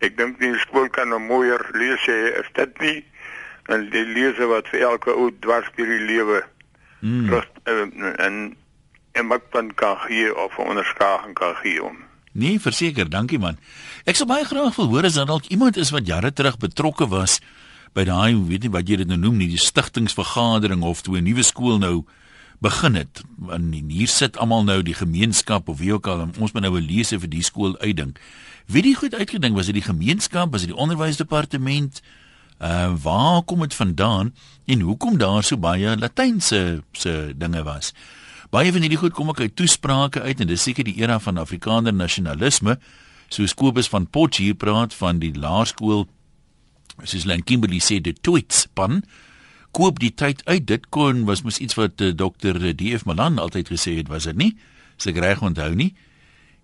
Ek 0.00 0.16
dink 0.16 0.40
die 0.40 0.56
skool 0.58 0.88
kan 0.88 1.12
'n 1.14 1.26
mooier 1.26 1.62
lees 1.74 2.06
hê 2.06 2.38
as 2.40 2.48
dit 2.54 2.80
nie 2.80 3.04
en 3.68 3.90
die 3.90 4.04
lese 4.04 4.46
wat 4.46 4.68
vir 4.68 4.80
elke 4.80 5.14
ou 5.14 5.30
dwars 5.40 5.68
deur 5.76 5.86
die 5.86 6.06
lewe 6.06 6.42
mm. 7.00 7.28
rust 7.30 7.54
en 7.64 8.16
en 8.18 8.56
en 9.12 9.28
wat 9.28 9.52
dan 9.52 9.74
kan 9.74 9.96
gee 10.06 10.34
of 10.34 10.58
'n 10.58 10.70
onderskraging 10.74 11.34
kan 11.34 11.54
gee 11.62 11.82
om. 11.82 11.96
Nee, 12.32 12.60
verseker, 12.60 13.10
dankie 13.10 13.38
man. 13.38 13.58
Ek 14.06 14.16
sou 14.16 14.26
baie 14.26 14.44
graag 14.44 14.76
wil 14.76 14.86
hoor 14.86 15.04
as 15.04 15.14
daar 15.14 15.26
dalk 15.26 15.50
iemand 15.50 15.76
is 15.76 15.90
wat 15.90 16.06
jare 16.06 16.32
terug 16.32 16.58
betrokke 16.58 17.08
was 17.08 17.40
by 17.92 18.04
daai, 18.04 18.38
weet 18.46 18.62
nie 18.62 18.70
wat 18.70 18.88
jy 18.88 18.96
dit 19.02 19.08
nou 19.08 19.18
noem 19.18 19.36
nie, 19.36 19.48
die 19.48 19.58
stigtingsvergadering 19.58 20.82
of 20.82 21.02
toe 21.02 21.18
'n 21.18 21.24
nuwe 21.24 21.42
skool 21.42 21.78
nou 21.78 22.06
begin 22.60 22.94
het. 22.94 23.22
En 23.48 23.72
hier 23.72 24.08
sit 24.08 24.36
almal 24.36 24.64
nou 24.64 24.82
die 24.84 24.94
gemeenskap 24.94 25.68
of 25.68 25.78
wie 25.78 25.92
ook 25.92 26.06
al, 26.06 26.28
ons 26.38 26.52
moet 26.52 26.62
nou 26.62 26.80
'n 26.80 26.86
lese 26.86 27.18
vir 27.18 27.28
die 27.28 27.42
skool 27.42 27.78
uitdink. 27.78 28.20
Wie 28.66 28.82
die 28.82 28.94
goed 28.94 29.14
uitgedink 29.14 29.56
was 29.56 29.66
dit 29.66 29.74
die 29.74 29.88
gemeenskap, 29.88 30.52
was 30.52 30.60
dit 30.60 30.70
die 30.70 30.78
onderwysdepartement? 30.78 32.02
Uh 32.60 32.92
waar 33.02 33.42
kom 33.42 33.60
dit 33.60 33.74
vandaan 33.74 34.34
en 34.66 34.80
hoekom 34.80 35.18
daar 35.18 35.42
so 35.42 35.56
baie 35.56 35.96
latynse 35.96 36.82
se 36.92 37.34
dinge 37.36 37.62
was? 37.62 37.92
Baie 38.50 38.72
van 38.72 38.80
hierdie 38.80 38.98
goed 38.98 39.12
kom 39.12 39.28
ook 39.28 39.40
uit 39.40 39.56
toesprake 39.56 40.20
uit 40.20 40.40
en 40.40 40.46
dis 40.46 40.62
seker 40.62 40.84
die 40.84 40.96
era 40.96 41.18
van 41.18 41.36
Afrikaner 41.36 41.94
nasionalisme. 41.94 42.78
Soos 43.28 43.54
Kobus 43.54 43.88
van 43.88 44.06
Potchefstroom 44.10 44.56
praat 44.56 44.94
van 44.94 45.18
die 45.18 45.34
laerskool 45.34 46.08
soos 47.04 47.24
Len 47.24 47.44
Kimberley 47.44 47.80
sê 47.80 48.00
die 48.00 48.16
tweets 48.20 48.66
pan 48.74 49.02
koop 49.70 49.98
die 50.02 50.14
tyd 50.14 50.42
uit 50.44 50.66
dit 50.66 50.86
kon 50.88 51.24
was 51.28 51.42
mos 51.42 51.58
iets 51.58 51.76
wat 51.78 52.00
uh, 52.00 52.12
Dr. 52.14 52.58
DF 52.74 53.04
Malan 53.04 53.38
altyd 53.38 53.70
gesê 53.70 53.96
het 53.96 54.08
was 54.08 54.26
dit 54.28 54.36
nie? 54.36 54.52
Sy 55.00 55.14
reg 55.16 55.42
onthou 55.42 55.74
nie. 55.74 55.94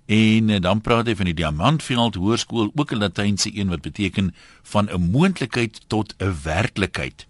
En 0.07 0.51
uh, 0.51 0.61
dan 0.63 0.81
praat 0.81 1.07
hy 1.11 1.17
van 1.19 1.31
die 1.31 1.39
Diamantveld 1.39 2.19
Hoërskool, 2.21 2.71
ook 2.75 2.93
'n 2.93 3.03
Latynse 3.03 3.51
een 3.55 3.69
wat 3.69 3.83
beteken 3.83 4.35
van 4.63 4.91
'n 4.91 5.11
moontlikheid 5.11 5.81
tot 5.87 6.15
'n 6.19 6.35
werklikheid. 6.43 7.27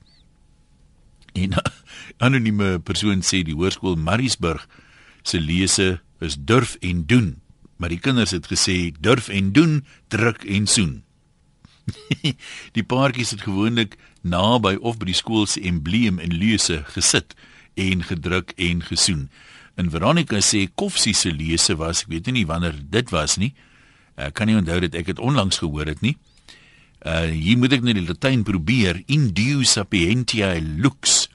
En 1.32 1.50
'n 1.56 1.62
anonieme 2.18 2.78
persoon 2.78 3.22
sê 3.22 3.42
die 3.44 3.54
Hoërskool 3.54 3.96
Mariesburg 3.96 4.68
se 5.22 5.40
lese 5.40 6.00
is 6.20 6.36
durf 6.38 6.76
en 6.80 7.06
doen. 7.06 7.40
Maar 7.76 7.88
die 7.88 8.00
kinders 8.00 8.30
het 8.30 8.46
gesê 8.46 8.92
durf 9.00 9.28
en 9.28 9.52
doen, 9.52 9.84
druk 10.08 10.44
en 10.44 10.66
soen. 10.66 11.05
die 12.76 12.84
paartjies 12.86 13.34
het 13.36 13.44
gewoonlik 13.46 13.96
naby 14.26 14.76
of 14.80 14.98
by 14.98 15.10
die 15.10 15.18
skool 15.18 15.46
se 15.50 15.62
embleem 15.66 16.18
en 16.22 16.34
lese 16.34 16.82
gesit 16.94 17.36
en 17.76 18.02
gedruk 18.06 18.52
en 18.56 18.82
gesoen. 18.82 19.28
En 19.76 19.90
Veronica 19.92 20.40
sê 20.40 20.66
Koffsie 20.74 21.14
se 21.14 21.30
lese 21.30 21.76
was, 21.76 22.04
ek 22.04 22.12
weet 22.14 22.32
nie 22.32 22.46
wanneer 22.48 22.76
dit 22.80 23.12
was 23.12 23.36
nie. 23.40 23.52
Ek 24.16 24.34
kan 24.38 24.48
nie 24.48 24.56
onthou 24.56 24.80
dat 24.86 24.96
ek 24.96 25.12
dit 25.12 25.20
onlangs 25.20 25.60
gehoor 25.60 25.90
het 25.92 26.02
nie. 26.04 26.16
Uh 27.04 27.28
hier 27.28 27.58
moet 27.60 27.76
ek 27.76 27.84
net 27.84 27.98
die 27.98 28.06
Latyn 28.08 28.42
probeer. 28.46 29.02
In 29.12 29.28
Deus 29.36 29.76
sapientia 29.76 30.54
lux 30.58 31.26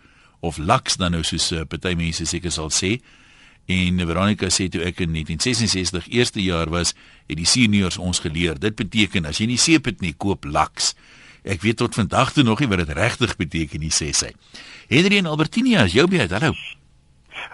of 0.42 0.58
lux 0.58 0.98
dan 0.98 1.14
nou 1.14 1.22
soos 1.24 1.52
uh, 1.54 1.68
party 1.70 1.94
mense 1.96 2.26
seker 2.26 2.54
sal 2.54 2.74
sê. 2.74 2.98
En 3.70 4.02
Veronica 4.08 4.50
sê 4.50 4.68
toe 4.72 4.82
ek 4.88 5.04
in 5.06 5.14
1966 5.14 6.10
eerste 6.12 6.42
jaar 6.44 6.70
was, 6.70 6.96
het 7.28 7.38
die 7.38 7.48
seniors 7.48 7.98
ons 7.98 8.20
geleer. 8.20 8.60
Dit 8.60 8.76
beteken 8.80 9.30
as 9.30 9.40
jy 9.40 9.48
nie 9.52 9.60
seep 9.62 9.86
het 9.86 10.02
nie, 10.02 10.14
koop 10.18 10.46
lux. 10.46 10.94
Ek 11.44 11.62
weet 11.62 11.80
tot 11.82 11.96
vandag 11.98 12.34
toe 12.34 12.44
nog 12.44 12.60
nie 12.62 12.70
wat 12.70 12.84
dit 12.84 12.94
regtig 12.98 13.36
beteken 13.40 13.82
nie, 13.82 13.94
sê 13.94 14.12
sy. 14.14 14.34
Henry 14.92 15.22
en 15.22 15.30
Albertinia, 15.32 15.86
is 15.90 15.96
jou 15.98 16.08
beurt. 16.10 16.34
Hallo. 16.36 16.54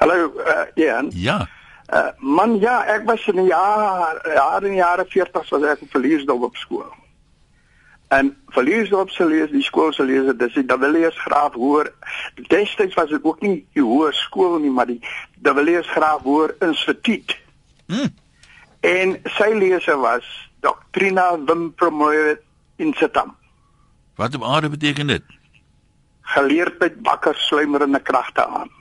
Hallo, 0.01 0.31
uh, 0.43 0.65
Ian. 0.75 1.11
Ja. 1.15 1.45
Uh, 1.87 2.09
man, 2.19 2.57
ja, 2.59 2.81
ek 2.91 3.05
was 3.07 3.23
in 3.31 3.39
die 3.39 3.49
jaar, 3.51 4.19
jaar 4.35 4.63
in 4.63 4.75
die 4.75 4.81
jare 4.81 5.05
40 5.07 5.51
was 5.53 5.67
ek 5.71 5.85
op 5.85 5.93
Verliesdorp 5.95 6.49
op 6.49 6.57
skool. 6.59 6.89
En 8.07 8.37
Verliesdorp 8.55 9.09
se 9.09 9.25
lees, 9.27 9.51
die 9.51 9.63
skool 9.63 9.91
se 9.93 10.03
lees, 10.07 10.29
dis 10.39 10.53
die 10.55 10.65
Daviliers 10.65 11.17
graaf 11.25 11.53
hoor. 11.59 11.89
Destyds 12.47 12.95
was 12.95 13.09
dit 13.11 13.23
ook 13.23 13.41
nie 13.43 13.65
die 13.75 13.83
hoër 13.83 14.15
skool 14.15 14.59
nie, 14.63 14.71
maar 14.71 14.87
die 14.87 15.01
Daviliers 15.43 15.89
graaf 15.91 16.23
hoor 16.23 16.55
instituut. 16.63 17.35
Hm. 17.91 18.07
En 18.87 19.17
sy 19.35 19.49
lese 19.57 19.97
was 19.99 20.23
Doctrina 20.63 21.33
Vim 21.45 21.73
Promoted 21.75 22.39
in 22.77 22.93
Setam. 22.95 23.35
Wat 24.15 24.35
op 24.35 24.43
aarde 24.43 24.69
beteken 24.69 25.07
dit? 25.07 25.23
Geleerdheid 26.21 27.01
bakker 27.01 27.35
sluimerende 27.35 27.99
kragte 27.99 28.47
aan. 28.47 28.71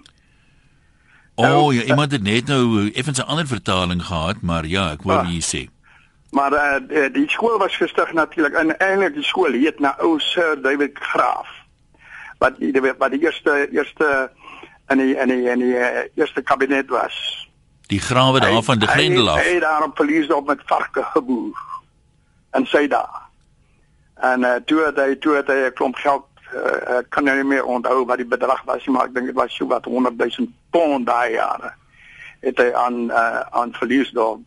O, 1.36 1.44
oh, 1.44 1.74
ja, 1.74 1.82
iemand 1.82 2.12
het 2.12 2.22
net 2.22 2.46
nou 2.46 2.90
effens 2.90 3.18
'n 3.18 3.28
ander 3.28 3.46
vertaling 3.46 4.02
gehad, 4.02 4.40
maar 4.40 4.66
ja, 4.66 4.90
ek 4.90 5.02
hoor 5.02 5.18
ah, 5.18 5.28
jy 5.28 5.40
sê. 5.40 5.75
Maar 6.30 6.52
uh, 6.52 7.12
die 7.12 7.28
skool 7.30 7.58
was 7.58 7.76
gestig 7.76 8.12
natuurlik 8.12 8.54
en 8.54 8.78
eintlik 8.78 9.14
die 9.14 9.24
skool 9.24 9.52
heet 9.52 9.78
na 9.78 9.94
ou 9.98 10.18
Sir 10.18 10.60
David 10.62 10.98
Graaf. 10.98 11.48
Wat 12.38 12.58
die 12.58 12.80
wat 12.98 13.10
die 13.10 13.22
eerste 13.22 13.68
eerste 13.70 14.30
in 14.88 14.98
die 14.98 15.14
in 15.14 15.28
die 15.28 15.50
in 15.50 15.58
die 15.58 15.74
uh, 15.74 16.04
eerste 16.14 16.42
kabinet 16.42 16.88
was. 16.88 17.48
Die 17.86 18.00
grawe 18.00 18.40
daar 18.40 18.62
van 18.62 18.78
die 18.78 18.88
Grendel 18.88 19.30
af. 19.30 19.42
Hy 19.42 19.54
het 19.54 19.62
daar 19.62 19.84
op 19.86 19.96
verlies 19.96 20.30
op 20.32 20.46
met 20.46 20.60
varke 20.66 21.02
geboer. 21.02 21.58
En 22.50 22.66
sy 22.66 22.86
daar. 22.86 23.22
En 24.14 24.40
uh, 24.40 24.54
toe 24.64 24.84
het 24.84 24.96
hy 24.96 25.16
toe 25.16 25.36
het 25.36 25.46
hy 25.46 25.58
'n 25.66 25.72
klomp 25.72 25.94
geld 25.94 26.26
uh, 26.54 27.02
kan 27.08 27.24
nou 27.24 27.36
nie 27.36 27.44
meer 27.44 27.64
onthou 27.64 28.04
wat 28.04 28.16
die 28.16 28.28
bedrag 28.28 28.62
was 28.64 28.84
nie, 28.86 28.94
maar 28.94 29.10
ek 29.10 29.14
dink 29.14 29.26
dit 29.26 29.36
was 29.36 29.54
so 29.54 29.66
wat 29.66 29.84
100 29.84 30.16
000 30.16 30.48
pond 30.70 31.06
daai 31.06 31.32
jare. 31.32 31.72
Het 32.40 32.58
hy 32.58 32.70
aan 32.72 33.10
uh, 33.10 33.40
aan 33.50 33.72
verlies 33.72 34.10
daar 34.10 34.38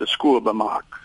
te 0.00 0.06
skool 0.06 0.40
bemaak. 0.40 1.01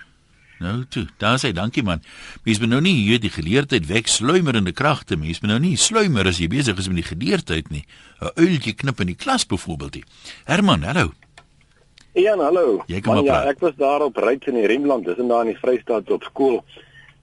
Nou 0.59 0.85
toe, 0.89 1.05
daar 1.21 1.37
sê 1.37 1.51
dankie 1.53 1.83
man. 1.83 2.01
Mens 2.43 2.59
moet 2.59 2.69
nou 2.69 2.81
nie 2.81 2.95
hier 2.97 3.19
die 3.21 3.29
geleerdheid 3.29 3.85
wek 3.85 4.07
sluimerende 4.09 4.73
kragte, 4.73 5.17
mens 5.17 5.41
moet 5.41 5.51
nou 5.53 5.59
nie 5.59 5.75
sluimer 5.77 6.25
as 6.25 6.39
jy 6.41 6.47
besig 6.49 6.77
is 6.77 6.89
met 6.89 7.03
die 7.03 7.09
geleerdheid 7.11 7.69
nie. 7.69 7.85
'n 8.21 8.33
Uiltjie 8.35 8.73
knip 8.73 8.99
in 8.99 9.13
die 9.13 9.15
klas 9.15 9.45
byvoorbeeld. 9.45 10.01
Herman, 10.45 10.83
hallo. 10.83 11.13
Ja, 12.13 12.35
hallo. 12.35 12.81
Man, 13.05 13.23
ja, 13.23 13.43
ek 13.45 13.59
was 13.59 13.75
daar 13.77 14.01
op 14.01 14.17
Ryds 14.17 14.47
in 14.47 14.55
die 14.57 14.65
Remland, 14.65 15.05
dis 15.05 15.19
in 15.21 15.27
daar 15.27 15.45
in 15.45 15.53
die 15.53 15.59
Vrystaat 15.61 16.09
op 16.09 16.23
skool. 16.23 16.63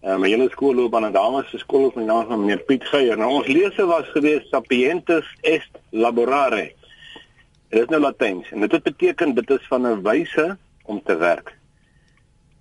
Uh, 0.04 0.18
my 0.20 0.28
hele 0.28 0.46
skool 0.52 0.74
loop 0.74 0.94
aan 0.94 1.06
'n 1.06 1.12
dames 1.12 1.50
se 1.50 1.58
skool 1.58 1.86
op 1.86 1.96
my 1.96 2.04
naam 2.04 2.26
van 2.28 2.40
meneer 2.40 2.62
Piet 2.68 2.84
Geier. 2.84 3.18
Nou 3.18 3.30
ons 3.40 3.46
lese 3.46 3.86
was 3.86 4.06
gewees 4.12 4.48
Sapientis 4.50 5.24
est 5.40 5.70
laborare. 5.90 6.72
Dit 7.70 7.80
is 7.82 7.88
nou 7.88 8.00
Latyns 8.00 8.50
en 8.52 8.60
dit 8.60 8.82
beteken 8.82 9.34
dit 9.34 9.50
is 9.50 9.66
van 9.68 9.86
'n 9.86 10.02
wyse 10.02 10.56
om 10.84 11.02
te 11.02 11.16
werk. 11.16 11.56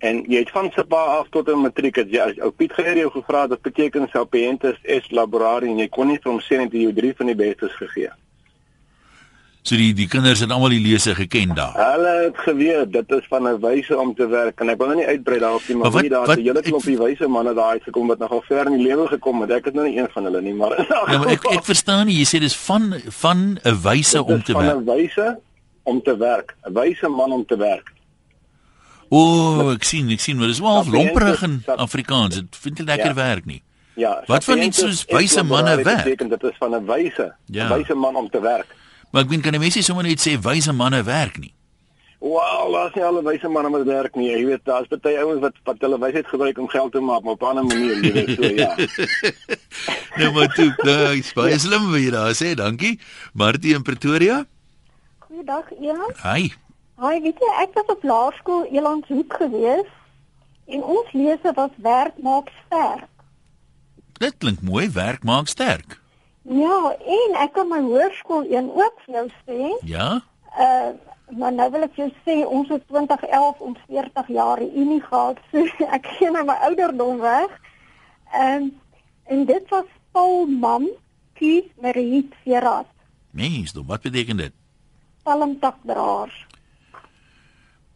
En 0.04 0.24
jy 0.28 0.42
het 0.44 0.50
van 0.52 0.68
SPA 0.76 1.04
af 1.20 1.30
tot 1.32 1.48
'n 1.48 1.62
matriek 1.64 1.96
het 1.96 2.10
jy 2.12 2.20
as 2.20 2.40
ou 2.40 2.52
Piet 2.52 2.74
Geer 2.74 2.98
jou 2.98 3.12
gevra 3.12 3.48
wat 3.48 3.62
beteken 3.62 4.08
sapientus 4.12 4.78
est 4.84 5.12
laborari 5.12 5.70
en 5.70 5.78
jy 5.78 5.88
kon 5.88 6.08
nie 6.08 6.20
vir 6.24 6.32
hom 6.32 6.42
sê 6.42 6.58
net 6.58 6.74
jy 6.74 6.94
drie 6.94 7.14
van 7.18 7.28
die 7.32 7.36
bestes 7.36 7.72
gegee. 7.80 8.12
So 9.62 9.78
die 9.80 9.94
die 9.94 10.08
kinders 10.08 10.42
het 10.44 10.52
almal 10.52 10.74
die 10.76 10.82
lese 10.84 11.16
geken 11.16 11.56
daar. 11.56 11.72
Hulle 11.78 12.24
het 12.26 12.38
geweet 12.38 12.92
dit 12.92 13.12
is 13.12 13.28
van 13.30 13.48
'n 13.48 13.60
wyse 13.62 13.98
om 13.98 14.16
te 14.16 14.28
werk 14.28 14.60
en 14.60 14.70
ek 14.70 14.78
wil 14.78 14.88
nou 14.88 14.98
nie 14.98 15.08
uitbrei 15.08 15.40
daarop 15.40 15.62
nie, 15.68 15.78
maar, 15.78 15.92
maar 15.92 16.02
wat, 16.02 16.10
daar 16.10 16.28
het 16.28 16.40
'n 16.40 16.44
hele 16.44 16.62
klompie 16.62 16.98
wyse 16.98 17.28
manne 17.28 17.54
daar 17.54 17.72
uitgekom 17.72 18.08
wat 18.08 18.20
nogal 18.20 18.44
ver 18.48 18.66
in 18.66 18.78
die 18.78 18.88
lewe 18.88 19.08
gekom 19.08 19.42
het. 19.42 19.52
Ek 19.52 19.66
is 19.66 19.74
nou 19.74 19.88
nie 19.88 19.98
een 19.98 20.10
van 20.12 20.24
hulle 20.24 20.42
nie, 20.42 20.54
maar 20.54 20.76
Ja, 21.12 21.18
maar 21.18 21.28
ek 21.28 21.46
ek 21.46 21.64
verstaan 21.64 22.06
nie, 22.06 22.18
jy 22.18 22.26
sê 22.26 22.40
dis 22.40 22.58
van 22.58 22.94
van 23.08 23.60
'n 23.64 23.82
wyse 23.82 24.24
om 24.24 24.44
te 24.44 24.54
werk. 24.54 24.66
Van 24.66 24.84
'n 24.84 24.86
wyse 24.86 25.40
om 25.84 26.02
te 26.02 26.18
werk, 26.18 26.56
'n 26.68 26.74
wyse 26.74 27.08
man 27.08 27.32
om 27.32 27.46
te 27.46 27.58
werk. 27.58 27.93
O, 29.14 29.20
oh, 29.22 29.72
ek 29.76 29.86
sien, 29.86 30.10
ek 30.16 30.24
sien, 30.24 30.40
maar 30.40 30.50
dis 30.50 30.62
wel 30.64 30.88
lomperig 30.90 31.44
in 31.46 31.60
Afrikaans. 31.76 32.40
Dit 32.40 32.58
vind 32.64 32.80
nie 32.82 32.88
lekker 32.88 33.12
ja. 33.12 33.18
werk 33.20 33.46
nie. 33.46 33.60
Ja. 34.00 34.14
Wat 34.26 34.44
van 34.48 34.64
iets 34.66 34.80
soos 34.82 35.04
wyse 35.12 35.44
manne 35.46 35.76
werk? 35.76 35.86
Dit 35.86 36.18
beteken 36.18 36.30
dit 36.30 36.44
is 36.50 36.58
van 36.58 36.74
'n 36.76 36.86
wyse, 36.86 37.28
'n 37.30 37.54
ja. 37.54 37.68
wyse 37.76 37.94
man 37.94 38.16
om 38.16 38.30
te 38.30 38.42
werk. 38.42 38.76
Maar 39.12 39.22
ek 39.22 39.30
weet 39.30 39.42
kan 39.42 39.52
die 39.52 39.60
mense 39.60 39.84
sommer 39.84 40.04
net 40.04 40.28
sê 40.28 40.34
wyse 40.42 40.74
manne 40.74 41.04
werk 41.04 41.38
nie. 41.38 41.54
Wow, 42.24 42.72
laat 42.72 42.96
nie 42.96 43.04
alle 43.04 43.22
wyse 43.22 43.48
manne 43.48 43.70
met 43.70 43.84
werk 43.86 44.16
nie. 44.16 44.30
Jy 44.32 44.46
weet 44.46 44.64
daar's 44.64 44.88
baie 44.88 45.20
ouens 45.20 45.42
wat 45.42 45.54
wat 45.64 45.76
hulle 45.80 46.00
wysheid 46.00 46.28
gebruik 46.28 46.58
om 46.58 46.68
geld 46.68 46.92
te 46.92 47.00
maak, 47.00 47.22
maar 47.24 47.34
op 47.34 47.42
'n 47.42 47.46
ander 47.46 47.66
manier, 47.66 48.04
jy 48.04 48.12
weet 48.12 48.36
so 48.36 48.44
ja. 48.64 48.74
nou 50.24 50.32
maar 50.34 50.54
toe, 50.56 50.74
daai 50.78 51.20
is 51.20 51.34
baie 51.34 51.60
slim 51.60 51.92
wat 51.92 52.02
jy 52.02 52.10
daar 52.10 52.34
sê. 52.34 52.56
Dankie. 52.56 53.00
Martie 53.34 53.76
in 53.76 53.84
Pretoria. 53.84 54.46
Goeiedag, 55.20 55.70
Elan. 55.82 56.14
Hi. 56.24 56.63
Hi, 57.02 57.18
weet 57.24 57.40
jy, 57.42 57.52
ek 57.58 57.72
was 57.74 57.88
op 57.90 58.04
laerskool 58.06 58.68
Elandshoek 58.70 59.34
gewees 59.40 59.90
en 60.70 60.84
ons 60.86 61.10
lese 61.18 61.54
was 61.58 61.74
werk 61.82 62.20
maak 62.22 62.52
sterk. 62.66 63.10
Dit 64.22 64.38
klink 64.38 64.62
mooi, 64.62 64.86
werk 64.94 65.26
maak 65.26 65.50
sterk. 65.50 65.98
Ja, 66.46 66.94
en 66.94 67.36
ek 67.42 67.56
kan 67.58 67.72
my 67.72 67.82
hoërskool 67.82 68.46
een 68.52 68.70
ook 68.78 69.02
vir 69.08 69.18
jou 69.18 69.26
sê. 69.42 69.74
Ja. 69.90 70.12
Uh 70.54 70.94
maar 71.34 71.54
nou 71.56 71.66
wil 71.72 71.86
ek 71.88 71.96
jou 71.98 72.10
sê 72.28 72.34
ons 72.46 72.70
het 72.70 72.84
2011 72.92 73.62
ons 73.66 73.78
40 73.88 74.28
jaar 74.36 74.62
Unie 74.62 75.00
gehad. 75.02 75.40
So 75.50 75.66
ek 75.98 76.06
gee 76.20 76.30
nou 76.30 76.44
my 76.46 76.60
ouderdom 76.70 77.24
weg. 77.24 77.60
Ehm 78.38 78.70
um, 78.70 78.72
en 79.34 79.46
dit 79.50 79.70
was 79.72 79.88
Paul 80.12 80.46
Mam, 80.46 80.90
Kies 81.40 81.72
Mariet 81.82 82.36
Ferrat. 82.44 82.90
Mens, 83.32 83.74
wat 83.88 84.04
beteken 84.06 84.38
dit? 84.38 84.54
Palmtakdraers. 85.24 86.36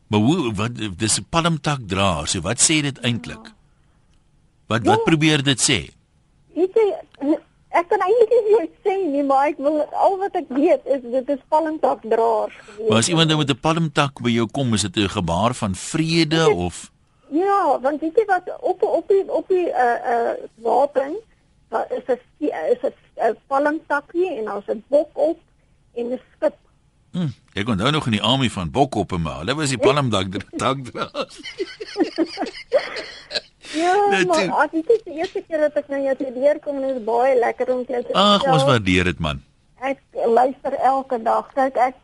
Maar 0.07 0.19
hoe 0.19 0.53
wat 0.55 0.71
dis 0.97 1.19
'n 1.19 1.25
palmtakdraer, 1.29 2.27
so 2.27 2.41
wat 2.41 2.59
sê 2.59 2.81
dit 2.81 2.97
eintlik? 2.99 3.53
Wat 4.67 4.83
wat 4.83 4.99
ja, 4.99 5.03
probeer 5.03 5.43
dit 5.43 5.59
sê? 5.59 5.79
Weet 6.55 6.73
jy 6.73 6.87
ek 7.77 7.89
kan 7.91 8.01
eintlik 8.01 8.31
nie 8.47 8.59
iets 8.63 8.79
sê 8.85 8.95
nie, 9.11 9.23
maar 9.23 9.47
ek 9.51 9.57
wil 9.57 9.81
al 10.05 10.17
wat 10.17 10.35
ek 10.35 10.49
weet 10.49 10.85
is 10.85 11.01
dit 11.01 11.29
is 11.29 11.41
palmtak 11.51 12.01
draers. 12.01 12.55
Maar 12.89 12.97
as 12.97 13.09
iemand 13.11 13.29
nou 13.29 13.37
met 13.37 13.51
'n 13.51 13.59
palmtak 13.59 14.21
by 14.21 14.29
jou 14.29 14.47
kom, 14.47 14.73
is 14.73 14.81
dit 14.81 14.97
'n 14.97 15.09
gebaar 15.09 15.53
van 15.53 15.75
vrede 15.75 16.35
het, 16.35 16.55
of 16.55 16.91
Ja, 17.29 17.79
want 17.81 17.99
weet 17.99 18.15
jy 18.15 18.25
wat 18.25 18.47
op 18.61 18.83
op 18.83 19.07
die 19.07 19.23
op 19.31 19.47
die 19.47 19.67
uh 19.67 19.99
uh 20.13 20.33
wapen, 20.63 21.17
is 21.89 22.07
'n 22.07 22.19
is 22.39 22.81
'n 23.15 23.35
palmtakkie 23.47 24.37
en 24.37 24.45
daar's 24.45 24.67
'n 24.67 24.83
bok 24.87 25.09
op 25.13 25.39
en 25.93 26.05
'n 26.13 26.21
skip. 26.35 26.55
Hm, 27.15 27.31
ek 27.53 27.65
kon 27.65 27.77
nou 27.79 27.91
nog 27.91 28.05
in 28.09 28.17
die 28.17 28.23
army 28.23 28.49
van 28.49 28.71
bok 28.71 28.95
op 28.95 29.11
en 29.15 29.21
maar, 29.21 29.39
hulle 29.43 29.55
was 29.55 29.71
die 29.73 29.81
palmtak 29.81 30.35
tak 30.57 30.83
draers. 30.89 31.39
Ja, 33.75 33.93
nee, 34.09 34.25
maar 34.25 34.51
as 34.63 34.71
dit 34.71 34.89
is 34.89 35.03
die 35.03 35.17
eerste 35.19 35.43
keer 35.47 35.65
dat 35.67 35.75
ek 35.81 35.89
nou 35.91 35.99
jou 36.03 36.15
leer 36.35 36.59
kom 36.63 36.79
en 36.79 36.87
dit 36.87 36.99
is 36.99 37.05
baie 37.07 37.33
lekker 37.39 37.71
om 37.73 37.83
jou 37.83 38.01
te 38.01 38.11
sien. 38.13 38.19
Ag, 38.21 38.45
ons 38.53 38.65
waardeer 38.67 39.09
dit 39.11 39.19
man. 39.23 39.41
Ek 39.83 39.99
luister 40.13 40.77
elke 40.79 41.19
dag. 41.23 41.49
Kyk 41.57 41.79
ek 41.89 41.97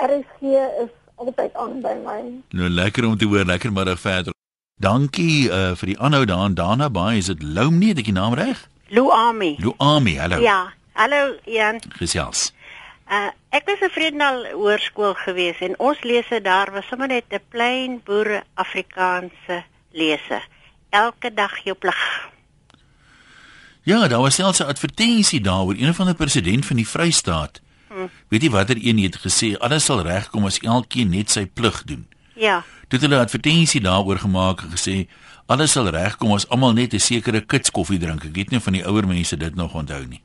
RSG 0.00 0.54
is 0.84 0.92
altyd 1.20 1.56
aan 1.60 1.80
by 1.84 1.94
my. 2.04 2.20
Nou 2.56 2.70
lekker 2.72 3.06
om 3.06 3.18
te 3.20 3.28
hoor, 3.28 3.44
lekker 3.44 3.74
middag 3.76 4.00
verder. 4.00 4.36
Dankie 4.80 5.50
uh, 5.52 5.74
vir 5.76 5.92
die 5.92 5.98
aanhou 6.00 6.24
daar 6.24 6.54
Dana 6.56 6.88
Baai, 6.88 7.18
is 7.20 7.28
dit 7.28 7.42
Loum 7.44 7.76
nie, 7.82 7.92
het 7.92 8.00
ek 8.00 8.08
die 8.08 8.16
naam 8.16 8.34
reg? 8.38 8.62
Lou 8.88 9.10
Army. 9.12 9.52
Lou 9.60 9.74
Army, 9.76 10.16
hallo. 10.16 10.40
Ja, 10.40 10.72
hallo 10.96 11.36
Jan. 11.44 11.82
Gesels. 12.00 12.48
Uh 13.10 13.28
ek 13.50 13.66
was 13.66 13.80
'n 13.82 13.90
Vredendal 13.90 14.46
hoërskool 14.52 15.14
gewees 15.14 15.58
en 15.60 15.78
ons 15.78 16.02
lese 16.02 16.40
daar 16.40 16.70
was 16.72 16.86
sommer 16.86 17.08
net 17.08 17.24
'n 17.28 17.42
plain 17.48 18.00
boere 18.04 18.44
Afrikaanse 18.54 19.64
lese 19.92 20.40
elke 20.90 21.34
dag 21.34 21.58
jou 21.64 21.76
plig. 21.76 22.28
Ja, 23.82 24.08
daar 24.08 24.20
was 24.20 24.34
selfs 24.34 24.58
'n 24.58 24.66
advertensie 24.66 25.40
daaroor 25.40 25.74
een 25.78 25.94
van 25.94 26.06
die 26.06 26.14
president 26.14 26.66
van 26.66 26.76
die 26.76 26.88
Vrystaat. 26.88 27.60
Hm. 27.88 28.06
Weet 28.28 28.42
jy 28.42 28.50
watter 28.50 28.76
een 28.80 28.98
het 28.98 29.18
gesê 29.18 29.58
alles 29.58 29.84
sal 29.84 30.02
regkom 30.02 30.44
as 30.44 30.58
elkeen 30.58 31.10
net 31.10 31.30
sy 31.30 31.46
plig 31.46 31.82
doen. 31.84 32.08
Ja. 32.34 32.64
Dit 32.88 33.00
het 33.00 33.10
'n 33.10 33.14
advertensie 33.14 33.80
daaroor 33.80 34.18
gemaak 34.18 34.60
en 34.60 34.70
gesê 34.70 35.08
alles 35.46 35.72
sal 35.72 35.88
regkom 35.88 36.32
as 36.32 36.48
almal 36.48 36.72
net 36.72 36.92
'n 36.92 36.98
sekere 36.98 37.40
kits 37.40 37.70
koffie 37.70 37.98
drink. 37.98 38.24
Ek 38.24 38.34
weet 38.34 38.50
nie 38.50 38.60
van 38.60 38.72
die 38.72 38.86
ouer 38.86 39.06
mense 39.06 39.36
dit 39.36 39.54
nog 39.54 39.74
onthou 39.74 40.06
nie. 40.06 40.20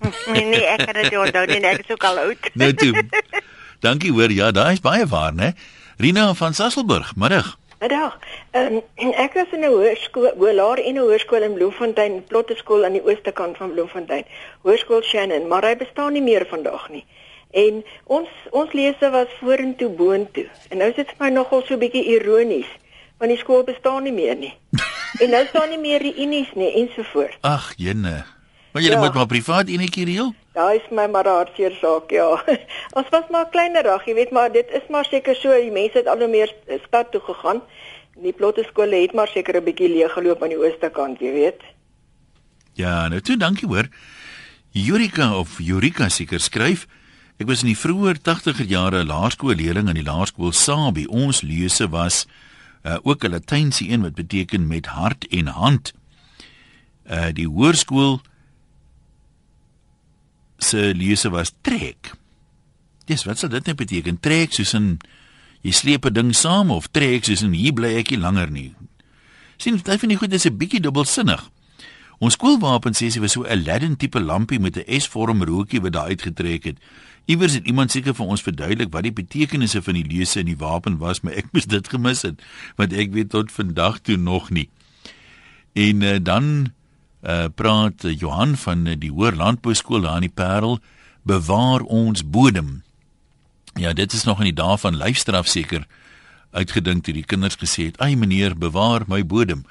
nee 0.32 0.44
nee, 0.44 0.64
ek 0.64 0.86
kan 0.86 0.96
dit 0.96 1.16
onthou 1.16 1.46
nie, 1.46 1.60
ek 1.60 1.84
is 1.84 1.92
ook 1.92 2.04
al 2.08 2.18
oud. 2.24 2.50
nou 2.62 2.72
toe. 2.74 3.04
Dankie 3.84 4.12
hoor. 4.12 4.32
Ja, 4.32 4.50
daai 4.52 4.72
is 4.76 4.84
baie 4.84 5.06
waar, 5.08 5.32
né? 5.34 5.52
Rina 6.00 6.34
van 6.34 6.54
Sasselburg, 6.54 7.12
middag. 7.16 7.56
Middag. 7.80 8.18
Ehm 8.56 8.80
um, 8.80 9.12
ek 9.12 9.36
was 9.36 9.52
in 9.56 9.64
'n 9.64 9.72
hoërskool, 9.72 10.32
Hoëlaar 10.36 10.80
en 10.84 10.94
'n 10.94 11.04
hoërskool 11.04 11.42
in 11.42 11.54
Bloemfontein, 11.54 12.24
Plotte 12.28 12.56
skool 12.56 12.84
aan 12.84 12.96
die 12.96 13.04
ooste 13.04 13.32
kant 13.32 13.56
van 13.56 13.72
Bloemfontein. 13.72 14.24
Hoërskool 14.62 15.02
Shannon, 15.02 15.48
maar 15.48 15.64
hy 15.64 15.76
bestaan 15.76 16.12
nie 16.12 16.22
meer 16.22 16.46
vandag 16.46 16.88
nie. 16.88 17.04
En 17.50 17.84
ons 18.04 18.28
ons 18.50 18.72
lese 18.72 19.10
was 19.10 19.32
vorentoe 19.40 19.88
boontoe. 19.88 20.48
En 20.68 20.78
nou 20.78 20.88
is 20.88 20.96
dit 20.96 21.08
vir 21.08 21.26
my 21.26 21.30
nogal 21.30 21.62
so 21.66 21.74
'n 21.74 21.78
bietjie 21.78 22.04
ironies, 22.04 22.68
want 23.18 23.30
die 23.30 23.40
skool 23.40 23.64
bestaan 23.64 24.02
nie 24.02 24.12
meer 24.12 24.36
nie. 24.36 24.54
en 25.22 25.30
nou 25.30 25.46
staan 25.46 25.68
nie 25.68 25.78
meer 25.78 26.00
die 26.00 26.16
unies 26.16 26.52
nie 26.54 26.72
ensovoorts. 26.74 27.36
Ag, 27.40 27.72
jene. 27.76 28.24
Maar 28.72 28.82
jy 28.82 28.90
ja. 28.90 28.98
moet 28.98 29.14
maar 29.14 29.26
privaat 29.26 29.68
enetjie 29.68 30.04
reël. 30.04 30.34
Daai 30.54 30.76
is 30.76 30.86
my 30.90 31.06
maar 31.10 31.26
hartseer 31.26 31.74
saak, 31.80 32.10
ja. 32.10 32.28
Ons 32.98 33.08
was 33.10 33.26
maar 33.30 33.48
kleiner 33.50 33.84
rag, 33.86 34.06
jy 34.06 34.14
weet 34.14 34.30
maar 34.30 34.52
dit 34.52 34.70
is 34.70 34.86
maar 34.88 35.04
seker 35.04 35.34
so, 35.34 35.54
die 35.54 35.74
mense 35.74 35.98
het 35.98 36.06
al 36.06 36.22
hoe 36.22 36.30
meer 36.30 36.54
stad 36.86 37.10
toe 37.10 37.20
gegaan. 37.20 37.62
Die 38.20 38.32
plotte 38.36 38.64
skole 38.68 39.02
het 39.02 39.12
maar 39.14 39.28
seker 39.28 39.56
'n 39.56 39.64
bietjie 39.64 39.88
leeg 39.88 40.12
geloop 40.12 40.42
aan 40.42 40.54
die 40.54 40.60
ooste 40.60 40.90
kant, 40.90 41.20
jy 41.20 41.32
weet. 41.32 41.60
Ja, 42.74 43.08
nou 43.08 43.20
toe, 43.20 43.36
dankie 43.36 43.68
hoor. 43.68 43.88
Jurika 44.70 45.34
of 45.36 45.58
Jurika 45.58 46.08
seker 46.08 46.40
skryf 46.40 46.86
Ek 47.40 47.48
was 47.48 47.62
in 47.64 47.70
die 47.70 47.78
vroeë 47.78 48.18
80er 48.20 48.66
jare 48.68 48.98
'n 49.00 49.08
laerskoolleerling 49.08 49.88
in 49.88 49.96
die 49.96 50.04
laerskool 50.04 50.52
Sabie. 50.52 51.08
Ons 51.08 51.40
lese 51.40 51.88
was 51.88 52.26
uh, 52.84 52.98
ook 53.02 53.24
'n 53.24 53.30
Latynse 53.30 53.88
een 53.88 54.02
wat 54.02 54.14
beteken 54.14 54.66
met 54.66 54.86
hart 54.86 55.26
en 55.28 55.46
hand. 55.46 55.94
Uh 57.08 57.32
die 57.32 57.48
hoërskool 57.48 58.20
se 60.64 60.94
lese 60.94 61.30
was 61.30 61.52
trek. 61.62 62.12
Dis 63.06 63.24
wat 63.24 63.38
sal 63.38 63.50
dit 63.50 63.66
net 63.66 63.76
beteken? 63.76 64.20
Trek 64.20 64.52
soos 64.52 64.74
in 64.74 64.98
jy 65.62 65.72
sleep 65.72 66.06
'n 66.06 66.12
ding 66.12 66.34
saam 66.34 66.70
of 66.70 66.90
trek 66.90 67.24
soos 67.24 67.42
in 67.42 67.52
hier 67.52 67.72
bly 67.72 67.96
ek 67.98 68.10
nie 68.10 68.18
langer 68.18 68.50
nie. 68.50 68.74
sien 69.58 69.76
dit 69.76 70.00
vind 70.00 70.12
ek 70.12 70.18
goed 70.18 70.30
dis 70.30 70.46
'n 70.46 70.56
bietjie 70.56 70.80
dubbelsinnig. 70.80 71.50
Ons 72.20 72.34
skoolwapen 72.34 72.92
sê 72.92 73.10
sy 73.10 73.20
was 73.20 73.32
so 73.32 73.44
'n 73.44 73.50
Aladdin 73.50 73.96
tipe 73.96 74.20
lampie 74.20 74.60
met 74.60 74.76
'n 74.76 75.00
S-vorm 75.00 75.42
rookie 75.42 75.80
wat 75.80 75.92
daar 75.92 76.08
uitgetrek 76.08 76.64
het. 76.64 76.78
Iewers 77.26 77.54
het 77.54 77.66
iemand 77.66 77.90
seker 77.90 78.14
vir 78.14 78.26
ons 78.26 78.42
verduidelik 78.42 78.92
wat 78.92 79.02
die 79.02 79.12
betekenisse 79.12 79.82
van 79.82 79.94
die 79.94 80.04
lese 80.04 80.40
in 80.40 80.46
die 80.46 80.56
wapen 80.56 80.98
was, 80.98 81.20
maar 81.20 81.32
ek 81.32 81.52
moes 81.52 81.66
dit 81.66 81.88
gemis 81.88 82.22
het 82.22 82.42
want 82.76 82.92
ek 82.92 83.12
weet 83.12 83.30
tot 83.30 83.52
vandag 83.52 84.00
toe 84.00 84.16
nog 84.16 84.50
nie. 84.50 84.68
En 85.72 86.02
uh, 86.02 86.18
dan 86.22 86.72
uh, 87.22 87.44
praat 87.54 88.02
Johan 88.02 88.56
van 88.56 88.84
die 88.84 89.10
Hoër 89.10 89.36
Landbou 89.36 89.74
Skool 89.74 90.06
daar 90.06 90.20
in 90.20 90.28
die 90.28 90.34
Parel 90.34 90.78
bewaar 91.22 91.80
ons 91.80 92.24
bodem. 92.24 92.82
Ja, 93.74 93.92
dit 93.92 94.12
is 94.12 94.24
nog 94.24 94.38
in 94.38 94.50
die 94.50 94.56
dae 94.56 94.78
van 94.78 94.96
lyfstraf 94.96 95.46
seker 95.46 95.86
uitgedink 96.50 97.04
toe 97.04 97.14
die 97.14 97.24
kinders 97.24 97.56
gesê 97.60 97.90
het: 97.90 97.98
"Ag 97.98 98.16
meneer, 98.16 98.56
bewaar 98.56 99.02
my 99.06 99.26
bodem." 99.26 99.64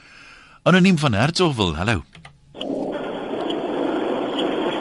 Anoniem 0.63 0.97
van 0.97 1.13
Hertsgwil. 1.13 1.75
Hallo. 1.75 2.03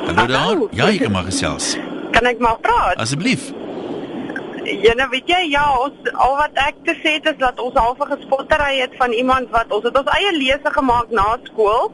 Hallo 0.07 0.27
daar. 0.27 0.57
Ja, 0.73 0.89
ek 0.89 1.09
mag 1.09 1.25
gesels. 1.25 1.77
Kan 2.13 2.27
ek 2.27 2.39
maar 2.39 2.59
praat? 2.59 2.97
Asseblief. 2.97 3.53
Ja, 4.69 4.93
nou 4.95 5.09
weet 5.09 5.29
jy, 5.29 5.39
ja, 5.53 5.65
ons 5.81 6.11
al 6.13 6.35
wat 6.37 6.59
ek 6.61 6.81
te 6.85 6.95
sê 7.01 7.15
het 7.17 7.29
is 7.31 7.39
dat 7.41 7.61
ons 7.61 7.77
half 7.79 7.99
'n 7.99 8.11
gespottery 8.17 8.81
het 8.81 8.97
van 8.97 9.13
iemand 9.13 9.51
wat 9.51 9.73
ons 9.73 9.85
het 9.85 9.97
ons 9.99 10.11
eie 10.13 10.33
lese 10.37 10.71
gemaak 10.73 11.11
na 11.11 11.39
skool 11.45 11.93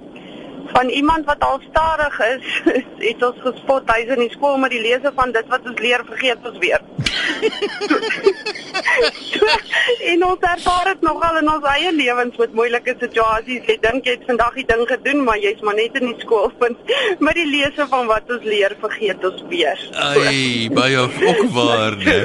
van 0.75 0.89
iemand 0.89 1.25
wat 1.25 1.43
al 1.47 1.61
stadig 1.71 2.21
is, 2.21 2.43
het 3.09 3.23
ons 3.29 3.43
gespot 3.47 3.91
hy's 3.95 4.11
in 4.15 4.23
die 4.25 4.33
skool 4.33 4.57
met 4.63 4.73
die 4.75 4.83
lese 4.83 5.13
van 5.17 5.33
dit 5.37 5.51
wat 5.53 5.67
ons 5.71 5.83
leer 5.85 6.03
vergeet 6.09 6.49
ons 6.51 6.59
weer. 6.63 6.83
so, 9.33 9.45
en 10.13 10.25
ons 10.29 10.47
ervaar 10.51 10.87
dit 10.91 11.05
nogal 11.07 11.39
in 11.43 11.51
ons 11.53 11.69
eie 11.75 11.93
lewens 11.95 12.41
met 12.43 12.57
moeilike 12.59 12.95
situasies. 13.03 13.69
Jy 13.71 13.77
dink 13.85 14.09
jy 14.09 14.17
het 14.17 14.25
vandag 14.31 14.55
die 14.59 14.67
ding 14.73 14.83
gedoen, 14.91 15.23
maar 15.29 15.39
jy's 15.43 15.63
maar 15.67 15.79
net 15.79 15.95
in 16.01 16.07
die 16.11 16.19
skoolpunt 16.25 16.79
met 17.27 17.39
die 17.39 17.47
lese 17.51 17.85
van 17.93 18.11
wat 18.11 18.27
ons 18.35 18.45
leer 18.49 18.73
vergeet 18.83 19.21
ons 19.31 19.41
weer. 19.53 19.79
Ai, 19.95 20.71
baie 20.75 21.07
okwaar, 21.35 22.01
né? 22.03 22.19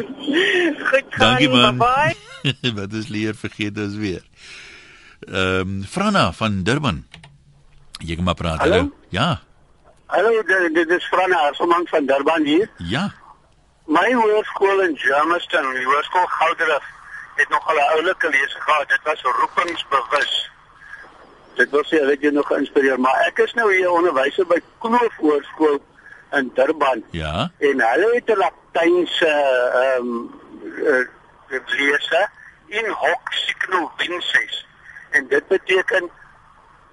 Goed, 0.89 1.13
Dankie 1.19 1.51
man. 1.53 1.77
Bye. 1.81 2.17
wat 2.79 2.91
ons 2.97 3.09
leer 3.13 3.37
vergeet 3.37 3.77
ons 3.77 3.95
weer. 3.99 4.25
Ehm 5.27 5.59
um, 5.59 5.83
Franna 5.83 6.31
van 6.33 6.63
Durban. 6.63 7.08
Jy 7.99 8.15
kan 8.15 8.23
maar 8.23 8.39
praat. 8.39 8.59
Hallo? 8.59 8.75
Hallo. 8.75 8.91
Ja. 9.09 9.41
Hallo, 10.05 10.43
dit, 10.73 10.89
is 10.89 11.05
Franna 11.05 11.37
Arsoman 11.37 11.87
van 11.87 12.05
Durban 12.05 12.43
hier. 12.43 12.69
Ja. 12.77 13.11
My 13.85 14.13
hoërskool 14.13 14.81
in 14.81 14.97
Germiston, 14.97 15.73
die 15.73 15.85
hoërskool 15.85 16.25
Gouderif, 16.25 16.85
het 17.35 17.49
nog 17.49 17.67
al 17.67 17.75
'n 17.75 17.91
oulike 17.95 18.29
lese 18.29 18.59
gehad. 18.59 18.89
Dit 18.89 18.99
was 19.03 19.21
roepingsbewus. 19.21 20.51
Dit 21.55 21.69
was 21.69 21.89
jy 21.89 22.05
weet 22.05 22.21
jy 22.21 22.29
nog 22.29 22.47
geïnspireer, 22.47 22.99
maar 22.99 23.17
ek 23.27 23.37
is 23.37 23.53
nou 23.53 23.75
hier 23.75 23.91
onderwyser 23.91 24.47
by 24.47 24.59
Kloof 24.79 25.15
Hoërskool 25.17 25.79
in 26.31 26.51
Durban. 26.53 27.03
Ja. 27.11 27.51
En 27.59 27.81
hulle 27.81 28.09
het 28.13 28.29
'n 28.29 28.37
Latynse 28.37 29.33
ehm 29.73 30.07
um, 30.07 30.31
uh, 30.63 31.05
lese 31.67 32.29
in 32.67 32.89
hoc 32.89 33.31
signo 33.31 33.91
vinces. 33.97 34.65
En 35.09 35.27
dit 35.27 35.47
beteken 35.47 36.09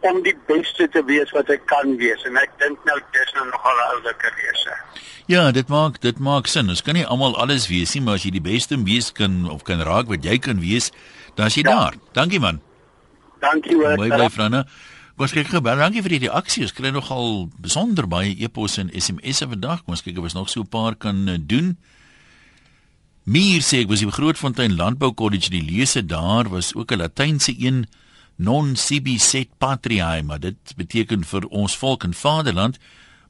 om 0.01 0.23
die 0.23 0.37
beste 0.47 0.89
te 0.89 1.03
wees 1.05 1.31
wat 1.33 1.49
ek 1.51 1.65
kan 1.67 1.97
wees 1.97 2.25
en 2.29 2.37
ek 2.37 2.53
dink 2.61 2.79
nou 2.85 2.99
dis 3.13 3.33
nou 3.35 3.47
nogal 3.49 3.77
'n 3.77 3.89
oulike 3.95 4.33
lese. 4.37 4.75
Ja, 5.27 5.51
dit 5.51 5.69
maak 5.69 6.01
dit 6.01 6.19
maak 6.19 6.47
sin. 6.47 6.69
Ons 6.69 6.83
kan 6.83 6.95
nie 6.95 7.07
almal 7.07 7.37
alles 7.37 7.67
wees 7.69 7.95
nie, 7.95 8.03
maar 8.03 8.15
as 8.15 8.23
jy 8.23 8.31
die 8.31 8.45
beste 8.45 8.77
wees 8.85 9.13
kan 9.13 9.51
of 9.51 9.63
kan 9.63 9.81
raak 9.81 10.07
wat 10.07 10.25
jy 10.25 10.39
kan 10.39 10.61
wees, 10.61 10.93
dan 11.35 11.47
is 11.47 11.55
jy 11.55 11.63
ja. 11.63 11.75
daar. 11.75 11.95
Dankie 12.13 12.41
man. 12.41 12.61
Dankie 13.41 13.75
hoor. 13.75 13.97
Mooi 13.97 14.09
bly 14.09 14.31
Franna. 14.31 14.67
Was 15.17 15.33
kyk 15.33 15.49
gebeur. 15.49 15.77
Dankie 15.77 16.03
vir 16.03 16.13
die 16.19 16.29
reaksie. 16.29 16.63
Ons 16.63 16.75
kry 16.77 16.91
nogal 16.93 17.49
besonder 17.59 18.07
baie 18.07 18.37
e-posse 18.39 18.81
en 18.81 18.91
SMS'e 18.93 19.49
vandag. 19.49 19.83
Ons 19.87 20.05
kyk 20.05 20.19
of 20.19 20.29
ons 20.29 20.35
nog 20.35 20.51
so 20.53 20.61
'n 20.61 20.69
paar 20.69 20.95
kan 20.95 21.29
uh, 21.29 21.39
doen. 21.41 21.77
Mier 23.25 23.61
sê 23.61 23.81
ek 23.83 23.89
was 23.89 24.05
by 24.05 24.13
Grootfontein 24.15 24.77
Landbou 24.77 25.15
College 25.15 25.51
die 25.51 25.65
lese 25.65 26.07
daar 26.07 26.49
was 26.49 26.75
ook 26.75 26.93
'n 26.93 27.01
Latynse 27.03 27.55
een 27.59 27.87
non 28.37 28.77
sibi 28.77 29.19
set 29.19 29.49
patriae 29.59 30.23
maar 30.23 30.41
dit 30.41 30.77
beteken 30.77 31.25
vir 31.25 31.47
ons 31.49 31.77
volk 31.77 32.05
en 32.05 32.15
vaderland 32.15 32.79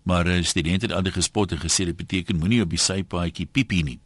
maar 0.07 0.27
uh, 0.27 0.43
studente 0.43 0.87
het 0.87 0.95
al 0.95 1.11
gespot 1.13 1.53
en 1.53 1.59
gesê 1.59 1.85
dit 1.85 1.97
beteken 1.97 2.39
moenie 2.39 2.63
op 2.63 2.71
die 2.71 2.79
sypaadjie 2.79 3.49
piepie 3.51 3.83
nie. 3.85 3.99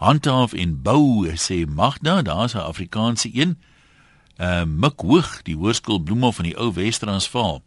Handhaaf 0.00 0.54
en 0.56 0.78
bou 0.82 1.28
sê 1.36 1.66
Magda, 1.68 2.22
daar's 2.22 2.54
'n 2.54 2.64
Afrikaanse 2.64 3.28
een. 3.32 3.58
Uh 4.40 4.64
Mik 4.64 5.00
Hoog, 5.00 5.42
die 5.42 5.56
hoërskool 5.56 5.98
Bloemhof 5.98 6.36
van 6.36 6.44
die 6.44 6.56
ou 6.56 6.72
Wes-Transvaal. 6.72 7.62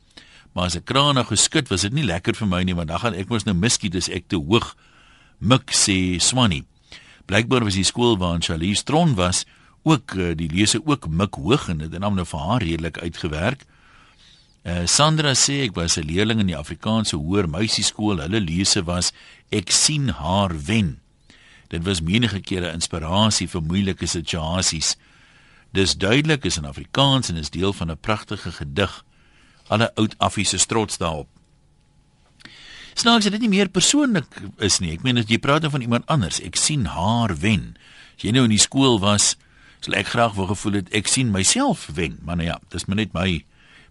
Maar 0.53 0.65
as 0.65 0.75
'n 0.75 0.83
kraan 0.83 1.13
nou 1.13 1.25
geskit, 1.25 1.67
was 1.67 1.81
dit 1.81 1.93
nie 1.93 2.03
lekker 2.03 2.35
vir 2.35 2.47
my 2.47 2.63
nie, 2.63 2.75
want 2.75 2.87
dan 2.87 2.99
gaan 2.99 3.13
ek 3.13 3.29
mos 3.29 3.43
nou 3.43 3.55
miskien 3.55 3.91
dis 3.91 4.09
ek 4.09 4.27
te 4.27 4.35
hoog. 4.35 4.75
Mik 5.37 5.71
sê 5.71 6.19
Swannie. 6.19 6.65
Blykbaar 7.25 7.63
was 7.63 7.75
die 7.75 7.83
skool 7.83 8.17
waar 8.17 8.39
Charlie 8.39 8.75
Stron 8.75 9.15
was 9.15 9.45
ook 9.87 10.13
uh, 10.19 10.33
die 10.35 10.49
lese 10.51 10.81
ook 10.83 11.07
Mik 11.07 11.39
Hoog 11.39 11.69
en 11.71 11.81
dit 11.83 11.91
het 11.91 12.03
nou 12.03 12.25
vir 12.25 12.45
haar 12.49 12.63
redelik 12.63 12.99
uitgewerk. 12.99 13.65
Uh, 14.67 14.83
Sandra 14.85 15.31
sê 15.31 15.61
ek 15.63 15.75
was 15.79 15.95
'n 15.97 16.05
leerling 16.05 16.39
in 16.43 16.51
die 16.51 16.57
Afrikaanse 16.57 17.15
hoër 17.15 17.47
meisieskool. 17.47 18.19
Hulle 18.19 18.41
lese 18.43 18.83
was 18.83 19.13
ek 19.49 19.71
sien 19.71 20.09
haar 20.09 20.51
wen. 20.65 20.99
Dit 21.67 21.83
was 21.83 22.01
menige 22.01 22.39
kere 22.39 22.71
inspirasie 22.71 23.47
vir 23.47 23.61
moeilike 23.61 24.07
situasies. 24.07 24.95
Dis 25.71 25.95
duidelik 25.95 26.45
is 26.45 26.57
in 26.57 26.65
Afrikaans 26.65 27.29
en 27.29 27.35
is 27.35 27.49
deel 27.49 27.73
van 27.73 27.91
'n 27.91 27.97
pragtige 27.97 28.51
gedig. 28.51 29.03
Alle 29.67 29.91
oud 29.95 30.15
affiese 30.17 30.65
trots 30.65 30.97
daarop. 30.97 31.27
Snaaks 32.93 33.29
dit 33.29 33.39
nie 33.39 33.49
meer 33.49 33.69
persoonlik 33.69 34.41
is 34.57 34.79
nie. 34.79 34.91
Ek 34.91 35.03
meen 35.03 35.17
as 35.17 35.27
jy 35.29 35.37
praat 35.37 35.65
van 35.69 35.81
iemand 35.81 36.05
anders, 36.05 36.41
ek 36.41 36.55
sien 36.55 36.85
haar 36.85 37.35
wen. 37.37 37.77
As 38.15 38.23
jy 38.23 38.31
nou 38.31 38.43
in 38.43 38.55
die 38.55 38.63
skool 38.63 38.99
was, 38.99 39.35
sal 39.79 39.93
ek 39.99 40.07
graag 40.13 40.33
wou 40.37 40.47
gevoel 40.47 40.81
het 40.81 40.89
ek 40.95 41.07
sien 41.07 41.31
myself 41.31 41.89
wen. 41.93 42.19
Maar 42.25 42.35
nou 42.35 42.47
ja, 42.47 42.59
dis 42.69 42.85
maar 42.85 42.99
net 43.01 43.13
my 43.13 43.43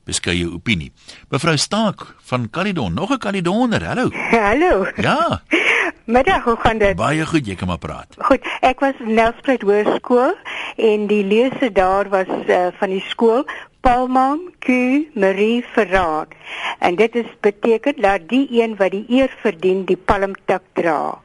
beskeie 0.07 0.46
opinie. 0.46 0.92
Mevrou 1.31 1.57
Staak 1.59 2.07
van 2.31 2.51
Caledon, 2.51 2.94
nog 2.94 3.11
'n 3.11 3.18
Caledoner. 3.18 3.85
Hallo. 3.85 4.11
Hallo. 4.31 4.87
Ja. 4.96 5.42
Middag, 6.05 6.44
hoe 6.44 6.57
gaan 6.57 6.79
dit? 6.79 6.96
Baie 6.96 7.27
goed, 7.27 7.46
jy 7.46 7.55
kan 7.55 7.66
maar 7.66 7.79
praat. 7.83 8.14
Goed, 8.18 8.44
ek 8.61 8.81
was 8.81 8.94
in 9.03 9.14
Nelspruit 9.14 9.62
Hoërskool 9.62 10.37
en 10.77 11.07
die 11.11 11.25
lese 11.25 11.72
daar 11.72 12.09
was 12.09 12.31
uh, 12.46 12.66
van 12.79 12.90
die 12.94 13.03
skool 13.09 13.42
Palmam 13.81 14.38
Q 14.59 14.68
Marie 15.14 15.64
Verraad. 15.75 16.31
En 16.79 16.94
dit 16.94 17.14
is 17.14 17.27
beteken 17.40 17.94
dat 18.01 18.29
die 18.29 18.46
een 18.62 18.77
wat 18.77 18.90
die 18.90 19.05
eer 19.09 19.35
verdien, 19.42 19.85
die 19.85 19.96
palmtak 19.96 20.62
dra. 20.72 21.18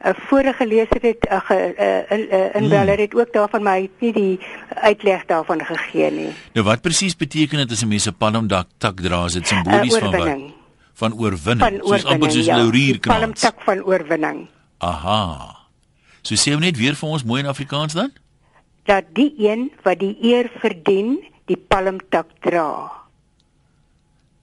'n 0.00 0.14
vorige 0.28 0.66
leser 0.66 1.00
het 1.00 1.26
uh, 1.30 1.50
uh, 1.50 2.10
uh, 2.10 2.54
inbeller 2.54 2.98
het 2.98 3.14
ook 3.14 3.32
daarvan 3.32 3.62
maar 3.62 3.76
het 3.76 4.00
nie 4.00 4.12
die 4.12 4.40
uitleg 4.68 5.24
daarvan 5.26 5.64
gegee 5.64 6.10
nie. 6.10 6.32
Nou 6.52 6.64
wat 6.66 6.80
presies 6.80 7.16
beteken 7.16 7.58
dit 7.58 7.70
as 7.70 7.82
'n 7.84 7.88
mens 7.88 8.06
'n 8.08 8.16
palmdak 8.16 8.66
tak 8.78 9.00
dra? 9.00 9.24
Is 9.24 9.32
dit 9.32 9.46
simbolies 9.46 9.94
uh, 9.94 10.00
van 10.00 10.10
wat? 10.10 10.38
Van 10.92 11.12
oorwinning. 11.12 11.60
Van 11.60 11.82
oorwinning 11.82 11.84
soos 11.84 12.04
amper 12.04 12.30
soos 12.30 12.44
ja, 12.44 12.56
laurier 12.56 13.00
kan. 13.00 13.18
Palmtak 13.18 13.60
van 13.60 13.82
oorwinning. 13.84 14.48
Aha. 14.78 15.56
So 16.22 16.34
sê 16.34 16.52
hom 16.52 16.60
net 16.60 16.76
weer 16.76 16.94
vir 16.94 17.08
ons 17.08 17.24
mooi 17.24 17.42
in 17.42 17.48
Afrikaans 17.48 17.92
dan? 17.92 18.12
Dat 18.84 19.04
die 19.12 19.34
een 19.36 19.70
wat 19.82 19.98
die 19.98 20.16
eer 20.20 20.50
verdien, 20.60 21.20
die 21.44 21.56
palmtak 21.56 22.26
dra. 22.40 22.99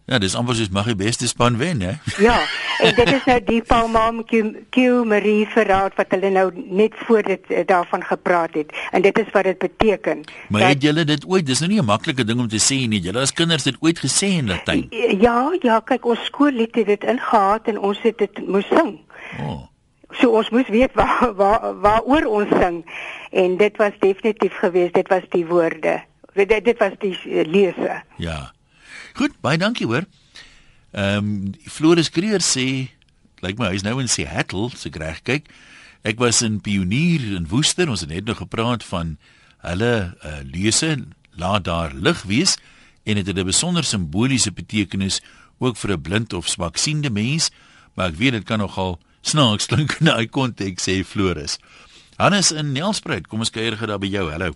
Ja, 0.08 0.22
dis 0.24 0.38
amper 0.40 0.56
soos 0.56 0.70
mag 0.72 0.86
die 0.88 0.96
beste 0.96 1.28
span 1.28 1.58
wen, 1.60 1.82
hè? 1.84 1.98
Ja, 2.28 2.38
en 2.80 2.94
dit 2.96 3.10
is 3.12 3.26
nou 3.28 3.42
die 3.44 3.60
Palmam 3.68 4.22
Q, 4.24 4.54
Q 4.72 5.04
Marie 5.04 5.44
verraad 5.52 5.98
wat 6.00 6.16
hulle 6.16 6.30
nou 6.32 6.46
net 6.56 6.96
voor 7.10 7.28
dit 7.28 7.52
uh, 7.52 7.66
daarvan 7.68 8.06
gepraat 8.08 8.56
het. 8.56 8.72
En 8.96 9.04
dit 9.04 9.20
is 9.20 9.28
wat 9.36 9.44
dit 9.50 9.60
beteken. 9.60 10.24
Maar 10.48 10.64
dat, 10.64 10.70
het 10.78 10.88
julle 10.88 11.04
dit 11.12 11.28
ooit, 11.28 11.46
dis 11.46 11.60
nou 11.60 11.72
nie 11.74 11.82
'n 11.82 11.92
maklike 11.92 12.24
ding 12.24 12.40
om 12.40 12.48
te 12.48 12.64
sê 12.64 12.80
nie. 12.88 13.04
Julle 13.04 13.20
as 13.20 13.36
kinders 13.36 13.68
het 13.68 13.76
ooit 13.84 14.00
gesê 14.00 14.32
in 14.40 14.48
Latyn. 14.48 14.88
Ja, 15.20 15.52
ja, 15.60 15.80
kyk 15.84 16.06
ons 16.06 16.24
skoollied 16.32 16.76
het 16.76 16.88
dit 16.88 17.04
ingehaat 17.04 17.68
en 17.68 17.80
ons 17.80 18.00
het 18.02 18.18
dit 18.18 18.48
moes 18.48 18.68
sing. 18.72 19.00
Oh. 19.44 19.68
So 20.12 20.32
ons 20.32 20.50
moes 20.50 20.68
weet 20.72 20.94
waar 20.96 21.34
waar 21.36 21.74
waaroor 21.84 22.32
ons 22.32 22.60
sing 22.62 22.86
en 23.32 23.58
dit 23.58 23.78
was 23.78 23.92
definitief 24.00 24.56
geweest, 24.56 24.94
dit 24.94 25.08
was 25.08 25.28
die 25.30 25.46
woorde. 25.46 26.04
Dit 26.34 26.64
dit 26.64 26.78
was 26.78 26.96
die 27.00 27.18
uh, 27.26 27.44
lese. 27.44 28.04
Ja. 28.16 28.56
Goed, 29.18 29.34
baie 29.42 29.58
dankie 29.58 29.88
hoor. 29.90 30.06
Ehm 30.94 31.18
um, 31.18 31.54
Floris 31.66 32.12
Kreer 32.14 32.44
sê 32.46 32.90
lyk 33.42 33.58
my 33.58 33.72
hy's 33.72 33.86
nou 33.86 33.98
in 34.02 34.10
Seattle, 34.10 34.70
se 34.74 34.92
so 34.92 35.00
reg 35.02 35.24
kyk. 35.26 35.50
Ek 36.06 36.22
was 36.22 36.44
in 36.46 36.60
Pionier 36.62 37.24
in 37.38 37.48
Woester, 37.50 37.90
ons 37.90 38.06
het 38.06 38.14
net 38.14 38.30
nog 38.30 38.38
gepraat 38.44 38.86
van 38.86 39.18
hulle 39.66 39.94
uh, 40.22 40.40
lese 40.46 40.94
laat 41.34 41.66
daar 41.66 41.94
lig 41.94 42.22
wees 42.30 42.58
en 43.10 43.18
dit 43.18 43.28
het 43.28 43.38
'n 43.38 43.46
besonder 43.50 43.84
simboliese 43.84 44.52
betekenis 44.52 45.22
ook 45.58 45.78
vir 45.78 45.98
'n 45.98 46.02
blind 46.02 46.34
of 46.34 46.48
swaksiende 46.48 47.10
mens, 47.10 47.50
maar 47.96 48.10
ek 48.10 48.18
weet 48.22 48.32
dit 48.32 48.46
kan 48.46 48.60
nogal 48.60 49.00
snaaks 49.22 49.66
klink 49.66 49.98
in 50.00 50.06
daai 50.06 50.28
konteks 50.30 50.88
sê 50.88 51.04
Floris. 51.04 51.58
Hannes 52.18 52.52
in 52.52 52.72
Nelspruit, 52.72 53.28
kom 53.28 53.40
ons 53.40 53.50
kuier 53.50 53.78
gou 53.78 53.88
daar 53.88 54.00
by 54.00 54.08
jou. 54.08 54.30
Hallo. 54.32 54.54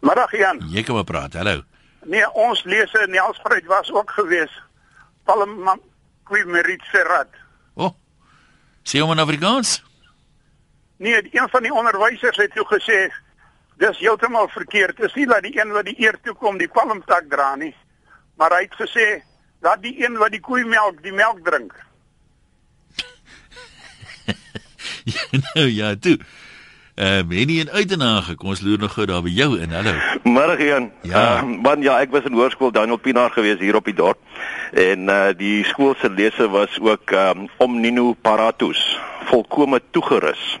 Middag 0.00 0.32
Jan. 0.32 0.58
Jy 0.70 0.82
kom 0.82 0.94
maar 0.94 1.04
praat. 1.04 1.34
Hallo. 1.34 1.62
Nee, 2.04 2.26
ons 2.32 2.62
lese 2.64 3.04
in 3.06 3.10
Nelspruit 3.10 3.66
was 3.66 3.90
ook 3.92 4.10
gewees. 4.10 4.62
Palm 5.24 5.80
Quimerit 6.22 6.82
Serrat. 6.90 7.28
O. 7.74 7.84
Oh, 7.84 7.94
sê 8.82 9.00
hom 9.00 9.12
in 9.14 9.22
Afrikaans? 9.22 9.82
Nee, 10.96 11.28
een 11.30 11.48
van 11.50 11.62
die 11.62 11.74
onderwysers 11.74 12.36
het 12.36 12.54
toe 12.54 12.66
gesê 12.66 12.98
dis 13.82 13.98
heeltemal 13.98 14.48
verkeerd. 14.48 14.96
Dit 14.96 15.08
is 15.08 15.14
nie 15.14 15.26
dat 15.26 15.42
die 15.42 15.54
een 15.60 15.72
wat 15.74 15.84
die 15.84 15.98
eer 15.98 16.18
toe 16.22 16.34
kom 16.34 16.58
die 16.58 16.70
palmtak 16.70 17.30
dra 17.30 17.54
nie, 17.58 17.74
maar 18.38 18.54
hy 18.54 18.66
het 18.66 18.76
gesê 18.78 19.06
dat 19.62 19.82
die 19.82 19.94
een 20.04 20.18
wat 20.18 20.34
die 20.34 20.42
koei 20.42 20.64
melk 20.66 21.02
die 21.02 21.14
melk 21.14 21.42
drink. 21.46 21.74
ja, 25.14 25.42
nou 25.54 25.66
ja, 25.66 25.94
toe. 25.94 26.18
Uh, 26.94 27.22
Benny 27.24 27.60
en 27.60 27.70
Uitenage, 27.70 28.34
kom 28.36 28.50
ons 28.52 28.60
loer 28.60 28.78
nog 28.78 28.92
gou 28.92 29.06
daar 29.08 29.22
by 29.24 29.30
jou 29.32 29.54
in. 29.56 29.70
Hallo. 29.72 29.94
Môre 30.28 30.58
Jan. 30.60 30.90
Ja. 31.08 31.22
Uh, 31.40 31.54
man, 31.64 31.80
ja, 31.80 31.94
ek 32.04 32.12
was 32.12 32.26
in 32.28 32.36
hoërskool 32.36 32.74
Daniel 32.76 33.00
Pinaar 33.00 33.32
gewees 33.32 33.62
hier 33.64 33.78
op 33.78 33.88
die 33.88 33.96
dorp. 33.96 34.20
En 34.72 35.08
uh 35.08 35.30
die 35.36 35.64
skool 35.64 35.94
se 36.00 36.10
lese 36.10 36.48
was 36.48 36.78
ook 36.80 37.10
um 37.10 37.48
Omnino 37.56 38.12
Paratus, 38.12 38.98
volkome 39.24 39.80
toegerus. 39.90 40.60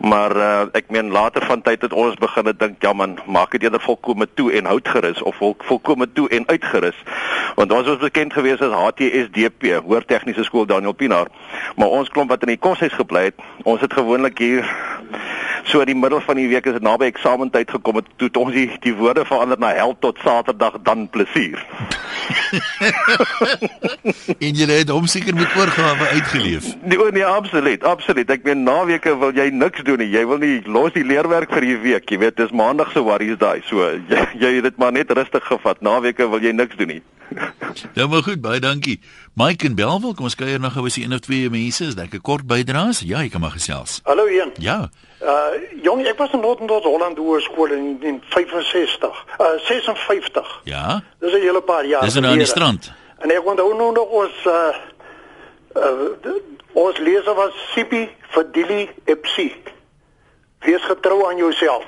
Maar 0.00 0.36
uh, 0.36 0.60
ek 0.72 0.90
meen 0.90 1.10
later 1.10 1.44
van 1.46 1.62
tyd 1.62 1.82
het 1.82 1.92
ons 1.92 2.16
begin 2.20 2.50
dink 2.58 2.82
ja 2.82 2.92
man, 2.92 3.18
maak 3.26 3.54
dit 3.54 3.62
eerder 3.62 3.80
volkome 3.80 4.26
toe 4.34 4.50
en 4.52 4.66
hout 4.66 4.88
gerus 4.88 5.22
of 5.22 5.36
vol, 5.36 5.54
volkome 5.58 6.08
toe 6.12 6.28
en 6.28 6.48
uitgerus. 6.48 6.96
Want 7.54 7.72
ons 7.72 7.86
was 7.86 8.02
bekend 8.02 8.32
gewees 8.32 8.60
as 8.60 8.74
HTSDP, 8.74 9.78
Hoër 9.84 10.04
Tegniese 10.04 10.44
Skool 10.44 10.66
Daniel 10.66 10.92
Pinaar. 10.92 11.30
Maar 11.76 11.88
ons 11.88 12.08
klomp 12.08 12.30
wat 12.34 12.42
in 12.42 12.54
die 12.54 12.60
koshuis 12.60 12.92
gebly 12.92 13.30
het, 13.30 13.40
ons 13.62 13.80
het 13.80 13.92
gewoonlik 13.92 14.38
hier 14.38 14.66
so 15.64 15.80
in 15.80 15.88
die 15.88 15.96
middel 15.96 16.20
van 16.20 16.36
die 16.36 16.48
week 16.48 16.66
is 16.66 16.76
dit 16.76 16.84
naby 16.84 17.08
eksamentyd 17.08 17.70
gekom 17.70 17.96
het 18.00 18.08
toe 18.20 18.28
ons 18.40 18.52
die, 18.52 18.66
die 18.84 18.94
woorde 18.98 19.24
verander 19.24 19.58
na 19.60 19.72
hel 19.76 19.94
tot 20.00 20.20
Saterdag 20.24 20.80
dan 20.84 21.08
plesier. 21.08 21.62
en 24.46 24.58
jy 24.58 24.66
het 24.70 24.92
hom 24.92 25.06
seker 25.10 25.36
met 25.36 25.56
oorgawe 25.58 26.08
uitgeleef. 26.16 26.70
Nee, 26.82 26.98
o 27.00 27.08
nee, 27.14 27.26
absoluut, 27.26 27.84
absoluut. 27.84 28.30
Ek 28.30 28.44
meen 28.46 28.64
naweke 28.66 29.16
wil 29.20 29.34
jy 29.36 29.48
niks 29.54 29.84
doen 29.86 30.00
nie. 30.02 30.10
Jy 30.12 30.24
wil 30.30 30.42
nie 30.42 30.60
los 30.66 30.94
die 30.96 31.04
leerwerk 31.06 31.52
vir 31.54 31.66
die 31.68 31.78
week, 31.84 32.10
jy 32.10 32.20
weet, 32.22 32.38
dis 32.40 32.54
maandag 32.54 32.92
se 32.92 33.02
worries 33.04 33.40
daai. 33.40 33.60
So 33.68 33.90
jy, 34.12 34.26
jy 34.40 34.54
het 34.58 34.70
dit 34.70 34.80
maar 34.80 34.94
net 34.96 35.12
rustig 35.14 35.44
gevat. 35.50 35.82
Naweke 35.84 36.28
wil 36.30 36.42
jy 36.44 36.54
niks 36.56 36.80
doen 36.80 36.96
nie. 36.96 37.02
nou 37.94 38.08
maar 38.12 38.22
goed, 38.22 38.40
baie 38.40 38.60
dankie. 38.60 39.00
Mike 39.34 39.66
en 39.66 39.74
Belwel, 39.74 40.14
kom 40.14 40.28
ons 40.28 40.36
kuier 40.38 40.60
nog 40.60 40.76
gou 40.76 40.84
as 40.86 40.98
die 40.98 41.04
een 41.04 41.16
of 41.16 41.24
twee 41.24 41.50
mense 41.50 41.88
is, 41.88 41.96
dink 41.98 42.14
ek 42.14 42.22
kort 42.22 42.46
bydraes. 42.46 43.02
Ja, 43.06 43.24
jy 43.24 43.32
kan 43.32 43.42
maar 43.42 43.56
gesels. 43.56 44.00
Hallo 44.08 44.28
Ian. 44.30 44.54
Ja. 44.62 44.84
Uh 45.24 45.56
jong, 45.82 46.04
ek 46.06 46.18
was 46.20 46.34
in 46.36 46.42
Noord-Noord 46.44 46.84
Holland 46.84 47.18
Hoërskool 47.18 47.72
in, 47.72 47.86
in 48.04 48.20
65. 48.34 49.24
Uh 49.38 49.54
56. 49.66 50.60
Ja. 50.68 51.00
Dis 51.20 51.32
'n 51.32 51.40
hele 51.40 51.62
paar 51.62 51.86
jaar. 51.86 52.04
Dis 52.04 52.14
nou 52.14 52.32
aan 52.32 52.44
die 52.44 52.50
strand. 52.50 52.92
En 53.24 53.32
ek 53.32 53.46
onthou 53.48 53.70
nou 53.76 53.92
nog 53.96 54.10
ons 54.20 54.40
uh, 54.52 54.74
uh 55.80 56.34
ons 56.74 56.98
leser 56.98 57.36
was 57.38 57.54
Sipi 57.72 58.08
Fadili 58.34 58.88
Epsi. 59.08 59.46
Wees 60.66 60.82
getrou 60.84 61.22
aan 61.28 61.38
jouself. 61.38 61.86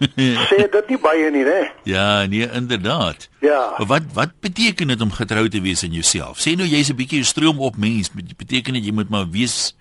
Sê 0.50 0.60
dit 0.70 0.92
nie 0.92 0.98
baie 1.00 1.30
nie, 1.32 1.42
né? 1.44 1.72
Ja, 1.88 2.26
nee, 2.28 2.46
inderdaad. 2.46 3.26
Ja. 3.40 3.74
Maar 3.78 3.86
wat 3.86 4.06
wat 4.14 4.36
beteken 4.40 4.92
dit 4.92 5.00
om 5.00 5.10
getrou 5.12 5.48
te 5.48 5.60
wees 5.64 5.82
aan 5.84 5.96
jouself? 5.96 6.38
Sê 6.44 6.54
nou 6.54 6.68
jy's 6.68 6.92
'n 6.92 6.96
bietjie 7.00 7.24
stroom 7.24 7.58
op 7.58 7.76
mens, 7.76 8.12
beteken 8.14 8.78
dit 8.78 8.86
jy 8.86 8.92
moet 8.92 9.10
maar 9.10 9.26
wees 9.30 9.74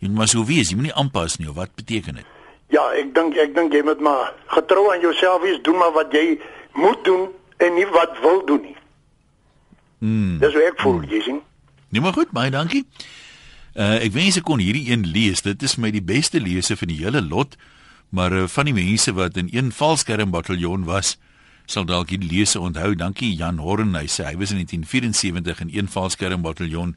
jy 0.00 0.08
moet 0.08 0.16
maar 0.16 0.32
so 0.34 0.44
wees, 0.44 0.68
jy 0.68 0.76
moenie 0.76 0.98
aanpas 0.98 1.38
nie 1.38 1.52
wat 1.54 1.74
beteken 1.78 2.18
dit? 2.18 2.26
Ja, 2.74 2.90
ek 2.98 3.14
dink 3.14 3.36
ek 3.36 3.54
dink 3.54 3.72
jy 3.72 3.84
moet 3.86 4.00
maar 4.00 4.34
getrou 4.46 4.90
aan 4.92 5.00
jouself 5.00 5.42
wees, 5.42 5.62
doen 5.62 5.78
maar 5.78 5.92
wat 5.92 6.10
jy 6.12 6.40
moet 6.74 7.04
doen 7.04 7.28
en 7.56 7.74
nie 7.74 7.86
wat 7.86 8.18
wil 8.20 8.42
doen 8.46 8.62
nie. 8.66 8.76
Mm. 10.02 10.38
Dis 10.42 10.54
hoe 10.56 10.64
ek 10.66 10.80
voel, 10.82 10.98
mm. 11.04 11.10
jy 11.12 11.20
sien. 11.28 11.42
Nee, 11.94 12.02
maar 12.02 12.16
goed, 12.16 12.32
baie 12.34 12.50
dankie. 12.50 12.82
Uh 13.72 14.02
ek 14.02 14.12
wens 14.16 14.36
ek 14.40 14.44
kon 14.48 14.60
hierdie 14.60 14.90
een 14.90 15.06
lees. 15.08 15.44
Dit 15.46 15.62
is 15.62 15.78
my 15.80 15.92
die 15.94 16.04
beste 16.04 16.40
lese 16.42 16.76
van 16.76 16.90
die 16.90 16.98
hele 17.00 17.22
lot. 17.22 17.56
Maar 18.12 18.34
uh, 18.36 18.48
van 18.50 18.68
die 18.68 18.74
mense 18.76 19.14
wat 19.16 19.38
in 19.40 19.48
een 19.52 19.70
valskerm 19.72 20.34
bataljon 20.34 20.84
was, 20.84 21.14
sal 21.64 21.86
dalk 21.88 22.10
die 22.12 22.20
lese 22.20 22.60
onthou. 22.60 22.92
Dankie 22.98 23.30
Jan 23.32 23.62
Horn. 23.62 23.94
Hy 23.96 24.04
sê 24.10 24.26
hy 24.26 24.34
was 24.40 24.52
in 24.52 24.60
1974 24.60 25.62
in 25.64 25.72
een 25.72 25.88
valskerm 25.88 26.44
bataljon. 26.44 26.96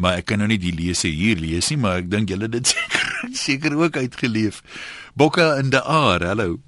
Maar 0.00 0.22
ek 0.22 0.30
kan 0.32 0.40
nou 0.42 0.48
nie 0.50 0.58
die 0.58 0.74
lese 0.74 1.12
hier 1.12 1.38
lees 1.38 1.68
nie, 1.70 1.78
maar 1.78 2.00
ek 2.00 2.10
dink 2.10 2.32
julle 2.32 2.48
dit 2.50 2.66
seker 2.72 3.06
seker 3.36 3.76
ook 3.78 4.00
uitgeleef. 4.00 4.62
Bokka 5.14 5.52
in 5.60 5.70
die 5.70 5.82
aar. 5.82 6.24
Hallo. 6.24 6.58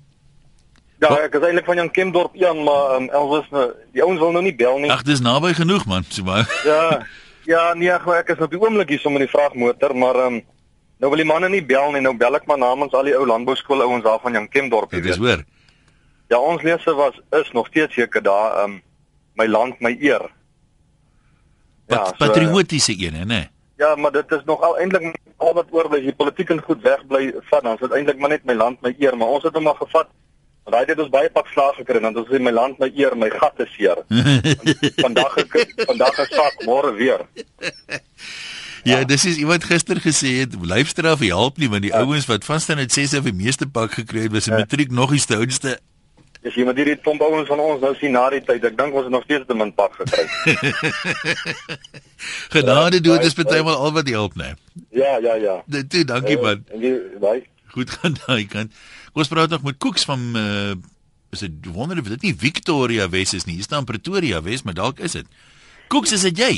Ja, 1.03 1.17
ek 1.19 1.35
is 1.35 1.43
eintlik 1.43 1.67
van 1.67 1.81
Jan 1.81 1.91
Kemdorp, 1.91 2.35
Jan, 2.39 2.61
maar 2.63 2.95
um, 2.95 3.09
Elvis, 3.11 3.49
nou, 3.51 3.65
die 3.95 4.03
ouens 4.05 4.21
wil 4.23 4.35
nou 4.37 4.43
nie 4.47 4.55
bel 4.55 4.79
nie. 4.79 4.91
Ag, 4.95 5.03
dis 5.07 5.23
naby 5.25 5.51
genoeg 5.59 5.87
man, 5.91 6.07
so 6.09 6.23
maar. 6.27 6.47
ja. 6.65 7.03
Ja, 7.51 7.63
nee, 7.75 7.91
ek 7.91 8.29
is 8.37 8.43
op 8.45 8.53
die 8.53 8.61
oomblik 8.61 8.93
hier 8.95 9.01
sommer 9.03 9.19
in 9.21 9.27
die 9.27 9.33
vragmotor, 9.33 9.97
maar 9.99 10.19
ehm 10.21 10.37
um, 10.39 10.43
nou 11.03 11.11
wil 11.11 11.19
die 11.19 11.27
manne 11.27 11.49
nie 11.51 11.65
bel 11.67 11.91
nie. 11.91 12.03
Nou 12.05 12.13
bel 12.15 12.39
ek 12.39 12.47
maar 12.47 12.61
namens 12.63 12.95
al 12.95 13.09
die 13.11 13.17
ou 13.19 13.25
landbouskool 13.27 13.83
ouens 13.83 14.05
daar 14.05 14.21
van 14.23 14.39
Jan 14.39 14.47
Kemdorp. 14.49 14.95
Dit 14.95 15.09
is 15.11 15.19
hoor. 15.19 15.43
Ja, 16.31 16.39
ons 16.39 16.63
lesse 16.63 16.95
was 16.95 17.19
is 17.41 17.51
nog 17.53 17.67
steeds 17.73 17.99
seker 17.99 18.23
daar 18.23 18.61
ehm 18.61 18.77
um, 18.77 18.79
my 19.35 19.49
land, 19.51 19.81
my 19.81 19.97
eer. 19.99 20.29
Ja, 21.91 22.05
so, 22.05 22.15
patriotiese 22.21 22.95
een, 22.95 23.31
hè? 23.31 23.43
Ja, 23.77 23.97
maar 23.97 24.13
dit 24.13 24.31
is 24.31 24.45
nog 24.45 24.63
al 24.63 24.79
eintlik 24.79 25.17
al 25.37 25.55
wat 25.59 25.75
oor 25.75 25.91
is 25.97 26.05
die 26.07 26.15
politiek 26.15 26.51
en 26.55 26.63
goed 26.63 26.83
wegbly 26.83 27.33
van 27.51 27.67
ons. 27.67 27.81
Dit 27.81 27.91
eintlik 27.91 28.23
maar 28.23 28.37
net 28.37 28.45
my 28.47 28.55
land, 28.55 28.79
my 28.87 28.95
eer, 28.99 29.17
maar 29.17 29.35
ons 29.35 29.43
het 29.43 29.59
hom 29.59 29.67
maar 29.67 29.81
gevat 29.83 30.15
Want 30.63 30.77
hy 30.77 30.83
het 30.93 31.01
ons 31.03 31.11
baie 31.11 31.31
pak 31.35 31.49
slag 31.51 31.77
gekry 31.81 31.99
en 31.99 32.07
dan 32.07 32.15
het 32.15 32.23
ons 32.23 32.37
in 32.39 32.45
my 32.47 32.53
land 32.55 32.79
my 32.79 32.89
eer, 32.95 33.17
my 33.19 33.31
gat 33.35 33.59
is 33.65 33.71
seer. 33.75 34.03
vandag 35.03 35.37
ek 35.43 35.57
vandag 35.89 36.19
is 36.23 36.35
sak 36.37 36.63
môre 36.69 36.93
weer. 36.95 37.25
Ja, 38.83 38.99
ja, 38.99 39.05
dis 39.07 39.25
is 39.31 39.39
iemand 39.39 39.65
gister 39.65 39.99
gesê 40.03 40.41
het, 40.41 40.55
lyfstraf 40.59 41.23
help 41.23 41.59
nie 41.63 41.69
want 41.71 41.87
die 41.87 41.93
ja. 41.93 42.03
ouens 42.03 42.27
wat 42.31 42.47
vanstaan 42.47 42.83
het 42.83 42.95
sê 42.95 43.07
sy 43.07 43.21
het 43.21 43.27
die 43.31 43.35
meeste 43.35 43.67
pak 43.71 43.95
gekry 43.99 44.27
het 44.27 44.35
was 44.35 44.47
'n 44.51 44.55
ja. 44.55 44.63
matriek 44.63 44.91
nog 44.91 45.15
die 45.15 45.37
oudste. 45.37 45.79
Dis 46.43 46.57
iemand 46.59 46.77
hierdie 46.77 46.97
pomp 46.99 47.21
ouens 47.23 47.47
van 47.47 47.61
ons 47.63 47.81
nou 47.81 47.95
sien 47.95 48.11
na 48.11 48.25
die 48.31 48.41
tyd. 48.43 48.65
Ek 48.67 48.79
dink 48.79 48.95
ons 48.95 49.07
het 49.07 49.15
nog 49.15 49.23
steeds 49.23 49.47
te 49.47 49.55
min 49.55 49.71
pak 49.75 49.95
gekry. 49.95 50.27
Genade 52.55 53.01
dood 53.01 53.23
is 53.23 53.35
partymal 53.39 53.79
al 53.79 53.93
wat 53.95 54.09
help, 54.09 54.35
né? 54.35 54.55
Ja, 54.91 55.19
ja, 55.23 55.35
ja. 55.35 55.63
Dit, 55.67 56.07
dankie 56.07 56.37
uh, 56.37 56.43
man. 56.43 56.65
Baie. 57.23 57.47
Goed 57.73 57.91
gaan 57.91 58.19
daai 58.27 58.47
kant. 58.47 58.75
Ons 59.13 59.29
praat 59.29 59.53
nog 59.53 59.63
met 59.63 59.79
Koeks 59.79 60.05
van 60.09 60.33
uh 60.37 60.75
is 61.33 61.41
dit 61.41 61.69
wonder 61.73 61.97
of 61.97 62.09
dit 62.13 62.23
nie 62.27 62.35
Victoria 62.37 63.07
Wes 63.09 63.33
is 63.33 63.47
nie. 63.49 63.55
Hier 63.57 63.65
staan 63.65 63.87
Pretoria 63.89 64.43
Wes, 64.45 64.63
maar 64.63 64.75
dalk 64.77 64.99
is 65.01 65.15
dit. 65.17 65.27
Koeks, 65.89 66.13
is 66.13 66.27
dit 66.29 66.39
jy? 66.39 66.51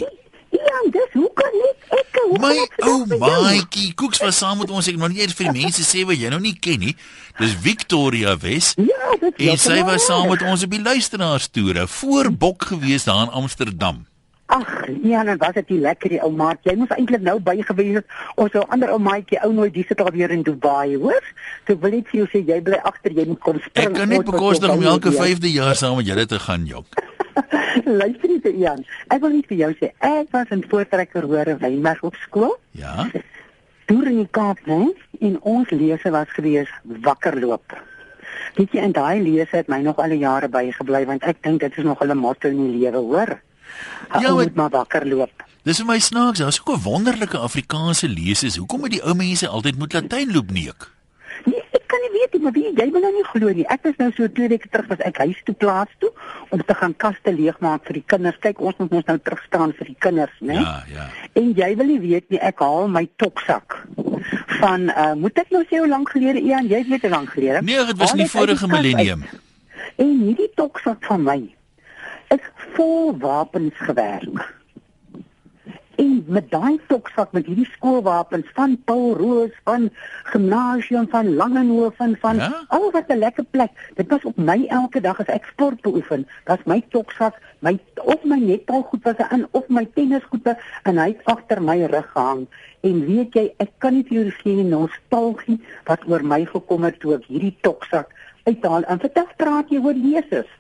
Ja, 0.55 0.81
dis 0.91 1.13
hoe 1.15 1.31
kan 1.39 1.61
ek 1.69 1.85
ek 2.01 2.19
My 2.41 2.57
ou 2.89 3.05
maatjie, 3.21 3.93
Koeks 3.95 4.19
was 4.25 4.39
saam 4.43 4.59
met 4.63 4.73
ons. 4.75 4.89
Ek 4.91 4.99
nog 4.99 5.13
nie 5.13 5.23
eers 5.23 5.37
vir 5.39 5.53
die 5.53 5.63
mense 5.63 5.85
sê 5.87 6.03
wat 6.09 6.19
jy 6.19 6.33
nou 6.33 6.41
nie 6.43 6.57
ken 6.59 6.83
nie. 6.83 6.95
Dis 7.39 7.55
Victoria 7.63 8.35
Wes. 8.43 8.73
Ja, 8.81 9.13
dit 9.21 9.39
is. 9.39 9.53
En 9.53 9.63
sy 9.63 9.79
was 9.87 10.07
saam 10.09 10.27
met 10.33 10.43
ons 10.43 10.67
op 10.67 10.75
die 10.75 10.83
luisteraarstoere 10.83 11.87
voor 12.01 12.33
Bok 12.33 12.67
gewees 12.73 13.07
daar 13.07 13.29
in 13.29 13.37
Amsterdam. 13.45 14.03
Ag, 14.47 14.89
ja, 15.03 15.25
dan 15.25 15.39
was 15.39 15.53
dit 15.53 15.71
lekker 15.71 16.09
die 16.13 16.21
ou 16.21 16.31
maat. 16.33 16.59
Jy 16.69 16.75
moes 16.77 16.91
eintlik 16.93 17.23
nou 17.25 17.39
bygewees 17.41 17.95
het. 18.03 18.17
Ons 18.37 18.57
ou 18.61 18.65
ander 18.75 18.91
ou 18.93 18.99
maatjie 19.01 19.41
ou 19.41 19.53
nooit 19.57 19.73
dis 19.73 19.93
al 19.97 20.11
weer 20.13 20.31
in 20.31 20.43
Dubai, 20.45 20.97
hoor? 21.01 21.25
So 21.67 21.79
wil 21.81 21.97
ek 21.97 22.11
vir 22.13 22.21
jou 22.21 22.27
sê 22.29 22.43
jy 22.45 22.59
bly 22.67 22.81
agter, 22.85 23.15
jy 23.17 23.25
moet 23.31 23.41
kom 23.41 23.61
spring. 23.65 23.89
Ek 23.89 23.97
kan 23.97 24.13
nie 24.13 24.21
bekostig 24.21 24.75
om 24.75 24.85
elke 24.85 25.15
5de 25.17 25.53
jaar 25.55 25.73
saam 25.81 25.97
met 25.97 26.11
julle 26.11 26.27
te 26.29 26.39
gaan, 26.39 26.67
Jok. 26.69 27.01
Luister 28.01 28.35
net, 28.35 28.51
Jan. 28.61 28.85
Ek 29.09 29.25
wil 29.25 29.33
net 29.39 29.49
vir 29.49 29.63
jou 29.63 29.71
sê, 29.81 29.91
ek 30.05 30.29
was 30.37 30.53
in 30.55 30.67
voortrekker 30.69 31.25
hoor 31.31 31.51
in 31.55 31.63
Wynberg 31.65 32.05
op 32.05 32.21
skool. 32.27 32.53
Ja. 32.77 33.09
Deur 33.89 34.13
in 34.13 34.21
die 34.23 34.29
Kaap, 34.31 34.61
hè? 34.69 34.93
En 35.25 35.41
ons 35.41 35.73
lese 35.73 36.13
was 36.13 36.29
gewees 36.37 36.69
wakker 37.09 37.41
loop. 37.41 37.79
Dit 38.61 38.77
jy 38.77 38.85
en 38.85 38.93
daai 38.95 39.25
lese 39.25 39.57
het 39.57 39.73
my 39.73 39.81
nog 39.83 39.99
al 39.99 40.13
die 40.13 40.21
jare 40.21 40.53
bygebly 40.53 41.03
want 41.09 41.25
ek 41.25 41.41
dink 41.43 41.65
dit 41.65 41.81
is 41.81 41.89
nog 41.89 42.05
'n 42.05 42.17
motto 42.17 42.49
in 42.49 42.61
die 42.61 42.85
lewe, 42.85 43.01
hoor? 43.01 43.41
Ja, 44.21 44.33
moet 44.33 44.55
maar 44.55 44.71
wakker 44.71 45.07
loop. 45.07 45.45
Dis 45.65 45.81
vir 45.81 45.87
my 45.89 45.99
snaaks, 45.99 46.39
daar's 46.39 46.61
ook 46.61 46.77
'n 46.77 46.83
wonderlike 46.83 47.39
Afrikaanse 47.39 48.09
leses. 48.09 48.57
Hoekom 48.57 48.81
moet 48.81 48.91
die 48.91 49.05
ou 49.05 49.15
mense 49.15 49.49
altyd 49.49 49.79
moet 49.79 49.93
Latyn 49.93 50.33
loop 50.33 50.51
neek? 50.51 50.93
Nee, 51.45 51.63
ek 51.71 51.87
kan 51.87 51.99
nie 52.01 52.21
weet 52.21 52.33
nie, 52.33 52.43
maar 52.43 52.53
wie 52.53 52.73
jy 52.75 52.91
wil 52.91 53.01
nou 53.01 53.13
nie 53.13 53.25
glo 53.25 53.53
nie. 53.53 53.67
Ek 53.67 53.83
was 53.83 53.97
nou 53.97 54.11
so 54.17 54.29
twee 54.33 54.49
weke 54.49 54.69
terug 54.69 54.87
was 54.87 54.99
ek 54.99 55.17
huis 55.17 55.41
toe 55.45 55.55
plaas 55.55 55.89
toe 55.99 56.13
om 56.49 56.65
te 56.65 56.75
gaan 56.75 56.97
kaste 56.97 57.33
leegmaak 57.33 57.85
vir 57.85 57.93
die 57.93 58.05
kinders. 58.07 58.39
Kyk, 58.39 58.61
ons 58.61 58.77
moet 58.79 58.93
ons 58.93 59.05
nou 59.07 59.19
terug 59.19 59.43
staan 59.47 59.73
vir 59.73 59.87
die 59.87 59.97
kinders, 59.99 60.37
né? 60.41 60.61
Ja, 60.61 60.85
ja. 60.93 61.09
En 61.33 61.53
jy 61.53 61.77
wil 61.77 61.87
nie 61.87 62.01
weet 62.01 62.31
nie, 62.31 62.41
ek 62.41 62.59
haal 62.59 62.89
my 62.89 63.09
toksak 63.17 63.87
van 64.61 64.89
uh 64.91 65.13
moet 65.15 65.39
ek 65.39 65.51
nou 65.51 65.65
sê 65.65 65.81
hoe 65.81 65.89
lank 65.89 66.11
gelede 66.11 66.41
Ian, 66.41 66.69
jy 66.69 66.85
weet 66.89 67.01
hoe 67.01 67.11
lank 67.11 67.31
gelede? 67.31 67.63
Nee, 67.63 67.85
dit 67.85 67.99
was 67.99 68.15
nie 68.15 68.29
vorige 68.29 68.67
millennium. 68.67 69.25
En 69.97 70.17
hierdie 70.21 70.51
toksak 70.55 71.05
van 71.05 71.23
my 71.23 71.41
ek 72.35 72.51
vol 72.75 73.15
wapens 73.23 73.75
gewerk. 73.87 74.55
En 75.95 76.25
met 76.27 76.49
daai 76.51 76.81
toksak 76.91 77.33
met 77.37 77.47
hierdie 77.47 77.69
skoolwapens 77.77 78.49
van 78.57 78.73
Paul 78.89 79.13
Roos 79.19 79.53
van 79.69 79.91
gimnasium 80.33 81.07
van 81.13 81.35
Langehoven 81.39 82.17
van 82.21 82.41
ja? 82.43 82.65
al 82.69 82.91
wat 82.91 83.13
'n 83.13 83.19
lekker 83.19 83.45
plek. 83.51 83.71
Dit 83.95 84.09
was 84.11 84.25
op 84.25 84.37
my 84.37 84.67
elke 84.67 85.01
dag 85.01 85.21
as 85.21 85.31
ek 85.31 85.47
sport 85.53 85.81
beoefen. 85.81 86.27
Dat 86.45 86.67
my 86.67 86.83
toksak, 86.89 87.39
my 87.59 87.79
of 87.95 88.25
my 88.25 88.39
netbal 88.39 88.83
goed 88.83 89.03
was 89.03 89.17
aan 89.19 89.47
of 89.51 89.69
my 89.69 89.87
tennisgoede 89.95 90.59
en 90.83 90.99
hy 90.99 91.09
het 91.09 91.25
agter 91.25 91.63
my 91.63 91.79
rug 91.85 92.11
gehang. 92.11 92.47
En 92.81 93.07
weet 93.07 93.35
jy, 93.35 93.55
ek 93.57 93.71
kan 93.79 93.95
nie 93.95 94.05
vir 94.09 94.19
jou 94.19 94.31
sê 94.31 94.59
die 94.59 94.71
nostalgie 94.75 95.61
wat 95.85 96.03
oor 96.09 96.25
my 96.25 96.45
gekom 96.45 96.83
het 96.83 96.99
toe 97.01 97.15
ek 97.15 97.31
hierdie 97.31 97.57
toksak 97.61 98.11
uithaal. 98.43 98.83
En 98.83 98.99
vandag 98.99 99.37
praat 99.37 99.71
jy 99.71 99.79
oor 99.79 99.95
Jesus. 99.95 100.51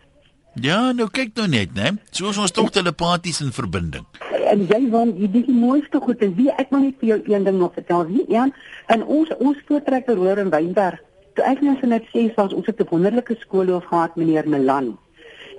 Ja, 0.62 0.92
nou 0.94 1.08
kyk 1.10 1.32
nou 1.34 1.48
net, 1.50 1.72
né? 1.74 1.96
Soos 2.14 2.38
ons 2.38 2.52
tog 2.54 2.70
telepaties 2.70 3.40
in 3.42 3.50
verbinding. 3.52 4.04
En 4.52 4.60
jy 4.70 4.80
wil 4.90 5.10
jy 5.18 5.30
dis 5.32 5.46
die 5.48 5.56
mooiste 5.56 5.98
goed 6.00 6.20
en 6.22 6.34
wie 6.36 6.50
ek 6.52 6.70
wil 6.70 6.84
net 6.84 7.00
vir 7.00 7.08
jou 7.08 7.20
een 7.26 7.44
ding 7.48 7.58
nog 7.58 7.74
vertel. 7.74 8.06
Wie 8.06 8.24
een 8.30 8.52
in 8.94 9.02
ons 9.02 9.32
ons 9.40 9.58
voortrekker 9.66 10.16
hoor 10.16 10.38
in 10.38 10.52
Wynberg. 10.54 11.00
Toe 11.34 11.44
ek 11.44 11.62
net 11.66 11.80
so 11.80 11.90
net 11.90 12.06
sê 12.12 12.28
ons 12.36 12.54
ons 12.54 12.66
het 12.66 12.80
'n 12.80 12.86
wonderlike 12.90 13.34
skoolhoof 13.40 13.84
gehad 13.90 14.16
meneer 14.16 14.48
Melan. 14.48 14.96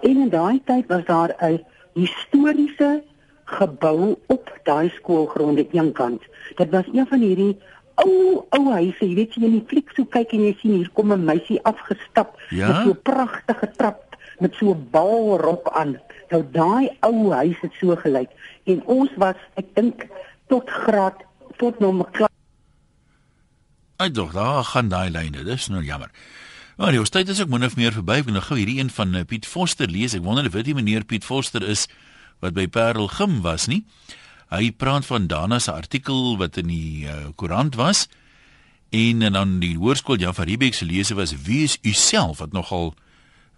En 0.01 0.15
in 0.21 0.29
daai 0.29 0.61
tyd 0.65 0.87
was 0.87 1.03
daar 1.05 1.35
'n 1.41 1.59
historiese 1.93 3.03
gebou 3.45 4.15
op 4.27 4.59
daai 4.63 4.89
skoolgronde 4.95 5.67
eenkant. 5.71 6.21
Dit 6.55 6.69
was 6.69 6.85
een 6.93 7.07
van 7.07 7.19
hierdie 7.19 7.57
ou 7.95 8.45
ou 8.49 8.71
huise, 8.71 9.05
jy 9.05 9.15
weet 9.15 9.33
jy 9.35 9.43
in 9.43 9.51
die 9.59 9.65
fliek 9.67 9.91
so 9.95 10.05
kyk 10.05 10.33
en 10.33 10.39
jy 10.39 10.55
sien 10.61 10.73
hier 10.75 10.89
kom 10.93 11.11
'n 11.11 11.25
meisie 11.25 11.59
afgestap 11.63 12.35
Ja? 12.49 12.67
met 12.67 12.75
so 12.83 12.89
'n 12.91 13.01
pragtige 13.03 13.71
trap 13.77 14.04
met 14.39 14.53
so 14.53 14.73
'n 14.73 14.87
balrok 14.91 15.69
aan. 15.71 15.99
Nou 16.29 16.43
daai 16.51 16.89
ou 16.99 17.31
huis 17.31 17.59
het 17.61 17.73
so 17.79 17.95
gelyk 17.95 18.29
en 18.63 18.85
ons 18.85 19.09
was 19.17 19.35
ek 19.55 19.65
dink 19.73 20.07
tot 20.47 20.69
graad 20.69 21.23
tot 21.57 21.79
nommer 21.79 22.09
klas 22.11 22.33
Ai 23.95 24.11
dog, 24.11 24.33
daar 24.33 24.63
gaan 24.63 24.87
daai 24.87 25.09
lyne. 25.09 25.43
Dis 25.43 25.67
nou 25.67 25.83
jammer. 25.83 26.11
Maar 26.75 26.91
die 26.91 27.03
tyd 27.09 27.29
is 27.29 27.41
ook 27.41 27.47
min 27.49 27.63
of 27.63 27.75
meer 27.75 27.93
verby. 27.95 28.17
Ek 28.19 28.25
wil 28.27 28.35
nou 28.35 28.43
gou 28.43 28.57
hierdie 28.59 28.79
een 28.81 28.89
van 28.91 29.15
uh, 29.15 29.21
Piet 29.23 29.45
Foster 29.47 29.87
lees. 29.87 30.13
Ek 30.13 30.23
wonder 30.23 30.45
of 30.45 30.51
dit 30.51 30.65
die 30.65 30.75
meneer 30.75 31.05
Piet 31.07 31.23
Foster 31.23 31.63
is 31.63 31.87
wat 32.43 32.53
by 32.57 32.67
Parel 32.67 33.07
Gim 33.07 33.39
was 33.45 33.69
nie. 33.71 33.85
Hy 34.51 34.73
praat 34.75 35.07
van 35.07 35.29
Dana 35.31 35.61
se 35.63 35.71
artikel 35.71 36.35
wat 36.37 36.59
in 36.59 36.67
die 36.67 37.07
uh, 37.07 37.31
koerant 37.39 37.79
was 37.79 38.09
en, 38.91 39.23
en 39.23 39.33
dan 39.33 39.55
die 39.63 39.77
hoërskool 39.79 40.19
Jan 40.19 40.35
van 40.35 40.45
Riebeeck 40.45 40.75
se 40.75 40.85
lese 40.85 41.15
was 41.15 41.33
wie 41.47 41.63
is 41.63 41.79
u 41.81 41.95
self 41.95 42.43
wat 42.43 42.51
nogal 42.53 42.93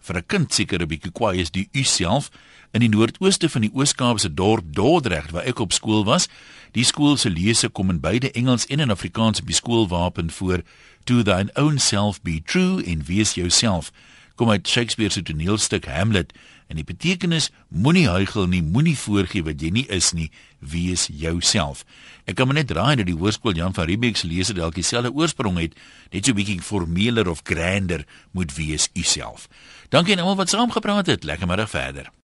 vir 0.08 0.18
'n 0.18 0.28
kind 0.28 0.54
seker 0.54 0.82
'n 0.82 0.88
bietjie 0.88 1.12
kwaai 1.12 1.40
is 1.40 1.52
die 1.52 1.70
u 1.74 1.84
self 1.84 2.32
in 2.72 2.82
die 2.82 2.90
noordooste 2.90 3.50
van 3.50 3.62
die 3.62 3.72
Oos-Kaap 3.74 4.20
se 4.20 4.34
dorp 4.34 4.66
Dordrecht 4.76 5.32
waar 5.32 5.48
ek 5.48 5.60
op 5.60 5.74
skool 5.74 6.06
was. 6.06 6.28
Die 6.72 6.84
skool 6.84 7.18
se 7.18 7.30
lese 7.30 7.70
kom 7.70 7.90
in 7.90 8.00
beide 8.00 8.32
Engels 8.32 8.66
en 8.68 8.80
in 8.80 8.92
Afrikaans 8.92 9.40
op 9.40 9.48
die 9.48 9.56
skoolwapen 9.56 10.32
voor 10.32 10.64
to 11.04 11.24
thine 11.24 11.50
own 11.56 11.80
self 11.80 12.22
be 12.22 12.42
true 12.44 12.84
en 12.84 13.04
wees 13.08 13.34
jouself. 13.34 13.92
Kom 14.36 14.50
uit 14.50 14.68
Shakespeare 14.68 15.12
se 15.12 15.24
toneelstuk 15.24 15.86
Hamlet 15.86 16.34
en 16.68 16.78
die 16.78 16.86
betekenis 16.86 17.50
moenie 17.68 18.06
huigel 18.12 18.46
nie, 18.52 18.62
moenie 18.62 18.98
voorgee 19.00 19.46
wat 19.48 19.62
jy 19.64 19.72
nie 19.74 19.86
is 19.94 20.12
nie, 20.14 20.28
wees 20.60 21.08
jouself. 21.08 21.86
Ek 22.28 22.36
kan 22.38 22.50
maar 22.50 22.60
net 22.60 22.74
raai 22.76 23.00
dat 23.00 23.08
die 23.08 23.16
hoërskool 23.18 23.56
Jan 23.58 23.74
van 23.74 23.88
Riebeeck 23.88 24.20
se 24.20 24.28
lese 24.28 24.54
dalk 24.54 24.76
dieselfde 24.76 25.14
oorsprong 25.16 25.58
het, 25.62 25.78
net 26.12 26.28
so 26.28 26.38
bietjie 26.38 26.60
formeler 26.62 27.32
of 27.32 27.42
grander 27.48 28.04
moet 28.36 28.54
wees 28.60 28.90
u 28.94 29.06
self. 29.08 29.48
Dankie 29.90 30.14
aan 30.14 30.20
almal 30.20 30.36
wat 30.36 30.50
saamgepraat 30.50 31.06
het. 31.06 31.24
Lekker 31.24 31.48
middag 31.48 31.70
verder. 31.70 32.10